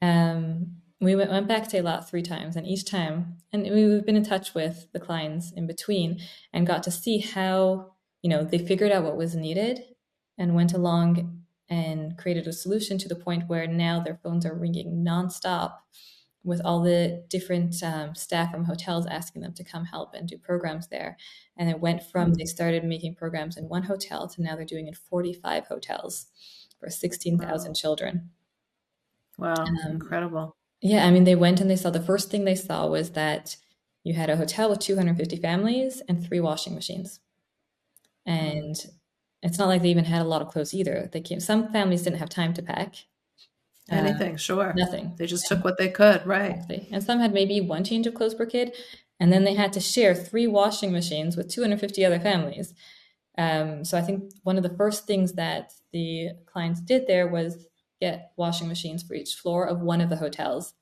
Um, 0.00 0.78
we 1.00 1.16
went, 1.16 1.30
went 1.30 1.48
back 1.48 1.68
to 1.68 1.80
Eilat 1.80 2.08
three 2.08 2.22
times, 2.22 2.56
and 2.56 2.66
each 2.66 2.84
time, 2.84 3.38
and 3.52 3.62
we've 3.62 4.04
been 4.04 4.16
in 4.16 4.24
touch 4.24 4.54
with 4.54 4.86
the 4.92 5.00
Kleins 5.00 5.52
in 5.56 5.66
between 5.66 6.20
and 6.52 6.66
got 6.66 6.82
to 6.84 6.90
see 6.90 7.18
how, 7.18 7.92
you 8.22 8.30
know, 8.30 8.44
they 8.44 8.58
figured 8.58 8.92
out 8.92 9.04
what 9.04 9.16
was 9.16 9.34
needed 9.34 9.80
and 10.38 10.54
went 10.54 10.72
along 10.72 11.42
and 11.68 12.16
created 12.18 12.46
a 12.46 12.52
solution 12.52 12.98
to 12.98 13.08
the 13.08 13.16
point 13.16 13.48
where 13.48 13.66
now 13.66 14.00
their 14.00 14.20
phones 14.22 14.44
are 14.46 14.54
ringing 14.54 15.04
nonstop 15.04 15.74
with 16.44 16.60
all 16.64 16.82
the 16.82 17.24
different 17.28 17.82
um, 17.82 18.14
staff 18.14 18.50
from 18.50 18.64
hotels 18.64 19.06
asking 19.06 19.42
them 19.42 19.52
to 19.54 19.64
come 19.64 19.84
help 19.84 20.14
and 20.14 20.28
do 20.28 20.36
programs 20.36 20.88
there. 20.88 21.16
And 21.56 21.70
it 21.70 21.80
went 21.80 22.02
from 22.02 22.30
mm-hmm. 22.30 22.38
they 22.38 22.44
started 22.44 22.84
making 22.84 23.14
programs 23.14 23.56
in 23.56 23.68
one 23.68 23.84
hotel 23.84 24.28
to 24.28 24.42
now 24.42 24.56
they're 24.56 24.64
doing 24.64 24.88
in 24.88 24.94
45 24.94 25.66
hotels 25.66 26.26
for 26.80 26.90
16,000 26.90 27.68
wow. 27.68 27.72
children. 27.74 28.30
Wow, 29.38 29.54
um, 29.54 29.76
incredible. 29.86 30.56
Yeah, 30.80 31.06
I 31.06 31.10
mean, 31.10 31.24
they 31.24 31.36
went 31.36 31.60
and 31.60 31.70
they 31.70 31.76
saw 31.76 31.90
the 31.90 32.02
first 32.02 32.30
thing 32.30 32.44
they 32.44 32.56
saw 32.56 32.88
was 32.88 33.10
that 33.10 33.56
you 34.02 34.14
had 34.14 34.30
a 34.30 34.36
hotel 34.36 34.68
with 34.68 34.80
250 34.80 35.36
families 35.36 36.02
and 36.08 36.24
three 36.24 36.40
washing 36.40 36.74
machines. 36.74 37.20
And 38.26 38.76
it's 39.42 39.58
not 39.58 39.68
like 39.68 39.82
they 39.82 39.90
even 39.90 40.04
had 40.04 40.22
a 40.22 40.28
lot 40.28 40.42
of 40.42 40.48
clothes 40.48 40.74
either. 40.74 41.08
They 41.12 41.20
came, 41.20 41.40
some 41.40 41.72
families 41.72 42.02
didn't 42.02 42.18
have 42.18 42.28
time 42.28 42.52
to 42.54 42.62
pack. 42.62 42.96
Anything, 43.90 44.34
uh, 44.34 44.38
sure. 44.38 44.72
Nothing. 44.76 45.14
They 45.16 45.26
just 45.26 45.46
took 45.46 45.64
what 45.64 45.76
they 45.76 45.88
could, 45.88 46.24
right. 46.26 46.52
Exactly. 46.52 46.88
And 46.92 47.02
some 47.02 47.18
had 47.20 47.34
maybe 47.34 47.60
one 47.60 47.84
change 47.84 48.06
of 48.06 48.14
clothes 48.14 48.34
per 48.34 48.46
kid. 48.46 48.74
And 49.20 49.32
then 49.32 49.44
they 49.44 49.54
had 49.54 49.72
to 49.74 49.80
share 49.80 50.14
three 50.14 50.46
washing 50.46 50.92
machines 50.92 51.36
with 51.36 51.48
250 51.48 52.04
other 52.04 52.20
families. 52.20 52.74
Um, 53.38 53.84
so 53.84 53.98
I 53.98 54.02
think 54.02 54.32
one 54.42 54.56
of 54.56 54.62
the 54.62 54.76
first 54.76 55.06
things 55.06 55.32
that 55.34 55.72
the 55.92 56.30
Kleins 56.44 56.84
did 56.84 57.06
there 57.06 57.28
was 57.28 57.66
get 58.00 58.32
washing 58.36 58.68
machines 58.68 59.02
for 59.02 59.14
each 59.14 59.34
floor 59.34 59.66
of 59.66 59.80
one 59.80 60.00
of 60.00 60.10
the 60.10 60.16
hotels. 60.16 60.74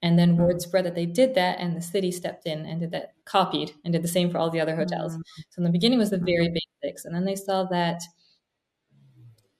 And 0.00 0.18
then 0.18 0.36
word 0.36 0.60
spread 0.60 0.84
that 0.86 0.96
they 0.96 1.06
did 1.06 1.36
that, 1.36 1.60
and 1.60 1.76
the 1.76 1.80
city 1.80 2.10
stepped 2.10 2.44
in 2.44 2.66
and 2.66 2.80
did 2.80 2.90
that, 2.90 3.14
copied, 3.24 3.72
and 3.84 3.92
did 3.92 4.02
the 4.02 4.08
same 4.08 4.30
for 4.30 4.38
all 4.38 4.50
the 4.50 4.60
other 4.60 4.74
hotels. 4.74 5.14
So 5.50 5.58
in 5.58 5.62
the 5.62 5.70
beginning 5.70 6.00
was 6.00 6.10
the 6.10 6.18
very 6.18 6.48
basics, 6.82 7.04
and 7.04 7.14
then 7.14 7.24
they 7.24 7.36
saw 7.36 7.64
that 7.64 8.02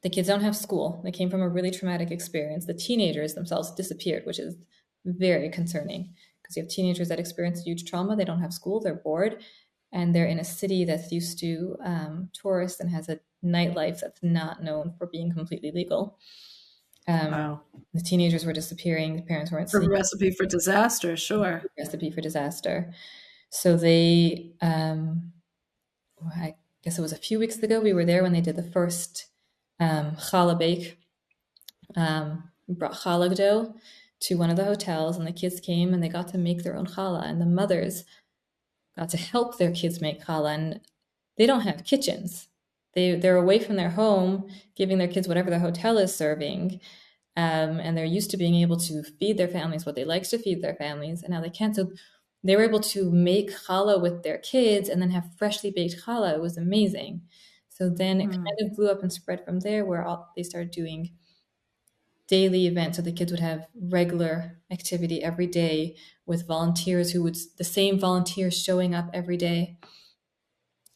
the 0.03 0.11
kids 0.11 0.29
don't 0.29 0.43
have 0.43 0.57
school. 0.57 1.01
They 1.05 1.12
came 1.12 1.31
from 1.31 1.43
a 1.43 1.49
really 1.49 1.71
traumatic 1.71 2.11
experience. 2.11 2.67
The 2.67 2.75
teenagers 2.75 3.35
themselves 3.35 3.73
disappeared, 3.73 4.25
which 4.27 4.38
is 4.38 4.57
very 5.05 5.49
concerning 5.49 6.15
because 6.43 6.57
you 6.57 6.62
have 6.62 6.71
teenagers 6.71 7.09
that 7.09 7.21
experience 7.21 7.62
huge 7.62 7.88
trauma. 7.88 8.17
They 8.17 8.25
don't 8.25 8.41
have 8.41 8.53
school, 8.53 8.81
they're 8.81 8.95
bored, 8.95 9.43
and 9.93 10.15
they're 10.15 10.27
in 10.27 10.41
a 10.41 10.45
city 10.45 10.85
that's 10.85 11.12
used 11.12 11.38
to 11.41 11.77
um, 11.85 12.31
tourists 12.33 12.81
and 12.81 12.91
has 12.91 13.09
a 13.09 13.21
nightlife 13.45 14.01
that's 14.01 14.23
not 14.23 14.62
known 14.62 14.95
for 14.99 15.07
being 15.07 15.33
completely 15.33 15.71
legal. 15.71 16.19
Um, 17.09 17.31
wow. 17.31 17.61
The 17.95 18.01
teenagers 18.01 18.45
were 18.45 18.53
disappearing. 18.53 19.17
The 19.17 19.23
parents 19.23 19.51
weren't. 19.51 19.73
A 19.73 19.81
recipe 19.81 20.31
for 20.31 20.47
disaster, 20.47 21.17
sure. 21.17 21.62
Recipe 21.79 22.11
for 22.11 22.21
disaster. 22.21 22.93
So 23.51 23.77
they, 23.77 24.53
um, 24.62 25.33
I 26.37 26.55
guess 26.83 26.99
it 26.99 27.03
was 27.03 27.12
a 27.12 27.17
few 27.17 27.38
weeks 27.38 27.57
ago. 27.59 27.81
We 27.81 27.93
were 27.93 28.05
there 28.05 28.23
when 28.23 28.33
they 28.33 28.41
did 28.41 28.57
the 28.57 28.62
first 28.62 29.27
um, 29.83 30.16
challah 30.16 30.59
bake. 30.59 30.99
Um, 31.97 32.45
brought 32.68 32.95
challah 32.95 33.35
dough 33.35 33.75
to 34.21 34.37
one 34.37 34.51
of 34.51 34.57
the 34.57 34.64
hotels, 34.64 35.16
and 35.18 35.27
the 35.27 35.33
kids 35.33 35.61
came 35.61 35.92
and 35.92 36.03
they 36.03 36.09
got 36.09 36.29
to 36.29 36.38
make 36.38 36.62
their 36.62 36.77
own 36.77 36.87
challah, 36.87 37.29
and 37.29 37.40
the 37.40 37.47
mothers 37.47 38.05
got 38.97 39.09
to 39.11 39.16
help 39.16 39.59
their 39.59 39.73
kids 39.73 40.01
make 40.01 40.25
challah. 40.25 40.55
And 40.55 40.81
they 41.37 41.47
don't 41.47 41.62
have 41.62 41.85
kitchens; 41.85 42.49
they 42.95 43.16
they're 43.16 43.37
away 43.37 43.59
from 43.59 43.77
their 43.77 43.90
home, 43.90 44.49
giving 44.77 44.99
their 44.99 45.09
kids 45.09 45.29
whatever 45.29 45.51
the 45.51 45.59
hotel 45.59 45.99
is 45.99 46.14
serving. 46.14 46.81
Um, 47.35 47.81
and 47.81 47.97
they're 47.97 48.05
used 48.05 48.31
to 48.33 48.37
being 48.37 48.57
able 48.57 48.77
to 48.77 49.03
feed 49.03 49.38
their 49.38 49.49
families 49.49 49.87
what 49.87 49.95
they 49.95 50.05
like 50.05 50.29
to 50.29 50.38
feed 50.38 50.62
their 50.62 50.75
families, 50.75 51.23
and 51.23 51.33
now 51.33 51.40
they 51.40 51.51
can't. 51.51 51.75
So 51.75 51.92
they 52.45 52.57
were 52.57 52.64
able 52.64 52.81
to 52.81 53.11
make 53.11 53.51
challah 53.66 54.01
with 54.01 54.23
their 54.23 54.38
kids 54.38 54.88
and 54.88 55.01
then 55.01 55.11
have 55.11 55.37
freshly 55.37 55.71
baked 55.71 56.05
challah. 56.05 56.35
It 56.35 56.40
was 56.40 56.57
amazing. 56.57 57.23
So 57.83 57.88
then 57.88 58.21
it 58.21 58.29
mm. 58.29 58.35
kind 58.35 58.59
of 58.61 58.77
blew 58.77 58.88
up 58.88 59.03
and 59.03 59.12
spread 59.12 59.45
from 59.45 59.59
there, 59.59 59.85
where 59.85 60.05
all, 60.05 60.31
they 60.37 60.45
started 60.45 60.71
doing 60.71 61.11
daily 62.29 62.68
events. 62.68 62.97
So 62.97 63.03
the 63.03 63.11
kids 63.11 63.33
would 63.33 63.40
have 63.40 63.66
regular 63.75 64.61
activity 64.71 65.21
every 65.21 65.49
day 65.49 65.97
with 66.25 66.47
volunteers 66.47 67.11
who 67.11 67.25
would 67.25 67.37
the 67.59 67.64
same 67.64 67.99
volunteers 67.99 68.57
showing 68.57 68.95
up 68.95 69.11
every 69.12 69.37
day 69.37 69.79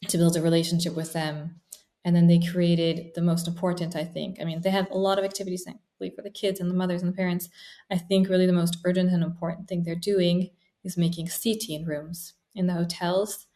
to 0.07 0.17
build 0.17 0.37
a 0.37 0.41
relationship 0.41 0.95
with 0.95 1.11
them. 1.11 1.59
And 2.05 2.15
then 2.15 2.27
they 2.27 2.39
created 2.39 3.11
the 3.13 3.21
most 3.21 3.49
important, 3.49 3.93
I 3.93 4.05
think. 4.05 4.37
I 4.39 4.45
mean, 4.45 4.61
they 4.61 4.69
have 4.69 4.89
a 4.89 4.97
lot 4.97 5.19
of 5.19 5.25
activities 5.25 5.65
thankfully 5.65 6.13
for 6.15 6.21
the 6.21 6.29
kids 6.29 6.61
and 6.61 6.71
the 6.71 6.75
mothers 6.75 7.01
and 7.01 7.11
the 7.11 7.17
parents. 7.17 7.49
I 7.91 7.97
think 7.97 8.29
really 8.29 8.45
the 8.45 8.53
most 8.53 8.77
urgent 8.85 9.11
and 9.11 9.23
important 9.23 9.67
thing 9.67 9.83
they're 9.83 9.93
doing 9.93 10.51
is 10.85 10.95
making 10.95 11.27
seating 11.27 11.83
rooms 11.83 12.35
in 12.55 12.67
the 12.67 12.75
hotels 12.75 13.46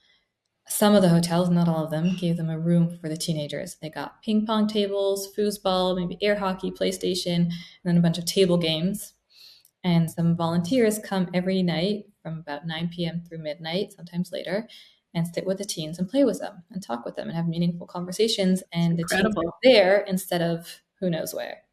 some 0.71 0.95
of 0.95 1.01
the 1.01 1.09
hotels, 1.09 1.49
not 1.49 1.67
all 1.67 1.83
of 1.83 1.91
them, 1.91 2.15
gave 2.15 2.37
them 2.37 2.49
a 2.49 2.57
room 2.57 2.97
for 2.97 3.09
the 3.09 3.17
teenagers. 3.17 3.75
They 3.81 3.89
got 3.89 4.21
ping 4.23 4.45
pong 4.45 4.67
tables, 4.67 5.27
foosball, 5.37 5.97
maybe 5.97 6.17
air 6.21 6.35
hockey, 6.35 6.71
PlayStation, 6.71 7.35
and 7.35 7.51
then 7.83 7.97
a 7.97 8.01
bunch 8.01 8.17
of 8.17 8.25
table 8.25 8.57
games. 8.57 9.13
And 9.83 10.09
some 10.09 10.35
volunteers 10.37 10.97
come 10.99 11.29
every 11.33 11.61
night 11.61 12.05
from 12.23 12.39
about 12.39 12.65
9 12.65 12.89
p.m. 12.95 13.21
through 13.27 13.39
midnight, 13.39 13.91
sometimes 13.93 14.31
later, 14.31 14.67
and 15.13 15.27
sit 15.27 15.45
with 15.45 15.57
the 15.57 15.65
teens 15.65 15.99
and 15.99 16.07
play 16.07 16.23
with 16.23 16.39
them 16.39 16.63
and 16.71 16.81
talk 16.81 17.03
with 17.03 17.15
them 17.15 17.27
and 17.27 17.35
have 17.35 17.47
meaningful 17.47 17.87
conversations. 17.87 18.63
And 18.71 18.97
the 18.97 19.03
teens 19.03 19.35
are 19.35 19.53
there 19.63 20.05
instead 20.07 20.41
of 20.41 20.81
who 20.99 21.09
knows 21.09 21.33
where. 21.33 21.63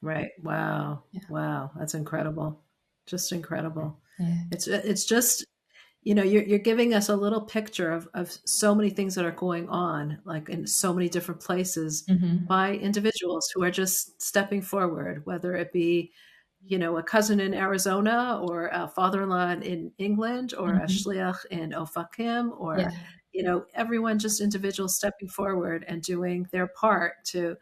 Right. 0.00 0.30
Wow. 0.42 1.02
Yeah. 1.12 1.20
Wow. 1.28 1.72
That's 1.76 1.94
incredible. 1.94 2.62
Just 3.06 3.32
incredible. 3.32 3.98
Yeah. 4.18 4.36
It's 4.50 4.68
uh, 4.68 4.80
it's 4.84 5.04
just 5.04 5.44
you 6.06 6.14
know 6.14 6.22
you're, 6.22 6.44
you're 6.44 6.60
giving 6.60 6.94
us 6.94 7.08
a 7.08 7.16
little 7.16 7.40
picture 7.40 7.90
of, 7.90 8.08
of 8.14 8.30
so 8.44 8.76
many 8.76 8.90
things 8.90 9.16
that 9.16 9.24
are 9.24 9.32
going 9.32 9.68
on 9.68 10.18
like 10.24 10.48
in 10.48 10.64
so 10.64 10.94
many 10.94 11.08
different 11.08 11.40
places 11.40 12.04
mm-hmm. 12.08 12.44
by 12.44 12.74
individuals 12.74 13.50
who 13.52 13.64
are 13.64 13.72
just 13.72 14.22
stepping 14.22 14.62
forward 14.62 15.22
whether 15.26 15.56
it 15.56 15.72
be 15.72 16.12
you 16.64 16.78
know 16.78 16.96
a 16.96 17.02
cousin 17.02 17.40
in 17.40 17.52
arizona 17.52 18.40
or 18.48 18.68
a 18.72 18.86
father-in-law 18.86 19.50
in 19.62 19.90
england 19.98 20.54
or 20.56 20.68
mm-hmm. 20.68 20.84
a 20.84 20.86
shliach 20.86 21.44
in 21.46 21.70
ofakim 21.70 22.50
or 22.56 22.78
yeah. 22.78 22.90
you 23.32 23.42
know 23.42 23.64
everyone 23.74 24.16
just 24.16 24.40
individuals 24.40 24.94
stepping 24.94 25.28
forward 25.28 25.84
and 25.88 26.02
doing 26.02 26.46
their 26.52 26.68
part 26.68 27.14
to 27.24 27.56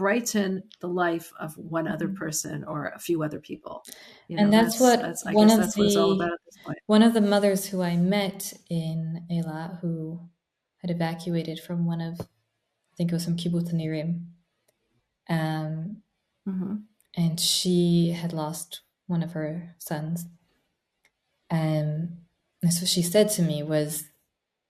brighten 0.00 0.62
the 0.80 0.88
life 0.88 1.30
of 1.38 1.54
one 1.58 1.86
other 1.86 2.06
mm-hmm. 2.06 2.16
person 2.16 2.64
or 2.64 2.86
a 2.86 2.98
few 2.98 3.22
other 3.22 3.38
people. 3.38 3.84
You 4.28 4.38
know, 4.38 4.44
and 4.44 4.52
that's, 4.52 4.78
that's 4.78 4.80
what 4.80 5.02
that's, 5.02 5.24
one 5.26 5.50
of 5.50 5.74
the 5.74 6.38
one 6.86 7.02
of 7.02 7.12
the 7.12 7.20
mothers 7.20 7.66
who 7.66 7.82
I 7.82 7.96
met 7.96 8.54
in 8.70 9.26
Eilat 9.30 9.78
who 9.80 10.18
had 10.78 10.90
evacuated 10.90 11.60
from 11.60 11.84
one 11.84 12.00
of 12.00 12.18
I 12.18 12.96
think 12.96 13.12
it 13.12 13.14
was 13.14 13.26
from 13.26 13.36
Kibbutz 13.36 13.74
Nirim. 13.74 14.24
Um, 15.28 15.98
mm-hmm. 16.48 16.76
and 17.14 17.38
she 17.38 18.16
had 18.18 18.32
lost 18.32 18.80
one 19.06 19.22
of 19.22 19.32
her 19.32 19.74
sons. 19.76 20.24
Um, 21.50 22.20
and 22.62 22.72
so 22.72 22.86
she 22.86 23.02
said 23.02 23.28
to 23.32 23.42
me 23.42 23.62
was 23.62 24.04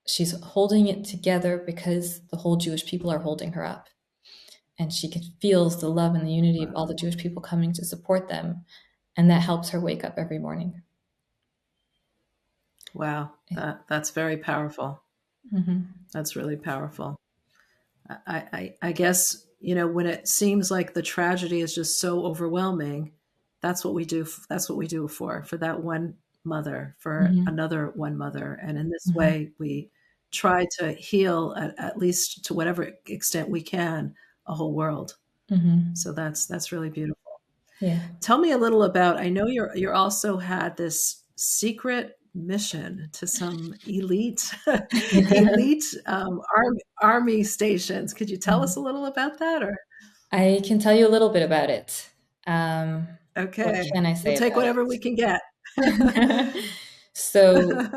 she's 0.05 0.37
holding 0.41 0.87
it 0.87 1.05
together 1.05 1.63
because 1.65 2.19
the 2.31 2.37
whole 2.37 2.57
Jewish 2.57 2.85
people 2.85 3.09
are 3.09 3.19
holding 3.19 3.53
her 3.53 3.63
up 3.63 3.87
and 4.81 4.91
she 4.91 5.11
feels 5.39 5.79
the 5.79 5.87
love 5.87 6.15
and 6.15 6.27
the 6.27 6.33
unity 6.33 6.63
of 6.63 6.71
all 6.75 6.87
the 6.87 6.95
Jewish 6.95 7.15
people 7.15 7.41
coming 7.41 7.71
to 7.73 7.85
support 7.85 8.27
them, 8.27 8.65
and 9.15 9.29
that 9.29 9.43
helps 9.43 9.69
her 9.69 9.79
wake 9.79 10.03
up 10.03 10.15
every 10.17 10.39
morning. 10.39 10.81
Wow, 12.95 13.31
that, 13.51 13.83
that's 13.87 14.09
very 14.09 14.37
powerful. 14.37 15.03
Mm-hmm. 15.53 15.81
That's 16.11 16.35
really 16.35 16.55
powerful. 16.55 17.15
I, 18.09 18.43
I, 18.51 18.75
I 18.81 18.91
guess 18.91 19.45
you 19.59 19.75
know 19.75 19.87
when 19.87 20.07
it 20.07 20.27
seems 20.27 20.71
like 20.71 20.93
the 20.93 21.03
tragedy 21.03 21.61
is 21.61 21.75
just 21.75 21.99
so 21.99 22.25
overwhelming, 22.25 23.11
that's 23.61 23.85
what 23.85 23.93
we 23.93 24.03
do. 24.03 24.25
That's 24.49 24.67
what 24.67 24.79
we 24.79 24.87
do 24.87 25.07
for 25.07 25.43
for 25.43 25.57
that 25.57 25.83
one 25.83 26.15
mother, 26.43 26.95
for 26.97 27.29
mm-hmm. 27.31 27.47
another 27.47 27.91
one 27.93 28.17
mother, 28.17 28.59
and 28.63 28.79
in 28.79 28.89
this 28.89 29.07
mm-hmm. 29.09 29.19
way 29.19 29.51
we 29.59 29.91
try 30.31 30.65
to 30.79 30.93
heal 30.93 31.53
at, 31.55 31.77
at 31.77 31.97
least 31.97 32.45
to 32.45 32.53
whatever 32.55 32.89
extent 33.05 33.47
we 33.49 33.61
can 33.61 34.15
a 34.51 34.55
whole 34.55 34.73
world. 34.73 35.15
Mm-hmm. 35.49 35.95
So 35.95 36.13
that's 36.13 36.45
that's 36.45 36.71
really 36.71 36.89
beautiful. 36.89 37.17
Yeah. 37.79 37.99
Tell 38.19 38.37
me 38.37 38.51
a 38.51 38.57
little 38.57 38.83
about. 38.83 39.19
I 39.19 39.29
know 39.29 39.47
you're 39.47 39.75
you're 39.75 39.95
also 39.95 40.37
had 40.37 40.77
this 40.77 41.23
secret 41.35 42.19
mission 42.33 43.09
to 43.11 43.27
some 43.27 43.73
elite 43.87 44.53
elite 45.11 45.83
um, 46.05 46.41
army, 46.55 46.81
army 47.01 47.43
stations. 47.43 48.13
Could 48.13 48.29
you 48.29 48.37
tell 48.37 48.57
mm-hmm. 48.57 48.65
us 48.65 48.75
a 48.75 48.79
little 48.79 49.05
about 49.05 49.39
that? 49.39 49.63
Or 49.63 49.75
I 50.31 50.61
can 50.63 50.79
tell 50.79 50.93
you 50.93 51.07
a 51.07 51.09
little 51.09 51.29
bit 51.29 51.43
about 51.43 51.69
it. 51.69 52.09
Um, 52.47 53.07
okay, 53.35 53.89
can 53.93 54.05
I 54.05 54.13
say? 54.13 54.31
We'll 54.31 54.39
take 54.39 54.55
whatever 54.55 54.81
it? 54.81 54.87
we 54.87 54.99
can 54.99 55.15
get. 55.15 55.41
so 57.13 57.89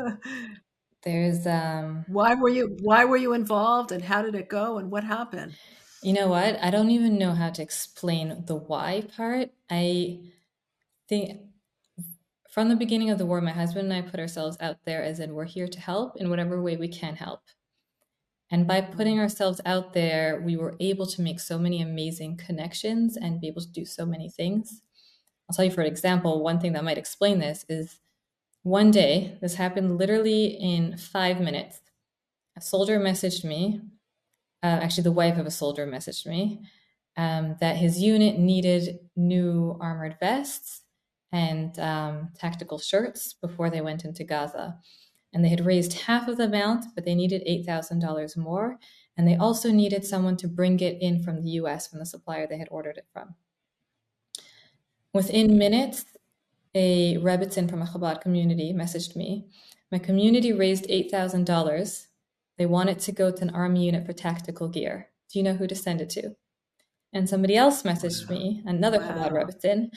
there's 1.03 1.45
um, 1.47 2.05
why 2.07 2.33
were 2.33 2.49
you 2.49 2.75
why 2.81 3.05
were 3.05 3.17
you 3.17 3.33
involved 3.33 3.91
and 3.91 4.03
how 4.03 4.21
did 4.21 4.35
it 4.35 4.49
go 4.49 4.77
and 4.77 4.91
what 4.91 5.03
happened? 5.03 5.55
You 6.05 6.13
know 6.13 6.27
what? 6.27 6.59
I 6.61 6.69
don't 6.69 6.91
even 6.91 7.17
know 7.17 7.31
how 7.33 7.49
to 7.49 7.63
explain 7.63 8.43
the 8.45 8.53
why 8.53 9.07
part. 9.17 9.49
I 9.71 10.19
think 11.09 11.39
from 12.47 12.69
the 12.69 12.75
beginning 12.75 13.09
of 13.09 13.17
the 13.17 13.25
war, 13.25 13.41
my 13.41 13.49
husband 13.49 13.91
and 13.91 13.93
I 14.05 14.07
put 14.07 14.19
ourselves 14.19 14.55
out 14.59 14.77
there 14.85 15.01
as 15.01 15.19
in 15.19 15.33
we're 15.33 15.45
here 15.45 15.67
to 15.67 15.79
help 15.79 16.17
in 16.17 16.29
whatever 16.29 16.61
way 16.61 16.77
we 16.77 16.89
can 16.89 17.15
help. 17.15 17.41
And 18.51 18.67
by 18.67 18.81
putting 18.81 19.19
ourselves 19.19 19.59
out 19.65 19.93
there, 19.93 20.43
we 20.45 20.55
were 20.55 20.75
able 20.79 21.07
to 21.07 21.23
make 21.23 21.39
so 21.39 21.57
many 21.57 21.81
amazing 21.81 22.37
connections 22.37 23.17
and 23.17 23.41
be 23.41 23.47
able 23.47 23.63
to 23.63 23.71
do 23.71 23.83
so 23.83 24.05
many 24.05 24.29
things. 24.29 24.83
I'll 25.49 25.55
tell 25.55 25.65
you 25.65 25.71
for 25.71 25.81
an 25.81 25.87
example, 25.87 26.43
one 26.43 26.59
thing 26.59 26.73
that 26.73 26.83
might 26.83 26.99
explain 26.99 27.39
this 27.39 27.65
is 27.67 27.99
one 28.61 28.91
day, 28.91 29.39
this 29.41 29.55
happened 29.55 29.97
literally 29.97 30.45
in 30.45 30.97
five 30.97 31.41
minutes. 31.41 31.81
A 32.55 32.61
soldier 32.61 32.99
messaged 32.99 33.43
me, 33.43 33.81
uh, 34.65 34.79
actually, 34.81 35.03
the 35.03 35.11
wife 35.11 35.37
of 35.37 35.45
a 35.45 35.51
soldier 35.51 35.85
messaged 35.85 36.25
me, 36.25 36.59
um, 37.17 37.55
that 37.61 37.75
his 37.77 37.99
unit 38.01 38.39
needed 38.39 38.97
new 39.15 39.77
armored 39.79 40.17
vests 40.19 40.81
and 41.31 41.77
um, 41.77 42.29
tactical 42.35 42.79
shirts 42.79 43.33
before 43.33 43.69
they 43.69 43.81
went 43.81 44.05
into 44.05 44.23
Gaza. 44.23 44.75
And 45.33 45.45
they 45.45 45.49
had 45.49 45.67
raised 45.67 45.93
half 45.93 46.27
of 46.27 46.37
the 46.37 46.45
amount, 46.45 46.85
but 46.95 47.05
they 47.05 47.13
needed 47.13 47.43
$8,000 47.47 48.35
more. 48.37 48.79
And 49.15 49.27
they 49.27 49.35
also 49.35 49.71
needed 49.71 50.03
someone 50.03 50.35
to 50.37 50.47
bring 50.47 50.79
it 50.79 50.97
in 50.99 51.21
from 51.21 51.43
the 51.43 51.51
US, 51.61 51.87
from 51.87 51.99
the 51.99 52.05
supplier 52.05 52.47
they 52.47 52.57
had 52.57 52.69
ordered 52.71 52.97
it 52.97 53.05
from. 53.13 53.35
Within 55.13 55.59
minutes, 55.59 56.05
a 56.73 57.17
Rebbetzin 57.17 57.69
from 57.69 57.83
a 57.83 57.85
Chabad 57.85 58.19
community 58.19 58.73
messaged 58.73 59.15
me. 59.15 59.45
My 59.91 59.99
community 59.99 60.53
raised 60.53 60.85
$8,000. 60.85 62.07
They 62.57 62.65
want 62.65 62.89
it 62.89 62.99
to 62.99 63.11
go 63.11 63.31
to 63.31 63.41
an 63.41 63.49
army 63.49 63.85
unit 63.85 64.05
for 64.05 64.13
tactical 64.13 64.67
gear. 64.67 65.09
Do 65.31 65.39
you 65.39 65.43
know 65.43 65.53
who 65.53 65.67
to 65.67 65.75
send 65.75 66.01
it 66.01 66.09
to? 66.11 66.35
And 67.13 67.29
somebody 67.29 67.55
else 67.55 67.83
messaged 67.83 68.29
me, 68.29 68.61
another 68.65 68.99
wow. 68.99 69.07
Chabad 69.07 69.31
Rebbetzin. 69.31 69.89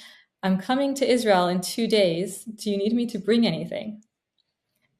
I'm 0.43 0.59
coming 0.59 0.95
to 0.97 1.11
Israel 1.11 1.49
in 1.49 1.61
two 1.61 1.89
days. 1.89 2.45
Do 2.45 2.71
you 2.71 2.79
need 2.79 2.93
me 2.93 3.07
to 3.07 3.19
bring 3.19 3.47
anything? 3.47 4.03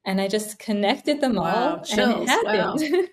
And 0.05 0.19
I 0.19 0.27
just 0.27 0.59
connected 0.59 1.21
them 1.21 1.35
wow, 1.35 1.77
all, 1.77 1.83
chills. 1.83 1.99
and 1.99 2.23
it 2.23 2.29
happened. 2.29 3.09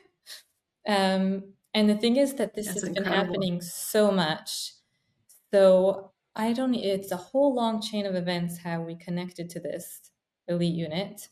Wow. 0.88 0.94
um, 1.14 1.44
and 1.74 1.90
the 1.90 1.96
thing 1.96 2.16
is 2.16 2.34
that 2.34 2.54
this 2.54 2.66
That's 2.66 2.80
has 2.80 2.88
incredible. 2.88 3.12
been 3.12 3.26
happening 3.26 3.60
so 3.60 4.10
much. 4.10 4.72
So 5.52 6.12
I 6.34 6.52
don't. 6.52 6.74
It's 6.74 7.12
a 7.12 7.16
whole 7.16 7.54
long 7.54 7.80
chain 7.80 8.06
of 8.06 8.14
events 8.14 8.58
how 8.58 8.80
we 8.82 8.96
connected 8.96 9.50
to 9.50 9.60
this 9.60 10.00
elite 10.48 10.74
unit. 10.74 11.28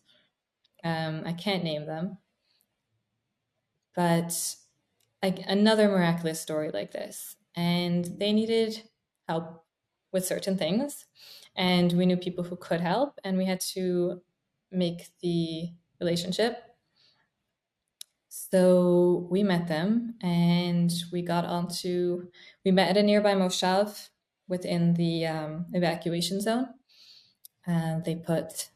Um, 0.84 1.22
I 1.24 1.32
can't 1.32 1.64
name 1.64 1.86
them, 1.86 2.18
but 3.94 4.56
I, 5.22 5.28
another 5.46 5.88
miraculous 5.88 6.40
story 6.40 6.70
like 6.72 6.92
this, 6.92 7.36
and 7.56 8.04
they 8.18 8.32
needed 8.32 8.82
help 9.28 9.64
with 10.12 10.26
certain 10.26 10.56
things. 10.58 11.06
And 11.56 11.92
we 11.92 12.06
knew 12.06 12.16
people 12.16 12.44
who 12.44 12.56
could 12.56 12.80
help, 12.80 13.18
and 13.24 13.38
we 13.38 13.46
had 13.46 13.60
to 13.74 14.20
make 14.70 15.08
the 15.22 15.68
relationship. 16.00 16.62
So 18.28 19.28
we 19.30 19.42
met 19.42 19.68
them 19.68 20.14
and 20.20 20.92
we 21.12 21.22
got 21.22 21.44
onto, 21.44 22.28
we 22.64 22.72
met 22.72 22.90
at 22.90 22.96
a 22.96 23.02
nearby 23.02 23.34
Moshav 23.34 24.08
within 24.48 24.94
the 24.94 25.26
um, 25.26 25.66
evacuation 25.72 26.40
zone. 26.40 26.66
And 27.66 28.04
they 28.04 28.16
put 28.16 28.70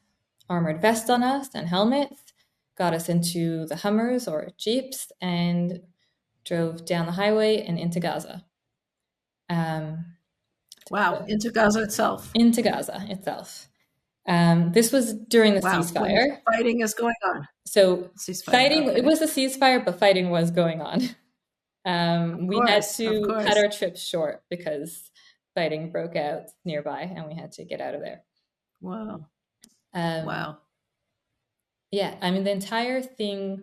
armored 0.49 0.81
vests 0.81 1.11
on 1.11 1.23
us 1.23 1.49
and 1.55 1.69
helmets, 1.69 2.23
got 2.79 2.95
us 2.95 3.09
into 3.09 3.67
the 3.67 3.77
Hummers 3.77 4.29
or 4.29 4.51
Jeeps, 4.57 5.11
and 5.21 5.81
drove 6.45 6.87
down 6.87 7.07
the 7.07 7.13
highway 7.13 7.63
and 7.63 7.79
into 7.79 8.01
Gaza. 8.01 8.45
Um, 9.51 10.05
Wow, 10.91 11.25
into 11.29 11.51
Gaza 11.51 11.83
itself. 11.83 12.31
Into 12.35 12.63
Gaza 12.63 13.05
itself. 13.09 13.69
Um, 14.27 14.73
this 14.73 14.93
was 14.93 15.15
during 15.15 15.55
the 15.55 15.61
wow. 15.61 15.81
ceasefire. 15.81 16.29
When 16.29 16.41
fighting 16.53 16.81
is 16.81 16.95
going 16.95 17.15
on. 17.27 17.49
So 17.67 18.11
ceasefire, 18.19 18.53
fighting, 18.53 18.89
okay. 18.89 18.99
it 18.99 19.05
was 19.05 19.23
a 19.23 19.27
ceasefire, 19.27 19.85
but 19.85 19.99
fighting 19.99 20.31
was 20.31 20.51
going 20.51 20.81
on. 20.81 21.03
Um, 21.85 22.49
we 22.49 22.61
had 22.67 22.83
to 22.97 23.25
cut 23.27 23.57
our 23.57 23.71
trip 23.71 23.97
short 23.97 24.43
because 24.51 25.11
fighting 25.55 25.91
broke 25.91 26.17
out 26.17 26.51
nearby 26.63 27.03
and 27.03 27.27
we 27.27 27.35
had 27.35 27.53
to 27.53 27.65
get 27.65 27.81
out 27.81 27.95
of 27.95 28.03
there. 28.03 28.25
Wow. 28.83 29.27
Um, 29.95 30.27
wow. 30.27 30.59
Yeah, 31.91 32.15
I 32.21 32.31
mean, 32.31 32.45
the 32.45 32.51
entire 32.51 33.01
thing 33.01 33.63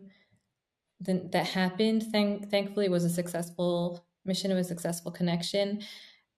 that, 1.02 1.32
that 1.32 1.48
happened, 1.48 2.04
thank, 2.12 2.50
thankfully, 2.50 2.90
was 2.90 3.04
a 3.04 3.10
successful 3.10 4.06
mission, 4.26 4.52
it 4.52 4.56
was 4.56 4.68
a 4.68 4.70
successful 4.70 5.12
connection. 5.12 5.82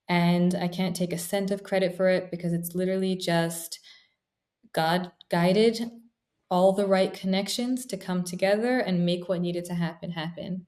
And 0.08 0.54
I 0.54 0.68
can't 0.68 0.96
take 0.96 1.12
a 1.12 1.18
cent 1.18 1.50
of 1.50 1.62
credit 1.62 1.96
for 1.96 2.08
it 2.08 2.30
because 2.30 2.52
it's 2.52 2.74
literally 2.74 3.14
just 3.14 3.80
God 4.72 5.12
guided 5.30 5.90
all 6.50 6.72
the 6.72 6.86
right 6.86 7.12
connections 7.12 7.84
to 7.86 7.96
come 7.96 8.24
together 8.24 8.78
and 8.78 9.04
make 9.04 9.28
what 9.28 9.40
needed 9.40 9.64
to 9.66 9.74
happen 9.74 10.10
happen. 10.10 10.66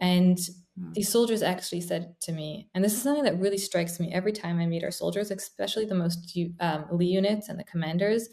And 0.00 0.36
mm. 0.36 0.94
these 0.94 1.08
soldiers 1.08 1.42
actually 1.42 1.80
said 1.80 2.14
to 2.22 2.32
me, 2.32 2.68
and 2.74 2.84
this 2.84 2.92
is 2.92 3.02
something 3.02 3.24
that 3.24 3.40
really 3.40 3.58
strikes 3.58 3.98
me 3.98 4.12
every 4.12 4.32
time 4.32 4.58
I 4.58 4.66
meet 4.66 4.84
our 4.84 4.90
soldiers, 4.90 5.30
especially 5.30 5.86
the 5.86 5.94
most 5.94 6.38
um, 6.60 6.84
elite 6.90 7.08
units 7.08 7.48
and 7.48 7.58
the 7.58 7.64
commanders, 7.64 8.28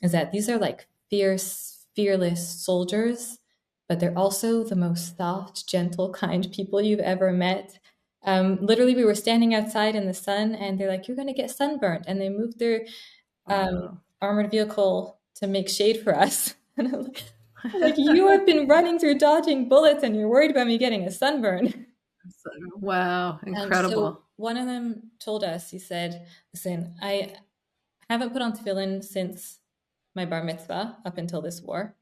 is 0.00 0.12
that 0.12 0.32
these 0.32 0.48
are 0.48 0.58
like 0.58 0.86
fierce, 1.10 1.86
fearless 1.94 2.48
soldiers, 2.64 3.38
but 3.88 4.00
they're 4.00 4.16
also 4.16 4.64
the 4.64 4.76
most 4.76 5.16
soft, 5.16 5.68
gentle, 5.68 6.12
kind 6.12 6.50
people 6.52 6.80
you've 6.80 7.00
ever 7.00 7.32
met. 7.32 7.78
Um, 8.24 8.58
literally, 8.60 8.94
we 8.94 9.04
were 9.04 9.14
standing 9.14 9.54
outside 9.54 9.94
in 9.94 10.06
the 10.06 10.14
sun, 10.14 10.54
and 10.54 10.78
they're 10.78 10.88
like, 10.88 11.06
"You're 11.06 11.16
going 11.16 11.28
to 11.28 11.34
get 11.34 11.50
sunburnt," 11.50 12.04
and 12.08 12.20
they 12.20 12.28
moved 12.28 12.58
their 12.58 12.84
um, 13.46 14.00
armored 14.20 14.50
vehicle 14.50 15.20
to 15.36 15.46
make 15.46 15.68
shade 15.68 16.00
for 16.02 16.16
us. 16.16 16.54
like, 16.76 17.24
you 17.96 18.28
have 18.28 18.44
been 18.44 18.66
running 18.66 18.98
through 18.98 19.18
dodging 19.18 19.68
bullets, 19.68 20.02
and 20.02 20.16
you're 20.16 20.28
worried 20.28 20.50
about 20.50 20.66
me 20.66 20.76
getting 20.76 21.04
a 21.04 21.10
sunburn. 21.10 21.86
Wow, 22.80 23.38
incredible! 23.46 24.14
So 24.14 24.22
one 24.36 24.56
of 24.56 24.66
them 24.66 25.12
told 25.20 25.44
us, 25.44 25.70
he 25.70 25.78
said, 25.78 26.26
"Listen, 26.52 26.96
I 27.00 27.36
haven't 28.10 28.32
put 28.32 28.42
on 28.42 28.52
tefillin 28.52 29.04
since 29.04 29.60
my 30.16 30.24
bar 30.24 30.42
mitzvah 30.42 30.96
up 31.04 31.18
until 31.18 31.40
this 31.40 31.62
war. 31.62 31.94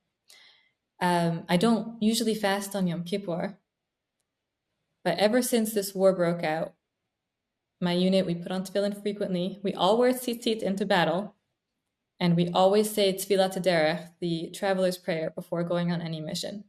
Um, 1.00 1.44
I 1.48 1.58
don't 1.58 2.02
usually 2.02 2.34
fast 2.34 2.74
on 2.74 2.86
Yom 2.86 3.04
Kippur." 3.04 3.58
But 5.04 5.18
ever 5.18 5.42
since 5.42 5.74
this 5.74 5.94
war 5.94 6.14
broke 6.14 6.42
out, 6.42 6.72
my 7.80 7.92
unit, 7.92 8.24
we 8.24 8.34
put 8.34 8.50
on 8.50 8.64
tefillin 8.64 9.00
frequently. 9.02 9.60
We 9.62 9.74
all 9.74 9.98
wear 9.98 10.12
tzitzit 10.12 10.62
into 10.62 10.86
battle. 10.86 11.34
And 12.18 12.36
we 12.36 12.48
always 12.48 12.90
say 12.90 13.12
tefillat 13.12 13.62
derech, 13.62 14.10
the 14.20 14.50
traveler's 14.54 14.96
prayer, 14.96 15.30
before 15.30 15.64
going 15.64 15.92
on 15.92 16.00
any 16.00 16.20
mission. 16.20 16.64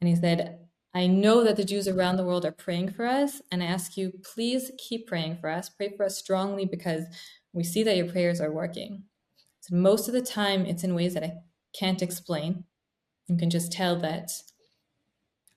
And 0.00 0.08
he 0.08 0.16
said, 0.16 0.58
I 0.94 1.06
know 1.06 1.44
that 1.44 1.56
the 1.56 1.64
Jews 1.64 1.86
around 1.86 2.16
the 2.16 2.24
world 2.24 2.44
are 2.44 2.52
praying 2.52 2.92
for 2.92 3.04
us, 3.04 3.42
and 3.50 3.62
I 3.62 3.66
ask 3.66 3.96
you, 3.96 4.12
please 4.22 4.70
keep 4.78 5.06
praying 5.06 5.38
for 5.40 5.50
us. 5.50 5.68
Pray 5.68 5.92
for 5.96 6.04
us 6.04 6.16
strongly 6.16 6.64
because 6.64 7.04
we 7.52 7.64
see 7.64 7.82
that 7.82 7.96
your 7.96 8.08
prayers 8.08 8.40
are 8.40 8.52
working. 8.52 9.04
So 9.64 9.76
most 9.76 10.08
of 10.08 10.14
the 10.14 10.20
time, 10.20 10.66
it's 10.66 10.84
in 10.84 10.94
ways 10.94 11.14
that 11.14 11.24
I 11.24 11.38
can't 11.74 12.02
explain. 12.02 12.64
You 13.28 13.38
can 13.38 13.48
just 13.48 13.72
tell 13.72 13.96
that 14.00 14.30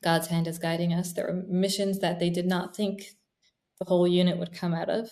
God's 0.02 0.28
hand 0.28 0.48
is 0.48 0.60
guiding 0.60 0.94
us. 0.94 1.12
There 1.12 1.28
are 1.28 1.44
missions 1.50 2.00
that 2.00 2.18
they 2.18 2.30
did 2.30 2.46
not 2.46 2.74
think 2.74 3.18
the 3.80 3.86
whole 3.86 4.08
unit 4.08 4.38
would 4.38 4.54
come 4.54 4.74
out 4.74 4.88
of. 4.88 5.10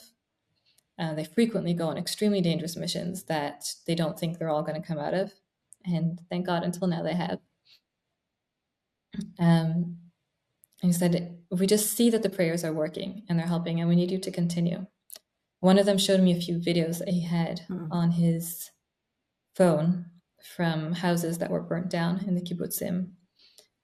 Uh, 0.97 1.13
they 1.13 1.25
frequently 1.25 1.73
go 1.73 1.89
on 1.89 1.97
extremely 1.97 2.39
dangerous 2.39 2.77
missions 2.77 3.23
that 3.23 3.65
they 3.85 3.95
don't 3.95 4.17
think 4.17 4.39
they're 4.39 4.49
all 4.49 4.63
going 4.63 4.81
to 4.81 4.87
come 4.87 4.97
out 4.97 5.13
of. 5.13 5.33
And 5.85 6.21
thank 6.29 6.45
God 6.45 6.63
until 6.63 6.87
now 6.87 7.03
they 7.03 7.15
have. 7.15 7.39
Um, 9.37 9.97
and 10.81 10.93
he 10.93 10.93
said, 10.93 11.37
We 11.51 11.67
just 11.67 11.91
see 11.97 12.09
that 12.11 12.23
the 12.23 12.29
prayers 12.29 12.63
are 12.63 12.71
working 12.71 13.23
and 13.27 13.37
they're 13.37 13.45
helping, 13.45 13.81
and 13.81 13.89
we 13.89 13.97
need 13.97 14.11
you 14.11 14.19
to 14.19 14.31
continue. 14.31 14.85
One 15.59 15.77
of 15.77 15.85
them 15.85 15.97
showed 15.97 16.21
me 16.21 16.31
a 16.31 16.39
few 16.39 16.59
videos 16.59 16.99
that 16.99 17.09
he 17.09 17.25
had 17.25 17.65
mm. 17.69 17.89
on 17.91 18.11
his 18.11 18.71
phone 19.55 20.05
from 20.55 20.93
houses 20.93 21.37
that 21.39 21.49
were 21.49 21.61
burnt 21.61 21.89
down 21.89 22.23
in 22.27 22.35
the 22.35 22.41
kibbutzim 22.41 23.07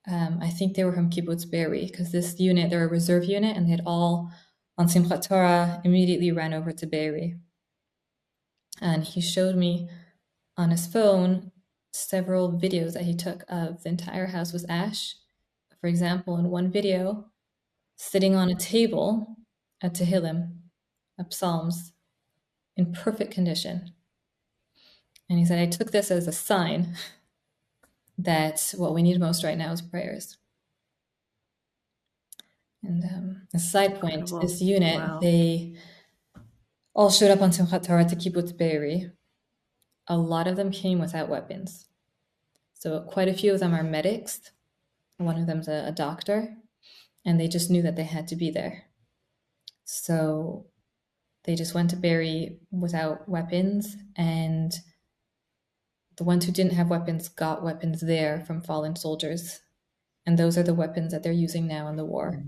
um, 0.09 0.39
I 0.41 0.49
think 0.49 0.75
they 0.75 0.83
were 0.83 0.93
from 0.93 1.09
Kibbutz 1.09 1.49
Be'eri 1.49 1.85
because 1.85 2.11
this 2.11 2.39
unit, 2.39 2.69
they're 2.69 2.85
a 2.85 2.89
reserve 2.89 3.23
unit, 3.25 3.55
and 3.55 3.65
they 3.65 3.71
had 3.71 3.83
all 3.85 4.31
on 4.77 4.87
Simchat 4.87 5.27
Torah 5.27 5.81
immediately 5.83 6.31
ran 6.31 6.53
over 6.53 6.71
to 6.71 6.87
Be'eri. 6.87 7.37
And 8.81 9.03
he 9.03 9.21
showed 9.21 9.55
me 9.55 9.89
on 10.57 10.71
his 10.71 10.87
phone 10.87 11.51
several 11.93 12.51
videos 12.51 12.93
that 12.93 13.03
he 13.03 13.15
took 13.15 13.43
of 13.47 13.83
the 13.83 13.89
entire 13.89 14.27
house 14.27 14.53
was 14.53 14.65
ash. 14.67 15.15
For 15.79 15.87
example, 15.87 16.37
in 16.37 16.49
one 16.49 16.71
video, 16.71 17.25
sitting 17.95 18.35
on 18.35 18.49
a 18.49 18.55
table 18.55 19.37
at 19.83 19.93
Tehillim, 19.93 20.57
of 21.19 21.33
Psalms, 21.33 21.91
in 22.75 22.91
perfect 22.91 23.31
condition. 23.31 23.93
And 25.31 25.39
he 25.39 25.45
said, 25.45 25.59
I 25.59 25.65
took 25.65 25.91
this 25.91 26.11
as 26.11 26.27
a 26.27 26.33
sign 26.33 26.97
that 28.17 28.73
what 28.75 28.93
we 28.93 29.01
need 29.01 29.17
most 29.17 29.45
right 29.45 29.57
now 29.57 29.71
is 29.71 29.81
prayers. 29.81 30.35
And 32.83 33.01
um, 33.05 33.41
a 33.53 33.57
side 33.57 34.01
point, 34.01 34.15
Incredible. 34.15 34.41
this 34.41 34.61
unit, 34.61 34.97
wow. 34.97 35.19
they 35.21 35.75
all 36.93 37.09
showed 37.09 37.31
up 37.31 37.41
on 37.41 37.51
Simchat 37.51 37.87
Torah 37.87 38.03
to 38.03 38.15
Kibbutz 38.17 38.57
Be'eri. 38.57 39.09
A 40.07 40.17
lot 40.17 40.47
of 40.47 40.57
them 40.57 40.69
came 40.69 40.99
without 40.99 41.29
weapons. 41.29 41.87
So 42.73 42.99
quite 42.99 43.29
a 43.29 43.33
few 43.33 43.53
of 43.53 43.61
them 43.61 43.73
are 43.73 43.83
medics. 43.83 44.51
One 45.15 45.39
of 45.39 45.47
them's 45.47 45.69
a, 45.69 45.85
a 45.87 45.93
doctor, 45.93 46.57
and 47.23 47.39
they 47.39 47.47
just 47.47 47.71
knew 47.71 47.83
that 47.83 47.95
they 47.95 48.03
had 48.03 48.27
to 48.27 48.35
be 48.35 48.51
there. 48.51 48.83
So 49.85 50.65
they 51.45 51.55
just 51.55 51.73
went 51.73 51.89
to 51.91 51.95
Be'eri 51.95 52.57
without 52.69 53.29
weapons, 53.29 53.95
and 54.17 54.73
the 56.21 56.25
ones 56.25 56.45
who 56.45 56.51
didn't 56.51 56.73
have 56.73 56.91
weapons 56.91 57.29
got 57.29 57.63
weapons 57.63 57.99
there 57.99 58.41
from 58.45 58.61
fallen 58.61 58.95
soldiers. 58.95 59.59
And 60.27 60.37
those 60.37 60.55
are 60.55 60.61
the 60.61 60.71
weapons 60.71 61.11
that 61.11 61.23
they're 61.23 61.31
using 61.31 61.65
now 61.65 61.87
in 61.87 61.95
the 61.95 62.05
war. 62.05 62.43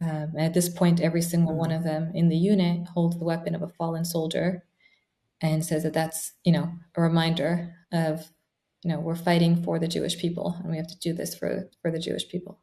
Um, 0.00 0.32
at 0.38 0.54
this 0.54 0.70
point, 0.70 0.98
every 0.98 1.20
single 1.20 1.54
one 1.54 1.72
of 1.72 1.84
them 1.84 2.10
in 2.14 2.30
the 2.30 2.38
unit 2.38 2.88
holds 2.88 3.18
the 3.18 3.24
weapon 3.26 3.54
of 3.54 3.60
a 3.60 3.68
fallen 3.68 4.06
soldier 4.06 4.64
and 5.42 5.62
says 5.62 5.82
that 5.82 5.92
that's, 5.92 6.32
you 6.42 6.52
know, 6.52 6.72
a 6.94 7.02
reminder 7.02 7.76
of, 7.92 8.30
you 8.82 8.90
know, 8.90 8.98
we're 8.98 9.14
fighting 9.14 9.62
for 9.62 9.78
the 9.78 9.86
Jewish 9.86 10.18
people 10.18 10.56
and 10.62 10.70
we 10.70 10.78
have 10.78 10.88
to 10.88 10.98
do 11.00 11.12
this 11.12 11.34
for, 11.34 11.68
for 11.82 11.90
the 11.90 11.98
Jewish 11.98 12.26
people. 12.30 12.60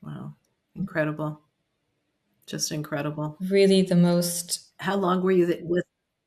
Wow. 0.00 0.36
Incredible. 0.76 1.40
Just 2.46 2.70
incredible. 2.70 3.38
Really 3.40 3.82
the 3.82 3.96
most. 3.96 4.70
How 4.76 4.94
long 4.94 5.20
were 5.20 5.32
you 5.32 5.58
with? 5.64 5.84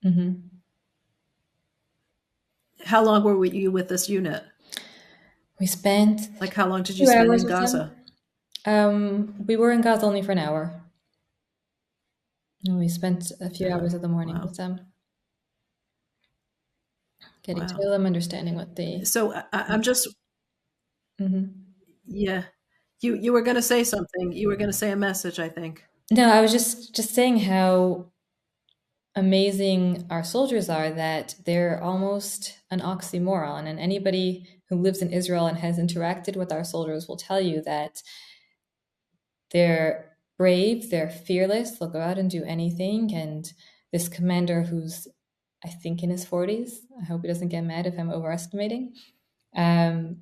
Mm-hmm. 0.07 0.33
How 2.85 3.03
long 3.03 3.23
were 3.23 3.43
you 3.45 3.71
with 3.71 3.89
this 3.89 4.07
unit? 4.07 4.43
We 5.59 5.65
spent 5.65 6.21
like 6.39 6.53
how 6.53 6.67
long 6.67 6.83
did 6.83 6.99
you 6.99 7.07
spend 7.07 7.33
in 7.33 7.47
Gaza? 7.47 7.93
Um, 8.65 9.35
we 9.45 9.55
were 9.55 9.71
in 9.71 9.81
Gaza 9.81 10.05
only 10.05 10.21
for 10.21 10.31
an 10.31 10.37
hour. 10.37 10.83
we 12.67 12.87
spent 12.87 13.31
a 13.41 13.49
few 13.49 13.69
hours 13.69 13.93
of 13.93 14.01
the 14.01 14.07
morning 14.07 14.35
wow. 14.35 14.43
with 14.43 14.57
them, 14.57 14.81
getting 17.43 17.63
wow. 17.63 17.67
to 17.67 17.77
know 17.77 17.89
them, 17.91 18.05
understanding 18.05 18.55
what 18.55 18.75
they. 18.75 19.03
So 19.03 19.33
I, 19.33 19.73
am 19.73 19.81
just. 19.81 20.07
Mm-hmm. 21.19 21.45
Yeah, 22.05 22.43
you 23.01 23.15
you 23.15 23.33
were 23.33 23.41
going 23.41 23.55
to 23.55 23.61
say 23.61 23.83
something. 23.83 24.31
You 24.31 24.47
were 24.47 24.55
going 24.55 24.69
to 24.69 24.77
say 24.77 24.91
a 24.91 24.95
message. 24.95 25.39
I 25.39 25.49
think. 25.49 25.83
No, 26.11 26.29
I 26.29 26.41
was 26.41 26.51
just 26.51 26.95
just 26.95 27.13
saying 27.13 27.39
how 27.39 28.11
amazing 29.17 30.05
our 30.11 30.23
soldiers 30.23 30.69
are 30.69 30.91
that 30.91 31.33
they're 31.43 31.81
almost 31.83 32.59
an 32.69 32.79
oxymoron 32.79 33.65
and 33.65 33.79
anybody 33.79 34.47
who 34.69 34.75
lives 34.75 35.01
in 35.01 35.11
Israel 35.11 35.47
and 35.47 35.57
has 35.57 35.79
interacted 35.79 36.35
with 36.35 36.51
our 36.51 36.63
soldiers 36.63 37.07
will 37.07 37.17
tell 37.17 37.41
you 37.41 37.61
that 37.63 38.03
they're 39.51 40.15
brave, 40.37 40.91
they're 40.91 41.09
fearless, 41.09 41.71
they'll 41.71 41.89
go 41.89 41.99
out 41.99 42.19
and 42.19 42.29
do 42.29 42.43
anything. 42.43 43.11
And 43.11 43.51
this 43.91 44.07
commander, 44.07 44.61
who's 44.61 45.07
I 45.65 45.69
think 45.69 46.03
in 46.03 46.11
his 46.11 46.23
40s, 46.23 46.73
I 47.01 47.05
hope 47.05 47.23
he 47.23 47.27
doesn't 47.27 47.47
get 47.47 47.61
mad 47.61 47.87
if 47.87 47.97
I'm 47.97 48.11
overestimating, 48.11 48.93
um, 49.55 50.17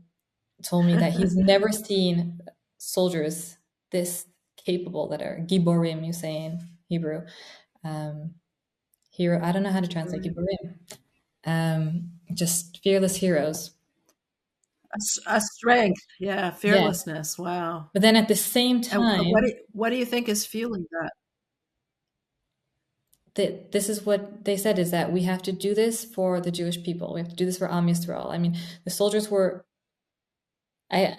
told 0.63 0.85
me 0.85 0.95
that 0.95 1.11
he's 1.11 1.35
never 1.35 1.69
seen 1.69 2.39
soldiers 2.77 3.57
this 3.91 4.25
capable 4.55 5.09
that 5.09 5.21
are 5.21 5.45
giborim, 5.45 6.05
you 6.05 6.13
say 6.13 6.45
in 6.45 6.61
Hebrew. 6.87 7.23
Um, 7.83 8.35
hero, 9.15 9.39
I 9.43 9.51
don't 9.51 9.63
know 9.63 9.71
how 9.71 9.81
to 9.81 9.87
translate 9.87 10.23
giborim. 10.23 10.75
Um, 11.45 12.11
just 12.33 12.79
fearless 12.83 13.15
heroes 13.15 13.71
a, 14.95 15.35
a 15.35 15.41
strength 15.41 16.01
yeah 16.19 16.51
fearlessness 16.51 17.35
yeah. 17.37 17.45
wow 17.45 17.89
but 17.93 18.01
then 18.01 18.15
at 18.15 18.27
the 18.27 18.35
same 18.35 18.81
time 18.81 19.29
what 19.29 19.41
do, 19.41 19.49
you, 19.49 19.55
what 19.71 19.89
do 19.89 19.95
you 19.95 20.05
think 20.05 20.27
is 20.27 20.45
fueling 20.45 20.85
that 20.91 21.11
that 23.35 23.71
this 23.71 23.89
is 23.89 24.05
what 24.05 24.45
they 24.45 24.57
said 24.57 24.79
is 24.79 24.91
that 24.91 25.11
we 25.11 25.23
have 25.23 25.41
to 25.43 25.51
do 25.51 25.75
this 25.75 26.05
for 26.05 26.39
the 26.39 26.51
Jewish 26.51 26.81
people. 26.81 27.13
We 27.13 27.19
have 27.19 27.29
to 27.29 27.35
do 27.35 27.45
this 27.45 27.57
for 27.57 27.69
Am 27.69 27.87
Yisrael. 27.87 28.31
I 28.31 28.37
mean, 28.37 28.57
the 28.85 28.89
soldiers 28.89 29.29
were. 29.29 29.65
I, 30.89 31.17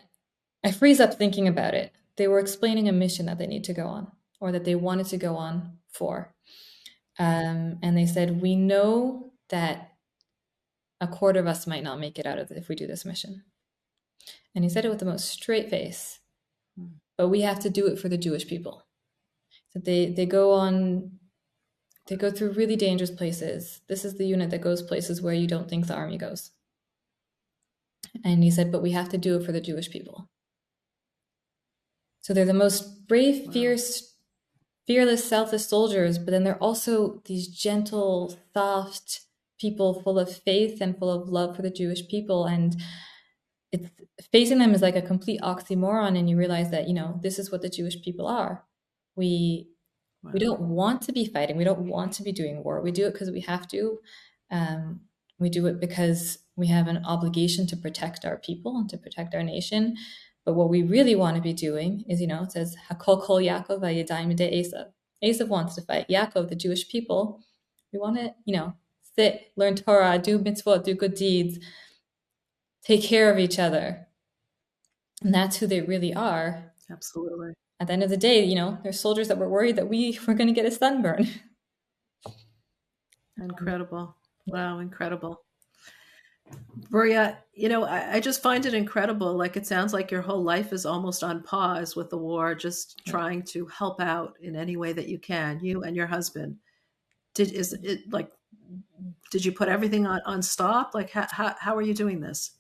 I 0.65 0.71
freeze 0.73 0.99
up 0.99 1.15
thinking 1.15 1.47
about 1.47 1.75
it. 1.75 1.93
They 2.17 2.27
were 2.27 2.39
explaining 2.39 2.89
a 2.89 2.93
mission 2.93 3.27
that 3.27 3.37
they 3.39 3.47
need 3.47 3.65
to 3.65 3.75
go 3.75 3.87
on, 3.87 4.11
or 4.41 4.51
that 4.53 4.65
they 4.65 4.75
wanted 4.75 5.07
to 5.09 5.19
go 5.19 5.37
on 5.37 5.77
for, 5.91 6.35
um, 7.19 7.79
and 7.83 7.97
they 7.97 8.07
said, 8.07 8.41
"We 8.43 8.57
know 8.57 9.33
that 9.51 9.97
a 11.01 11.07
quarter 11.07 11.41
of 11.41 11.47
us 11.47 11.67
might 11.67 11.83
not 11.83 12.01
make 12.01 12.19
it 12.19 12.27
out 12.27 12.39
of 12.39 12.51
if 12.51 12.69
we 12.69 12.75
do 12.75 12.87
this 12.87 13.05
mission. 13.05 13.45
And 14.55 14.65
he 14.65 14.71
said 14.71 14.85
it 14.85 14.89
with 14.89 14.99
the 14.99 15.05
most 15.05 15.29
straight 15.29 15.69
face. 15.69 16.21
Hmm. 16.79 16.97
But 17.19 17.29
we 17.29 17.43
have 17.43 17.61
to 17.61 17.71
do 17.71 17.87
it 17.87 17.99
for 17.99 18.09
the 18.09 18.19
Jewish 18.19 18.47
people. 18.47 18.87
So 19.71 19.81
they, 19.81 20.07
they 20.07 20.27
go 20.27 20.53
on, 20.53 21.13
they 22.09 22.17
go 22.17 22.31
through 22.31 22.53
really 22.53 22.77
dangerous 22.77 23.11
places. 23.11 23.81
This 23.89 24.05
is 24.05 24.15
the 24.15 24.27
unit 24.27 24.51
that 24.51 24.61
goes 24.61 24.83
places 24.83 25.21
where 25.21 25.35
you 25.35 25.47
don't 25.47 25.69
think 25.69 25.87
the 25.87 25.95
army 25.95 26.17
goes. 26.17 26.53
And 28.25 28.43
he 28.43 28.51
said, 28.51 28.73
but 28.73 28.83
we 28.83 28.93
have 28.93 29.11
to 29.11 29.19
do 29.19 29.37
it 29.37 29.45
for 29.45 29.53
the 29.53 29.61
Jewish 29.61 29.91
people. 29.91 30.31
So 32.23 32.33
they're 32.33 32.45
the 32.45 32.55
most 32.55 33.07
brave, 33.07 33.47
wow. 33.47 33.53
fierce, 33.53 34.16
fearless, 34.87 35.29
selfless 35.29 35.69
soldiers, 35.69 36.19
but 36.19 36.31
then 36.31 36.45
they're 36.45 36.63
also 36.63 37.23
these 37.27 37.49
gentle, 37.49 38.39
soft 38.55 39.21
people 39.59 40.03
full 40.03 40.19
of 40.19 40.35
faith 40.35 40.81
and 40.81 40.99
full 40.99 41.11
of 41.11 41.29
love 41.29 41.57
for 41.57 41.63
the 41.63 41.71
Jewish 41.71 42.07
people. 42.09 42.45
And 42.45 42.77
it's 43.73 43.89
facing 44.33 44.59
them 44.59 44.75
is 44.75 44.83
like 44.83 44.97
a 44.97 45.03
complete 45.03 45.41
oxymoron 45.41 46.19
and 46.19 46.29
you 46.31 46.37
realize 46.37 46.71
that 46.71 46.89
you 46.89 46.95
know 46.95 47.19
this 47.23 47.39
is 47.39 47.51
what 47.51 47.63
the 47.63 47.69
jewish 47.69 48.01
people 48.03 48.27
are. 48.27 48.65
We 49.17 49.69
wow. 50.23 50.31
we 50.33 50.39
don't 50.39 50.61
want 50.61 51.03
to 51.03 51.13
be 51.13 51.27
fighting. 51.27 51.57
We 51.57 51.65
don't 51.65 51.87
want 51.87 52.13
to 52.15 52.23
be 52.23 52.33
doing 52.33 52.63
war. 52.63 52.81
We 52.81 52.93
do 52.93 53.07
it 53.07 53.13
because 53.13 53.31
we 53.31 53.41
have 53.43 53.67
to. 53.69 53.99
Um, 54.51 55.01
we 55.39 55.51
do 55.51 55.67
it 55.67 55.81
because 55.81 56.39
we 56.57 56.69
have 56.69 56.89
an 56.89 57.05
obligation 57.05 57.67
to 57.67 57.77
protect 57.77 58.25
our 58.25 58.39
people 58.39 58.79
and 58.79 58.89
to 58.89 58.97
protect 58.97 59.35
our 59.35 59.43
nation 59.43 59.97
but 60.47 60.55
what 60.55 60.71
we 60.71 60.83
really 60.83 61.15
want 61.15 61.37
to 61.37 61.43
be 61.43 61.53
doing 61.53 62.05
is 62.09 62.21
you 62.21 62.27
know 62.27 62.45
it 62.45 62.53
says 62.53 62.77
hakol 62.89 63.21
kol 63.23 63.39
yaakov 63.39 63.81
de 64.37 64.63
esav 64.63 64.87
esav 65.23 65.49
wants 65.49 65.75
to 65.75 65.83
fight 65.83 66.09
yaakov 66.09 66.49
the 66.49 66.57
jewish 66.57 66.89
people 66.89 67.41
we 67.93 67.99
want 67.99 68.17
to 68.17 68.33
you 68.47 68.57
know 68.57 68.73
sit 69.17 69.53
learn 69.57 69.75
torah 69.75 70.19
do 70.19 70.39
mitzvot 70.39 70.85
do 70.85 70.95
good 70.95 71.15
deeds 71.15 71.59
take 72.87 73.03
care 73.03 73.31
of 73.33 73.39
each 73.39 73.59
other. 73.59 74.07
And 75.23 75.35
that's 75.35 75.57
who 75.57 75.67
they 75.67 75.81
really 75.81 76.15
are. 76.15 76.73
Absolutely. 76.91 77.53
At 77.81 77.89
the 77.89 77.93
end 77.93 78.03
of 78.03 78.11
the 78.11 78.17
day, 78.17 78.45
you 78.45 78.55
know, 78.55 78.79
there's 78.83 79.01
soldiers 79.01 79.29
that 79.29 79.39
were 79.39 79.49
worried 79.49 79.77
that 79.77 79.89
we 79.89 80.19
were 80.27 80.35
going 80.35 80.49
to 80.49 80.55
get 80.55 80.67
a 80.67 80.71
sunburn. 80.71 81.29
Incredible. 83.39 84.17
Wow, 84.47 84.79
incredible. 84.79 85.43
Bruria, 86.91 87.39
you 87.55 87.69
know, 87.69 87.85
I, 87.85 88.15
I, 88.15 88.21
just 88.21 88.43
find 88.43 88.65
it 88.65 88.75
incredible. 88.75 89.35
Like 89.35 89.57
it 89.57 89.67
sounds 89.67 89.93
like 89.93 90.11
your 90.11 90.23
whole 90.23 90.43
life 90.43 90.73
is 90.73 90.87
almost 90.87 91.25
on 91.25 91.43
pause 91.43 91.97
with 91.97 92.11
the 92.11 92.19
war, 92.19 92.55
just 92.55 93.03
trying 93.07 93.43
to 93.45 93.67
help 93.67 94.01
out 94.01 94.37
in 94.41 94.55
any 94.55 94.77
way 94.77 94.93
that 94.93 95.09
you 95.09 95.19
can. 95.19 95.59
You 95.61 95.83
and 95.83 95.97
your 95.97 96.07
husband. 96.07 96.57
Did 97.35 97.53
is 97.53 97.73
it 97.73 98.13
like? 98.13 98.31
Did 99.31 99.45
you 99.45 99.53
put 99.53 99.69
everything 99.69 100.07
on 100.07 100.21
on 100.27 100.43
stop? 100.43 100.95
Like 100.95 101.11
how 101.11 101.27
how, 101.31 101.55
how 101.59 101.77
are 101.77 101.83
you 101.83 101.95
doing 101.95 102.21
this? 102.21 102.53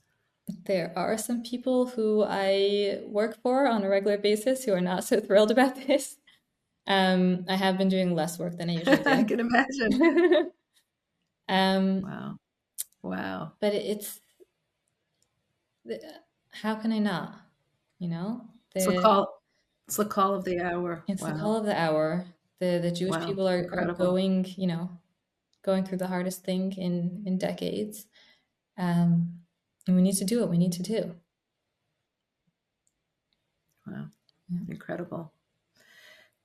there 0.64 0.92
are 0.96 1.18
some 1.18 1.42
people 1.42 1.86
who 1.86 2.24
I 2.26 3.00
work 3.06 3.40
for 3.42 3.66
on 3.66 3.82
a 3.82 3.88
regular 3.88 4.18
basis 4.18 4.64
who 4.64 4.72
are 4.72 4.80
not 4.80 5.04
so 5.04 5.20
thrilled 5.20 5.50
about 5.50 5.74
this. 5.86 6.16
Um, 6.86 7.44
I 7.48 7.56
have 7.56 7.78
been 7.78 7.88
doing 7.88 8.14
less 8.14 8.38
work 8.38 8.56
than 8.56 8.70
I 8.70 8.74
usually 8.74 8.96
do. 9.02 9.10
I 9.10 9.24
can 9.24 9.40
imagine. 9.40 10.50
um, 11.48 12.02
wow, 12.02 12.36
wow. 13.08 13.52
But 13.60 13.74
it's 13.74 14.20
how 16.50 16.74
can 16.74 16.92
I 16.92 16.98
not? 16.98 17.34
You 17.98 18.08
know, 18.08 18.42
the, 18.74 18.80
it's 18.80 18.86
the 18.86 19.00
call. 19.00 19.42
It's 19.86 19.96
the 19.96 20.04
call 20.04 20.34
of 20.34 20.44
the 20.44 20.60
hour. 20.60 21.04
It's 21.08 21.22
wow. 21.22 21.32
the 21.32 21.38
call 21.38 21.56
of 21.56 21.64
the 21.64 21.78
hour. 21.78 22.26
The 22.58 22.78
the 22.82 22.90
Jewish 22.90 23.16
wow. 23.16 23.26
people 23.26 23.48
are, 23.48 23.66
are 23.72 23.92
going, 23.92 24.46
you 24.56 24.66
know, 24.66 24.90
going 25.64 25.84
through 25.84 25.98
the 25.98 26.06
hardest 26.06 26.44
thing 26.44 26.72
in 26.72 27.22
in 27.26 27.38
decades. 27.38 28.06
Um, 28.78 29.40
and 29.86 29.96
we 29.96 30.02
need 30.02 30.16
to 30.16 30.24
do 30.24 30.40
what 30.40 30.50
we 30.50 30.58
need 30.58 30.72
to 30.72 30.82
do. 30.82 31.14
Wow. 33.86 34.06
Yeah. 34.50 34.58
Incredible. 34.68 35.32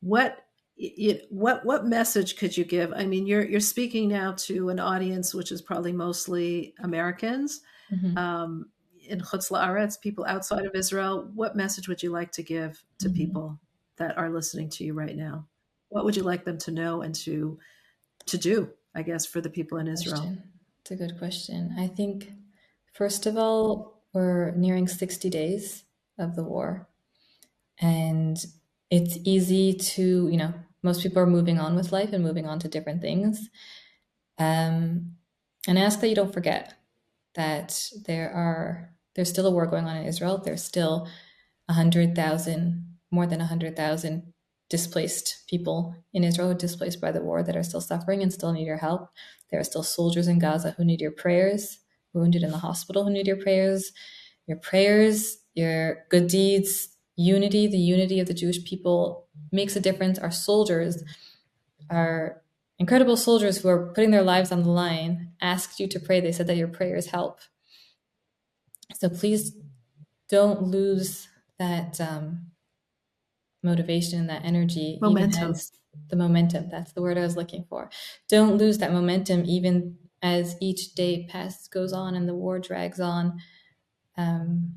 What 0.02 0.41
it, 0.82 1.28
what 1.30 1.64
what 1.64 1.86
message 1.86 2.38
could 2.38 2.58
you 2.58 2.66
give? 2.66 2.92
I 2.94 3.06
mean, 3.06 3.28
you're 3.28 3.46
you're 3.46 3.60
speaking 3.60 4.10
now 4.10 4.34
to 4.40 4.70
an 4.70 4.80
audience 4.80 5.34
which 5.34 5.52
is 5.52 5.62
probably 5.62 5.92
mostly 5.94 6.74
Americans. 6.80 7.62
Mm-hmm. 7.94 8.18
Um, 8.18 8.66
in 9.08 9.20
Chutz 9.20 9.52
La'aretz, 9.52 10.00
people 10.00 10.26
outside 10.26 10.66
of 10.66 10.74
Israel, 10.74 11.30
what 11.36 11.56
message 11.56 11.88
would 11.88 12.02
you 12.02 12.12
like 12.12 12.32
to 12.34 12.44
give 12.44 12.84
to 13.00 13.08
mm-hmm. 13.08 13.16
people 13.16 13.60
that 13.98 14.18
are 14.18 14.30
listening 14.30 14.70
to 14.70 14.84
you 14.84 14.94
right 14.94 15.16
now? 15.16 15.48
What 15.90 16.06
would 16.06 16.16
you 16.16 16.24
like 16.24 16.46
them 16.46 16.58
to 16.60 16.72
know 16.72 17.02
and 17.02 17.14
to 17.16 17.60
to 18.28 18.38
do? 18.38 18.70
I 18.96 19.04
guess 19.04 19.26
for 19.26 19.40
the 19.40 19.50
people 19.50 19.78
in 19.78 19.88
Israel. 19.88 20.36
It's 20.82 20.92
a 20.92 20.96
good 20.96 21.18
question. 21.20 21.76
I 21.78 21.88
think 21.88 22.32
first 22.94 23.28
of 23.28 23.38
all, 23.38 24.02
we're 24.14 24.52
nearing 24.52 24.88
sixty 24.88 25.30
days 25.30 25.84
of 26.18 26.36
the 26.36 26.44
war, 26.44 26.88
and 27.80 28.44
it's 28.90 29.18
easy 29.24 29.74
to 29.74 30.28
you 30.28 30.38
know 30.38 30.54
most 30.84 31.04
people 31.04 31.22
are 31.22 31.28
moving 31.28 31.60
on 31.60 31.76
with 31.76 31.92
life 31.92 32.14
and 32.14 32.24
moving 32.24 32.48
on 32.48 32.60
to 32.60 32.68
different 32.68 33.02
things. 33.02 33.50
Um, 34.38 35.14
and 35.68 35.78
I 35.78 35.82
ask 35.82 36.00
that 36.00 36.10
you 36.10 36.16
don't 36.16 36.34
forget 36.34 36.74
that 37.36 37.90
there 38.06 38.32
are 38.32 38.90
there's 39.16 39.30
still 39.30 39.46
a 39.46 39.52
war 39.52 39.68
going 39.68 39.86
on 39.86 39.98
in 39.98 40.06
Israel. 40.06 40.38
There's 40.38 40.64
still 40.64 41.08
a 41.68 41.74
hundred 41.74 42.16
thousand, 42.16 42.98
more 43.12 43.28
than 43.28 43.42
a 43.42 43.46
hundred 43.46 43.76
thousand 43.76 44.34
displaced 44.70 45.44
people 45.50 45.94
in 46.14 46.24
Israel 46.24 46.54
displaced 46.54 47.02
by 47.02 47.12
the 47.12 47.22
war 47.22 47.44
that 47.44 47.58
are 47.58 47.64
still 47.64 47.82
suffering 47.82 48.24
and 48.24 48.32
still 48.32 48.54
need 48.54 48.66
your 48.66 48.78
help. 48.78 49.10
There 49.50 49.60
are 49.60 49.66
still 49.66 49.84
soldiers 49.84 50.28
in 50.28 50.40
Gaza 50.40 50.72
who 50.72 50.86
need 50.86 51.02
your 51.02 51.12
prayers, 51.12 51.80
wounded 52.14 52.42
in 52.42 52.52
the 52.52 52.58
hospital 52.58 53.04
who 53.04 53.10
need 53.12 53.28
your 53.28 53.38
prayers, 53.38 53.92
your 54.48 54.58
prayers, 54.58 55.38
your 55.54 56.06
good 56.10 56.28
deeds, 56.28 56.91
unity, 57.22 57.68
the 57.68 57.78
unity 57.78 58.20
of 58.20 58.28
the 58.28 58.34
Jewish 58.34 58.64
people 58.64 59.28
makes 59.52 59.76
a 59.76 59.80
difference. 59.80 60.20
Our 60.20 60.32
soldiers, 60.32 61.04
our 61.90 62.42
incredible 62.80 63.18
soldiers 63.18 63.58
who 63.58 63.70
are 63.70 63.88
putting 63.94 64.12
their 64.12 64.24
lives 64.24 64.52
on 64.52 64.64
the 64.64 64.70
line, 64.70 65.34
asked 65.42 65.80
you 65.80 65.88
to 65.88 66.00
pray. 66.00 66.20
They 66.20 66.32
said 66.32 66.48
that 66.48 66.58
your 66.58 66.68
prayers 66.68 67.08
help. 67.08 67.40
So 68.96 69.10
please 69.10 69.54
don't 70.30 70.64
lose 70.64 71.28
that 71.60 72.00
um, 72.02 72.52
motivation, 73.64 74.20
and 74.20 74.30
that 74.30 74.44
energy, 74.46 74.98
momentum. 75.02 75.54
the 76.10 76.16
momentum. 76.16 76.70
That's 76.70 76.94
the 76.94 77.02
word 77.02 77.18
I 77.18 77.22
was 77.22 77.36
looking 77.36 77.66
for. 77.70 77.90
Don't 78.30 78.58
lose 78.58 78.80
that 78.80 78.94
momentum, 78.94 79.44
even 79.46 79.98
as 80.22 80.56
each 80.62 80.94
day 80.96 81.28
passes, 81.30 81.68
goes 81.68 81.94
on, 81.94 82.16
and 82.16 82.28
the 82.28 82.36
war 82.36 82.60
drags 82.60 83.00
on. 83.00 83.40
Um, 84.18 84.76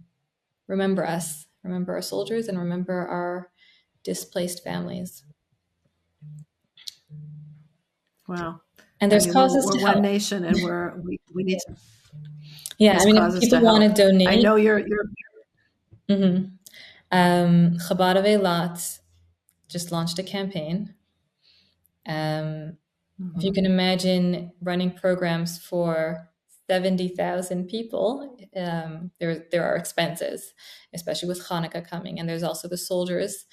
remember 0.69 1.07
us. 1.07 1.47
Remember 1.65 1.95
our 1.95 2.03
soldiers, 2.03 2.47
and 2.49 2.59
remember 2.59 3.09
our 3.09 3.51
displaced 4.05 4.63
families. 4.63 5.25
Wow. 8.29 8.61
And 9.01 9.11
there's 9.11 9.25
I 9.25 9.29
mean, 9.29 9.35
causes 9.35 9.65
we're, 9.67 9.73
we're 9.73 9.79
to 9.79 9.85
one 9.85 10.03
nation, 10.03 10.45
and 10.45 10.57
we're 10.63 10.97
we, 10.99 11.19
we 11.35 11.43
need 11.43 11.59
to 11.67 11.75
yeah, 12.79 12.99
I 13.01 13.05
mean, 13.05 13.17
if 13.17 13.41
people 13.41 13.61
want 13.61 13.83
to 13.83 14.03
donate, 14.03 14.29
I 14.29 14.37
know 14.37 14.57
you're. 14.57 14.79
you're... 14.79 15.05
Mm-hmm. 16.09 16.47
Um, 17.11 17.79
Chabad 17.79 18.17
of 18.17 18.25
Eilat 18.25 18.99
just 19.69 19.93
launched 19.93 20.19
a 20.19 20.23
campaign. 20.23 20.95
Um, 22.07 22.15
mm-hmm. 23.21 23.37
If 23.37 23.45
you 23.45 23.53
can 23.53 23.67
imagine 23.67 24.53
running 24.61 24.91
programs 24.91 25.59
for 25.59 26.29
seventy 26.69 27.09
thousand 27.09 27.67
people, 27.67 28.37
um, 28.57 29.11
there 29.21 29.45
there 29.51 29.65
are 29.65 29.77
expenses, 29.77 30.55
especially 30.95 31.29
with 31.29 31.47
Hanukkah 31.49 31.89
coming, 31.89 32.19
and 32.19 32.29
there's 32.29 32.43
also 32.43 32.69
the 32.69 32.79
soldiers. 32.79 33.47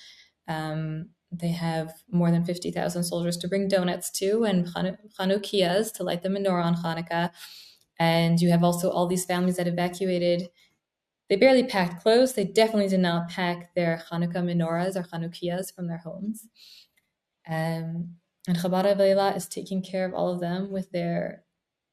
Um, 0.47 1.09
they 1.32 1.51
have 1.51 1.93
more 2.09 2.32
than 2.32 2.45
fifty 2.45 2.72
thousand 2.72 3.03
soldiers 3.03 3.38
to 3.38 3.47
bring 3.47 3.68
donuts 3.68 4.12
to, 4.20 4.43
and 4.43 4.68
Chanukias 4.68 5.93
to 5.93 6.03
light 6.03 6.24
the 6.24 6.30
menorah 6.30 6.66
on 6.66 6.76
Hanukkah. 6.76 7.32
And 7.99 8.41
you 8.41 8.49
have 8.49 8.64
also 8.64 8.89
all 8.89 9.07
these 9.07 9.26
families 9.26 9.57
that 9.57 9.68
evacuated. 9.68 10.49
They 11.30 11.38
barely 11.38 11.64
packed 11.64 12.01
clothes. 12.03 12.34
They 12.34 12.43
definitely 12.43 12.89
did 12.89 12.99
not 12.99 13.30
pack 13.30 13.74
their 13.74 14.03
Hanukkah 14.12 14.43
menorahs 14.43 14.97
or 14.97 15.03
Chanukias 15.03 15.74
from 15.74 15.88
their 15.88 15.99
homes. 15.99 16.47
Um, 17.47 18.16
and 18.47 18.57
Chabad 18.57 18.97
Eilat 18.97 19.38
is 19.38 19.47
taking 19.47 19.82
care 19.82 20.05
of 20.05 20.14
all 20.14 20.34
of 20.34 20.41
them 20.41 20.72
with 20.72 20.91
their 20.91 21.43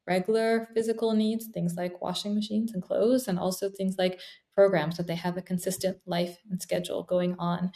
regular 0.09 0.69
physical 0.75 1.13
needs, 1.13 1.47
things 1.47 1.75
like 1.77 2.01
washing 2.01 2.35
machines 2.35 2.73
and 2.73 2.83
clothes, 2.83 3.29
and 3.29 3.39
also 3.39 3.69
things 3.69 3.97
like 3.99 4.21
programs 4.55 4.97
that 4.97 5.07
they 5.07 5.15
have 5.15 5.37
a 5.37 5.43
consistent 5.43 5.99
life 6.07 6.39
and 6.51 6.61
schedule 6.61 7.05
going 7.05 7.37
on 7.39 7.71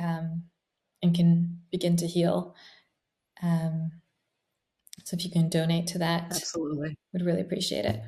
um, 0.00 0.44
and 1.02 1.14
can 1.14 1.60
begin 1.70 1.96
to 1.96 2.06
heal. 2.06 2.54
Um, 3.42 3.90
so 5.04 5.16
if 5.16 5.24
you 5.24 5.30
can 5.30 5.48
donate 5.48 5.88
to 5.88 5.98
that, 5.98 6.26
absolutely, 6.26 6.96
would 7.12 7.26
really 7.26 7.40
appreciate 7.40 7.84
it. 7.84 8.00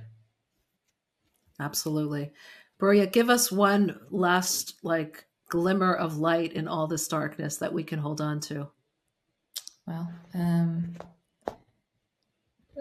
Absolutely, 1.60 2.32
Bruria, 2.80 3.10
give 3.10 3.28
us 3.28 3.50
one 3.50 3.98
last 4.10 4.74
like 4.82 5.26
glimmer 5.48 5.94
of 5.94 6.18
light 6.18 6.52
in 6.52 6.68
all 6.68 6.86
this 6.86 7.08
darkness 7.08 7.56
that 7.56 7.72
we 7.72 7.82
can 7.82 7.98
hold 7.98 8.20
on 8.20 8.40
to. 8.40 8.68
Well, 9.86 10.10
um, 10.34 10.94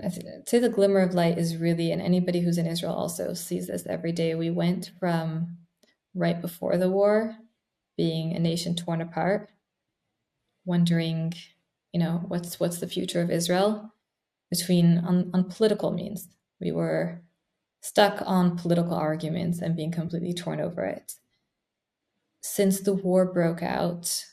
I'd 0.02 0.48
say 0.48 0.60
the 0.60 0.70
glimmer 0.70 1.02
of 1.02 1.14
light 1.14 1.38
is 1.38 1.58
really, 1.58 1.92
and 1.92 2.02
anybody 2.02 2.42
who's 2.42 2.58
in 2.58 2.66
Israel 2.66 2.94
also 2.94 3.34
sees 3.34 3.68
this 3.68 3.86
every 3.86 4.12
day. 4.12 4.34
We 4.36 4.50
went 4.50 4.92
from 5.00 5.58
right 6.16 6.40
before 6.42 6.78
the 6.78 6.90
war 6.90 7.36
being 7.98 8.36
a 8.36 8.40
nation 8.40 8.76
torn 8.76 9.02
apart, 9.02 9.52
wondering, 10.66 11.34
you 11.92 12.00
know, 12.00 12.24
what's 12.28 12.60
what's 12.60 12.80
the 12.80 12.88
future 12.88 13.22
of 13.22 13.30
Israel, 13.30 13.94
between 14.50 14.98
on, 15.00 15.30
on 15.34 15.44
political 15.50 15.92
means. 15.92 16.28
We 16.60 16.72
were 16.72 17.22
stuck 17.82 18.24
on 18.26 18.58
political 18.58 18.96
arguments 18.96 19.60
and 19.60 19.76
being 19.76 19.92
completely 19.92 20.34
torn 20.34 20.60
over 20.60 20.86
it. 20.86 21.14
Since 22.42 22.82
the 22.82 22.94
war 22.94 23.26
broke 23.26 23.62
out, 23.62 24.26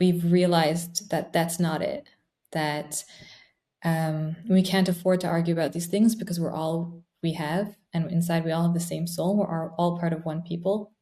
we've 0.00 0.32
realized 0.32 1.10
that 1.10 1.32
that's 1.32 1.60
not 1.60 1.82
it. 1.82 2.06
That 2.52 3.04
um, 3.84 4.36
we 4.48 4.62
can't 4.62 4.88
afford 4.88 5.20
to 5.20 5.28
argue 5.28 5.54
about 5.54 5.72
these 5.72 5.86
things 5.86 6.14
because 6.14 6.40
we're 6.40 6.52
all 6.52 7.02
we 7.22 7.34
have, 7.34 7.76
and 7.92 8.10
inside 8.10 8.44
we 8.44 8.52
all 8.52 8.64
have 8.64 8.74
the 8.74 8.80
same 8.80 9.06
soul. 9.06 9.36
We're 9.36 9.70
all 9.72 9.98
part 9.98 10.12
of 10.12 10.24
one 10.24 10.42
people. 10.42 10.92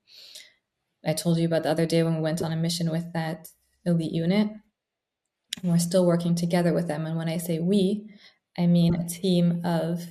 I 1.06 1.12
told 1.12 1.38
you 1.38 1.46
about 1.46 1.64
the 1.64 1.70
other 1.70 1.86
day 1.86 2.02
when 2.02 2.16
we 2.16 2.22
went 2.22 2.42
on 2.42 2.52
a 2.52 2.56
mission 2.56 2.90
with 2.90 3.12
that 3.12 3.48
elite 3.84 4.12
unit 4.12 4.48
and 5.62 5.70
we're 5.70 5.78
still 5.78 6.06
working 6.06 6.34
together 6.34 6.72
with 6.72 6.88
them. 6.88 7.06
And 7.06 7.16
when 7.16 7.28
I 7.28 7.36
say 7.38 7.58
we, 7.58 8.08
I 8.58 8.66
mean 8.66 8.94
a 8.94 9.08
team 9.08 9.60
of 9.64 10.02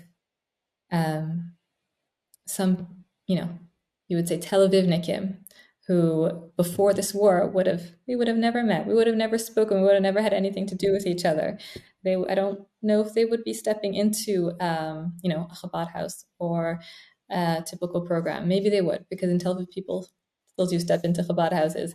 um, 0.92 1.54
some, 2.48 3.04
you 3.28 3.38
know, 3.38 3.50
you 4.08 4.18
would 4.18 4.28
say 4.28 4.38
Tel 4.38 4.68
Aviv 4.68 4.86
Avivnikim, 4.86 5.38
who 5.88 6.52
before 6.56 6.94
this 6.94 7.14
war 7.14 7.48
would 7.48 7.68
have 7.68 7.92
we 8.08 8.16
would 8.16 8.28
have 8.28 8.38
never 8.38 8.64
met, 8.64 8.88
we 8.88 8.94
would 8.94 9.08
have 9.08 9.16
never 9.16 9.38
spoken, 9.38 9.78
we 9.78 9.84
would 9.84 9.94
have 9.94 10.04
never 10.04 10.22
had 10.22 10.34
anything 10.34 10.66
to 10.68 10.76
do 10.76 10.92
with 10.92 11.06
each 11.06 11.26
other. 11.26 11.60
They, 12.04 12.16
I 12.16 12.36
don't 12.36 12.60
know 12.82 13.02
if 13.02 13.14
they 13.14 13.26
would 13.26 13.44
be 13.44 13.54
stepping 13.54 13.94
into, 13.94 14.54
um, 14.60 15.14
you 15.22 15.30
know, 15.30 15.48
a 15.50 15.56
Chabad 15.56 15.92
house 15.92 16.26
or 16.38 16.82
a 17.32 17.64
typical 17.66 18.02
program. 18.02 18.48
Maybe 18.48 18.70
they 18.70 18.82
would, 18.82 19.06
because 19.10 19.30
in 19.30 19.40
Tel 19.40 19.56
Aviv 19.56 19.72
people 19.72 20.08
still 20.48 20.68
do 20.68 20.80
step 20.80 21.04
into 21.04 21.24
Chabad 21.24 21.54
houses 21.54 21.94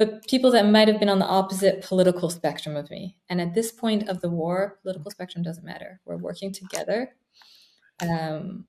but 0.00 0.26
people 0.26 0.50
that 0.52 0.64
might 0.64 0.88
have 0.88 0.98
been 0.98 1.10
on 1.10 1.18
the 1.18 1.26
opposite 1.26 1.82
political 1.82 2.30
spectrum 2.30 2.74
of 2.74 2.90
me. 2.90 3.18
And 3.28 3.38
at 3.38 3.52
this 3.52 3.70
point 3.70 4.08
of 4.08 4.22
the 4.22 4.30
war, 4.30 4.78
political 4.80 5.10
spectrum 5.10 5.44
doesn't 5.44 5.62
matter. 5.62 6.00
We're 6.06 6.16
working 6.16 6.54
together. 6.54 7.10
Um, 8.00 8.64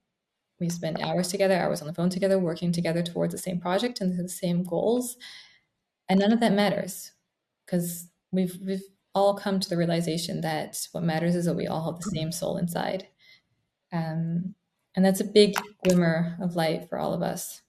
we 0.62 0.70
spend 0.70 1.02
hours 1.02 1.28
together, 1.28 1.56
hours 1.56 1.82
on 1.82 1.88
the 1.88 1.94
phone 1.94 2.10
together, 2.10 2.40
working 2.40 2.72
together 2.72 3.02
towards 3.02 3.34
the 3.34 3.38
same 3.38 3.60
project 3.60 4.00
and 4.00 4.18
the 4.18 4.30
same 4.30 4.64
goals. 4.64 5.18
And 6.08 6.20
none 6.20 6.32
of 6.32 6.40
that 6.40 6.54
matters 6.54 7.12
because 7.66 8.08
we've 8.32 8.58
we've 8.66 8.84
all 9.14 9.34
come 9.34 9.60
to 9.60 9.70
the 9.70 9.76
realization 9.76 10.42
that 10.42 10.88
what 10.94 11.04
matters 11.04 11.36
is 11.36 11.46
that 11.46 11.56
we 11.56 11.68
all 11.68 11.92
have 11.92 12.00
the 12.00 12.12
same 12.12 12.32
soul 12.32 12.58
inside. 12.58 13.08
Um, 13.92 14.56
and 14.96 15.04
that's 15.04 15.20
a 15.20 15.26
big 15.26 15.56
glimmer 15.84 16.38
of 16.42 16.56
light 16.56 16.88
for 16.88 16.98
all 16.98 17.14
of 17.14 17.22
us. 17.22 17.62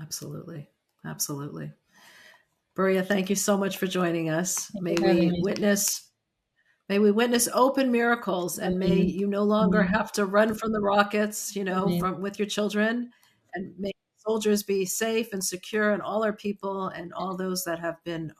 Absolutely. 0.00 0.68
Absolutely. 1.04 1.72
Bruria, 2.76 3.06
thank 3.06 3.30
you 3.30 3.36
so 3.36 3.56
much 3.56 3.76
for 3.76 3.86
joining 3.86 4.30
us. 4.30 4.70
May 4.74 4.96
we 5.00 5.40
witness 5.42 6.10
may 6.88 6.98
we 6.98 7.10
witness 7.10 7.48
open 7.52 7.90
miracles 7.90 8.58
and 8.58 8.78
may 8.78 8.94
you 8.94 9.26
no 9.26 9.42
longer 9.42 9.82
have 9.82 10.12
to 10.12 10.26
run 10.26 10.54
from 10.54 10.72
the 10.72 10.80
rockets, 10.80 11.56
you 11.56 11.64
know, 11.64 11.98
from 11.98 12.20
with 12.20 12.38
your 12.38 12.48
children. 12.48 13.10
And 13.54 13.72
may 13.78 13.92
soldiers 14.26 14.62
be 14.62 14.84
safe 14.84 15.32
and 15.32 15.42
secure 15.42 15.92
and 15.92 16.02
all 16.02 16.24
our 16.24 16.32
people 16.32 16.88
and 16.88 17.12
all 17.12 17.36
those 17.36 17.64
that 17.64 17.78
have 17.78 18.02
been 18.04 18.32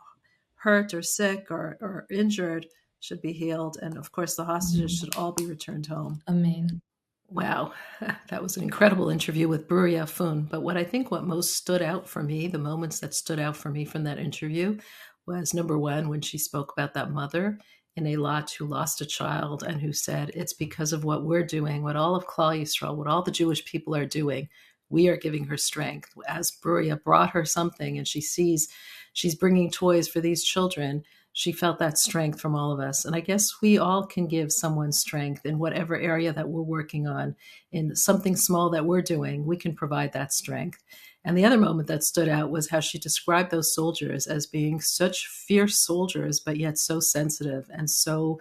hurt 0.56 0.94
or 0.94 1.02
sick 1.02 1.50
or, 1.50 1.76
or 1.80 2.06
injured 2.10 2.66
should 3.00 3.20
be 3.20 3.32
healed. 3.32 3.78
And 3.82 3.96
of 3.96 4.12
course 4.12 4.34
the 4.34 4.44
hostages 4.44 4.98
should 4.98 5.14
all 5.16 5.32
be 5.32 5.46
returned 5.46 5.86
home. 5.86 6.22
Amen. 6.28 6.80
Wow, 7.28 7.72
that 8.28 8.42
was 8.42 8.56
an 8.56 8.62
incredible 8.62 9.08
interview 9.08 9.48
with 9.48 9.66
Bruria 9.66 10.02
Efune. 10.02 10.48
But 10.48 10.62
what 10.62 10.76
I 10.76 10.84
think 10.84 11.10
what 11.10 11.24
most 11.24 11.54
stood 11.54 11.82
out 11.82 12.08
for 12.08 12.22
me, 12.22 12.46
the 12.48 12.58
moments 12.58 13.00
that 13.00 13.14
stood 13.14 13.40
out 13.40 13.56
for 13.56 13.70
me 13.70 13.84
from 13.84 14.04
that 14.04 14.18
interview, 14.18 14.78
was 15.26 15.54
number 15.54 15.78
one, 15.78 16.08
when 16.08 16.20
she 16.20 16.36
spoke 16.36 16.72
about 16.72 16.94
that 16.94 17.10
mother 17.10 17.58
in 17.96 18.04
Eilat 18.04 18.52
who 18.54 18.66
lost 18.66 19.00
a 19.00 19.06
child 19.06 19.62
and 19.62 19.80
who 19.80 19.92
said, 19.92 20.30
It's 20.34 20.52
because 20.52 20.92
of 20.92 21.04
what 21.04 21.24
we're 21.24 21.44
doing, 21.44 21.82
what 21.82 21.96
all 21.96 22.16
of 22.16 22.26
Klal 22.26 22.60
Yisrael, 22.60 22.96
what 22.96 23.06
all 23.06 23.22
the 23.22 23.30
Jewish 23.30 23.64
people 23.64 23.94
are 23.94 24.06
doing. 24.06 24.48
We 24.90 25.08
are 25.08 25.16
giving 25.16 25.44
her 25.44 25.56
strength. 25.56 26.10
As 26.28 26.50
Bruria 26.50 27.02
brought 27.02 27.30
her 27.30 27.44
something 27.44 27.98
and 27.98 28.06
she 28.06 28.20
sees 28.20 28.68
she's 29.12 29.34
bringing 29.34 29.70
toys 29.70 30.08
for 30.08 30.20
these 30.20 30.44
children, 30.44 31.04
she 31.32 31.50
felt 31.50 31.80
that 31.80 31.98
strength 31.98 32.40
from 32.40 32.54
all 32.54 32.70
of 32.70 32.78
us. 32.78 33.04
And 33.04 33.14
I 33.14 33.20
guess 33.20 33.60
we 33.60 33.76
all 33.78 34.06
can 34.06 34.28
give 34.28 34.52
someone 34.52 34.92
strength 34.92 35.44
in 35.44 35.58
whatever 35.58 35.98
area 35.98 36.32
that 36.32 36.48
we're 36.48 36.62
working 36.62 37.08
on, 37.08 37.34
in 37.72 37.96
something 37.96 38.36
small 38.36 38.70
that 38.70 38.86
we're 38.86 39.02
doing, 39.02 39.44
we 39.44 39.56
can 39.56 39.74
provide 39.74 40.12
that 40.12 40.32
strength. 40.32 40.82
And 41.24 41.36
the 41.36 41.44
other 41.44 41.56
moment 41.56 41.88
that 41.88 42.04
stood 42.04 42.28
out 42.28 42.50
was 42.50 42.68
how 42.68 42.80
she 42.80 42.98
described 42.98 43.50
those 43.50 43.74
soldiers 43.74 44.26
as 44.26 44.46
being 44.46 44.80
such 44.80 45.26
fierce 45.26 45.78
soldiers, 45.78 46.40
but 46.40 46.58
yet 46.58 46.78
so 46.78 47.00
sensitive 47.00 47.66
and 47.72 47.88
so 47.88 48.40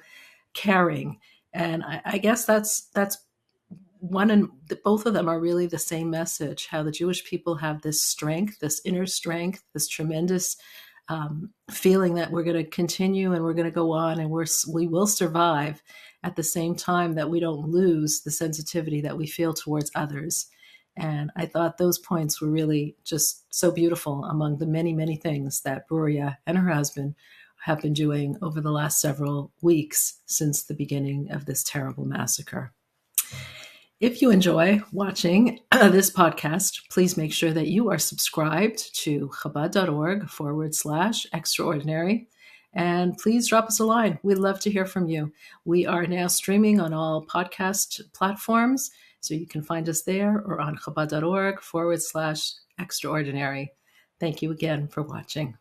caring. 0.53 1.19
And 1.53 1.84
I, 1.84 2.01
I 2.03 2.17
guess 2.17 2.45
that's 2.45 2.89
that's 2.93 3.17
one 4.03 4.31
and 4.31 4.49
both 4.84 5.05
of 5.05 5.13
them 5.13 5.29
are 5.29 5.39
really 5.39 5.65
the 5.65 5.79
same 5.79 6.09
message 6.09 6.67
how 6.67 6.84
the 6.84 6.91
jewish 6.91 7.23
people 7.23 7.55
have 7.55 7.81
this 7.81 8.03
strength 8.03 8.59
this 8.59 8.81
inner 8.84 9.05
strength 9.05 9.63
this 9.73 9.88
tremendous 9.88 10.57
um, 11.07 11.51
feeling 11.71 12.13
that 12.15 12.29
we're 12.29 12.43
going 12.43 12.61
to 12.61 12.69
continue 12.69 13.34
and 13.34 13.43
we're 13.43 13.53
going 13.53 13.63
to 13.63 13.71
go 13.71 13.91
on 13.93 14.19
and 14.19 14.29
we're 14.29 14.45
we 14.69 14.88
will 14.88 15.07
survive 15.07 15.81
at 16.23 16.36
the 16.36 16.43
same 16.43 16.75
time 16.75 17.15
that 17.15 17.29
we 17.29 17.39
don't 17.39 17.69
lose 17.69 18.21
the 18.21 18.31
sensitivity 18.31 18.99
that 18.99 19.17
we 19.17 19.25
feel 19.25 19.53
towards 19.53 19.91
others 19.95 20.47
and 20.97 21.31
i 21.35 21.45
thought 21.45 21.77
those 21.77 21.97
points 21.97 22.41
were 22.41 22.49
really 22.49 22.95
just 23.03 23.45
so 23.53 23.71
beautiful 23.71 24.23
among 24.25 24.57
the 24.57 24.65
many 24.65 24.93
many 24.93 25.15
things 25.15 25.61
that 25.61 25.87
Bruria 25.89 26.37
and 26.45 26.57
her 26.57 26.69
husband 26.69 27.15
have 27.65 27.81
been 27.81 27.93
doing 27.93 28.35
over 28.41 28.59
the 28.59 28.71
last 28.71 28.99
several 28.99 29.51
weeks 29.61 30.19
since 30.25 30.63
the 30.63 30.73
beginning 30.73 31.31
of 31.31 31.45
this 31.45 31.63
terrible 31.63 32.05
massacre 32.05 32.73
if 34.03 34.21
you 34.21 34.31
enjoy 34.31 34.81
watching 34.91 35.61
uh, 35.71 35.87
this 35.87 36.11
podcast, 36.11 36.89
please 36.89 37.15
make 37.15 37.31
sure 37.31 37.53
that 37.53 37.69
you 37.69 37.89
are 37.89 37.97
subscribed 37.97 38.93
to 38.95 39.29
chabad.org 39.29 40.27
forward 40.27 40.75
slash 40.75 41.25
extraordinary. 41.31 42.27
And 42.73 43.17
please 43.17 43.47
drop 43.47 43.67
us 43.67 43.79
a 43.79 43.85
line. 43.85 44.19
We'd 44.21 44.39
love 44.39 44.59
to 44.61 44.69
hear 44.69 44.85
from 44.85 45.07
you. 45.07 45.31
We 45.63 45.85
are 45.85 46.05
now 46.05 46.27
streaming 46.27 46.81
on 46.81 46.93
all 46.93 47.25
podcast 47.25 48.01
platforms, 48.11 48.91
so 49.24 49.34
you 49.34 49.47
can 49.47 49.63
find 49.63 49.88
us 49.88 50.01
there 50.01 50.43
or 50.45 50.59
on 50.59 50.78
chabad.org 50.78 51.61
forward 51.61 52.01
slash 52.01 52.51
extraordinary. 52.80 53.71
Thank 54.19 54.41
you 54.41 54.51
again 54.51 54.88
for 54.88 55.01
watching. 55.03 55.57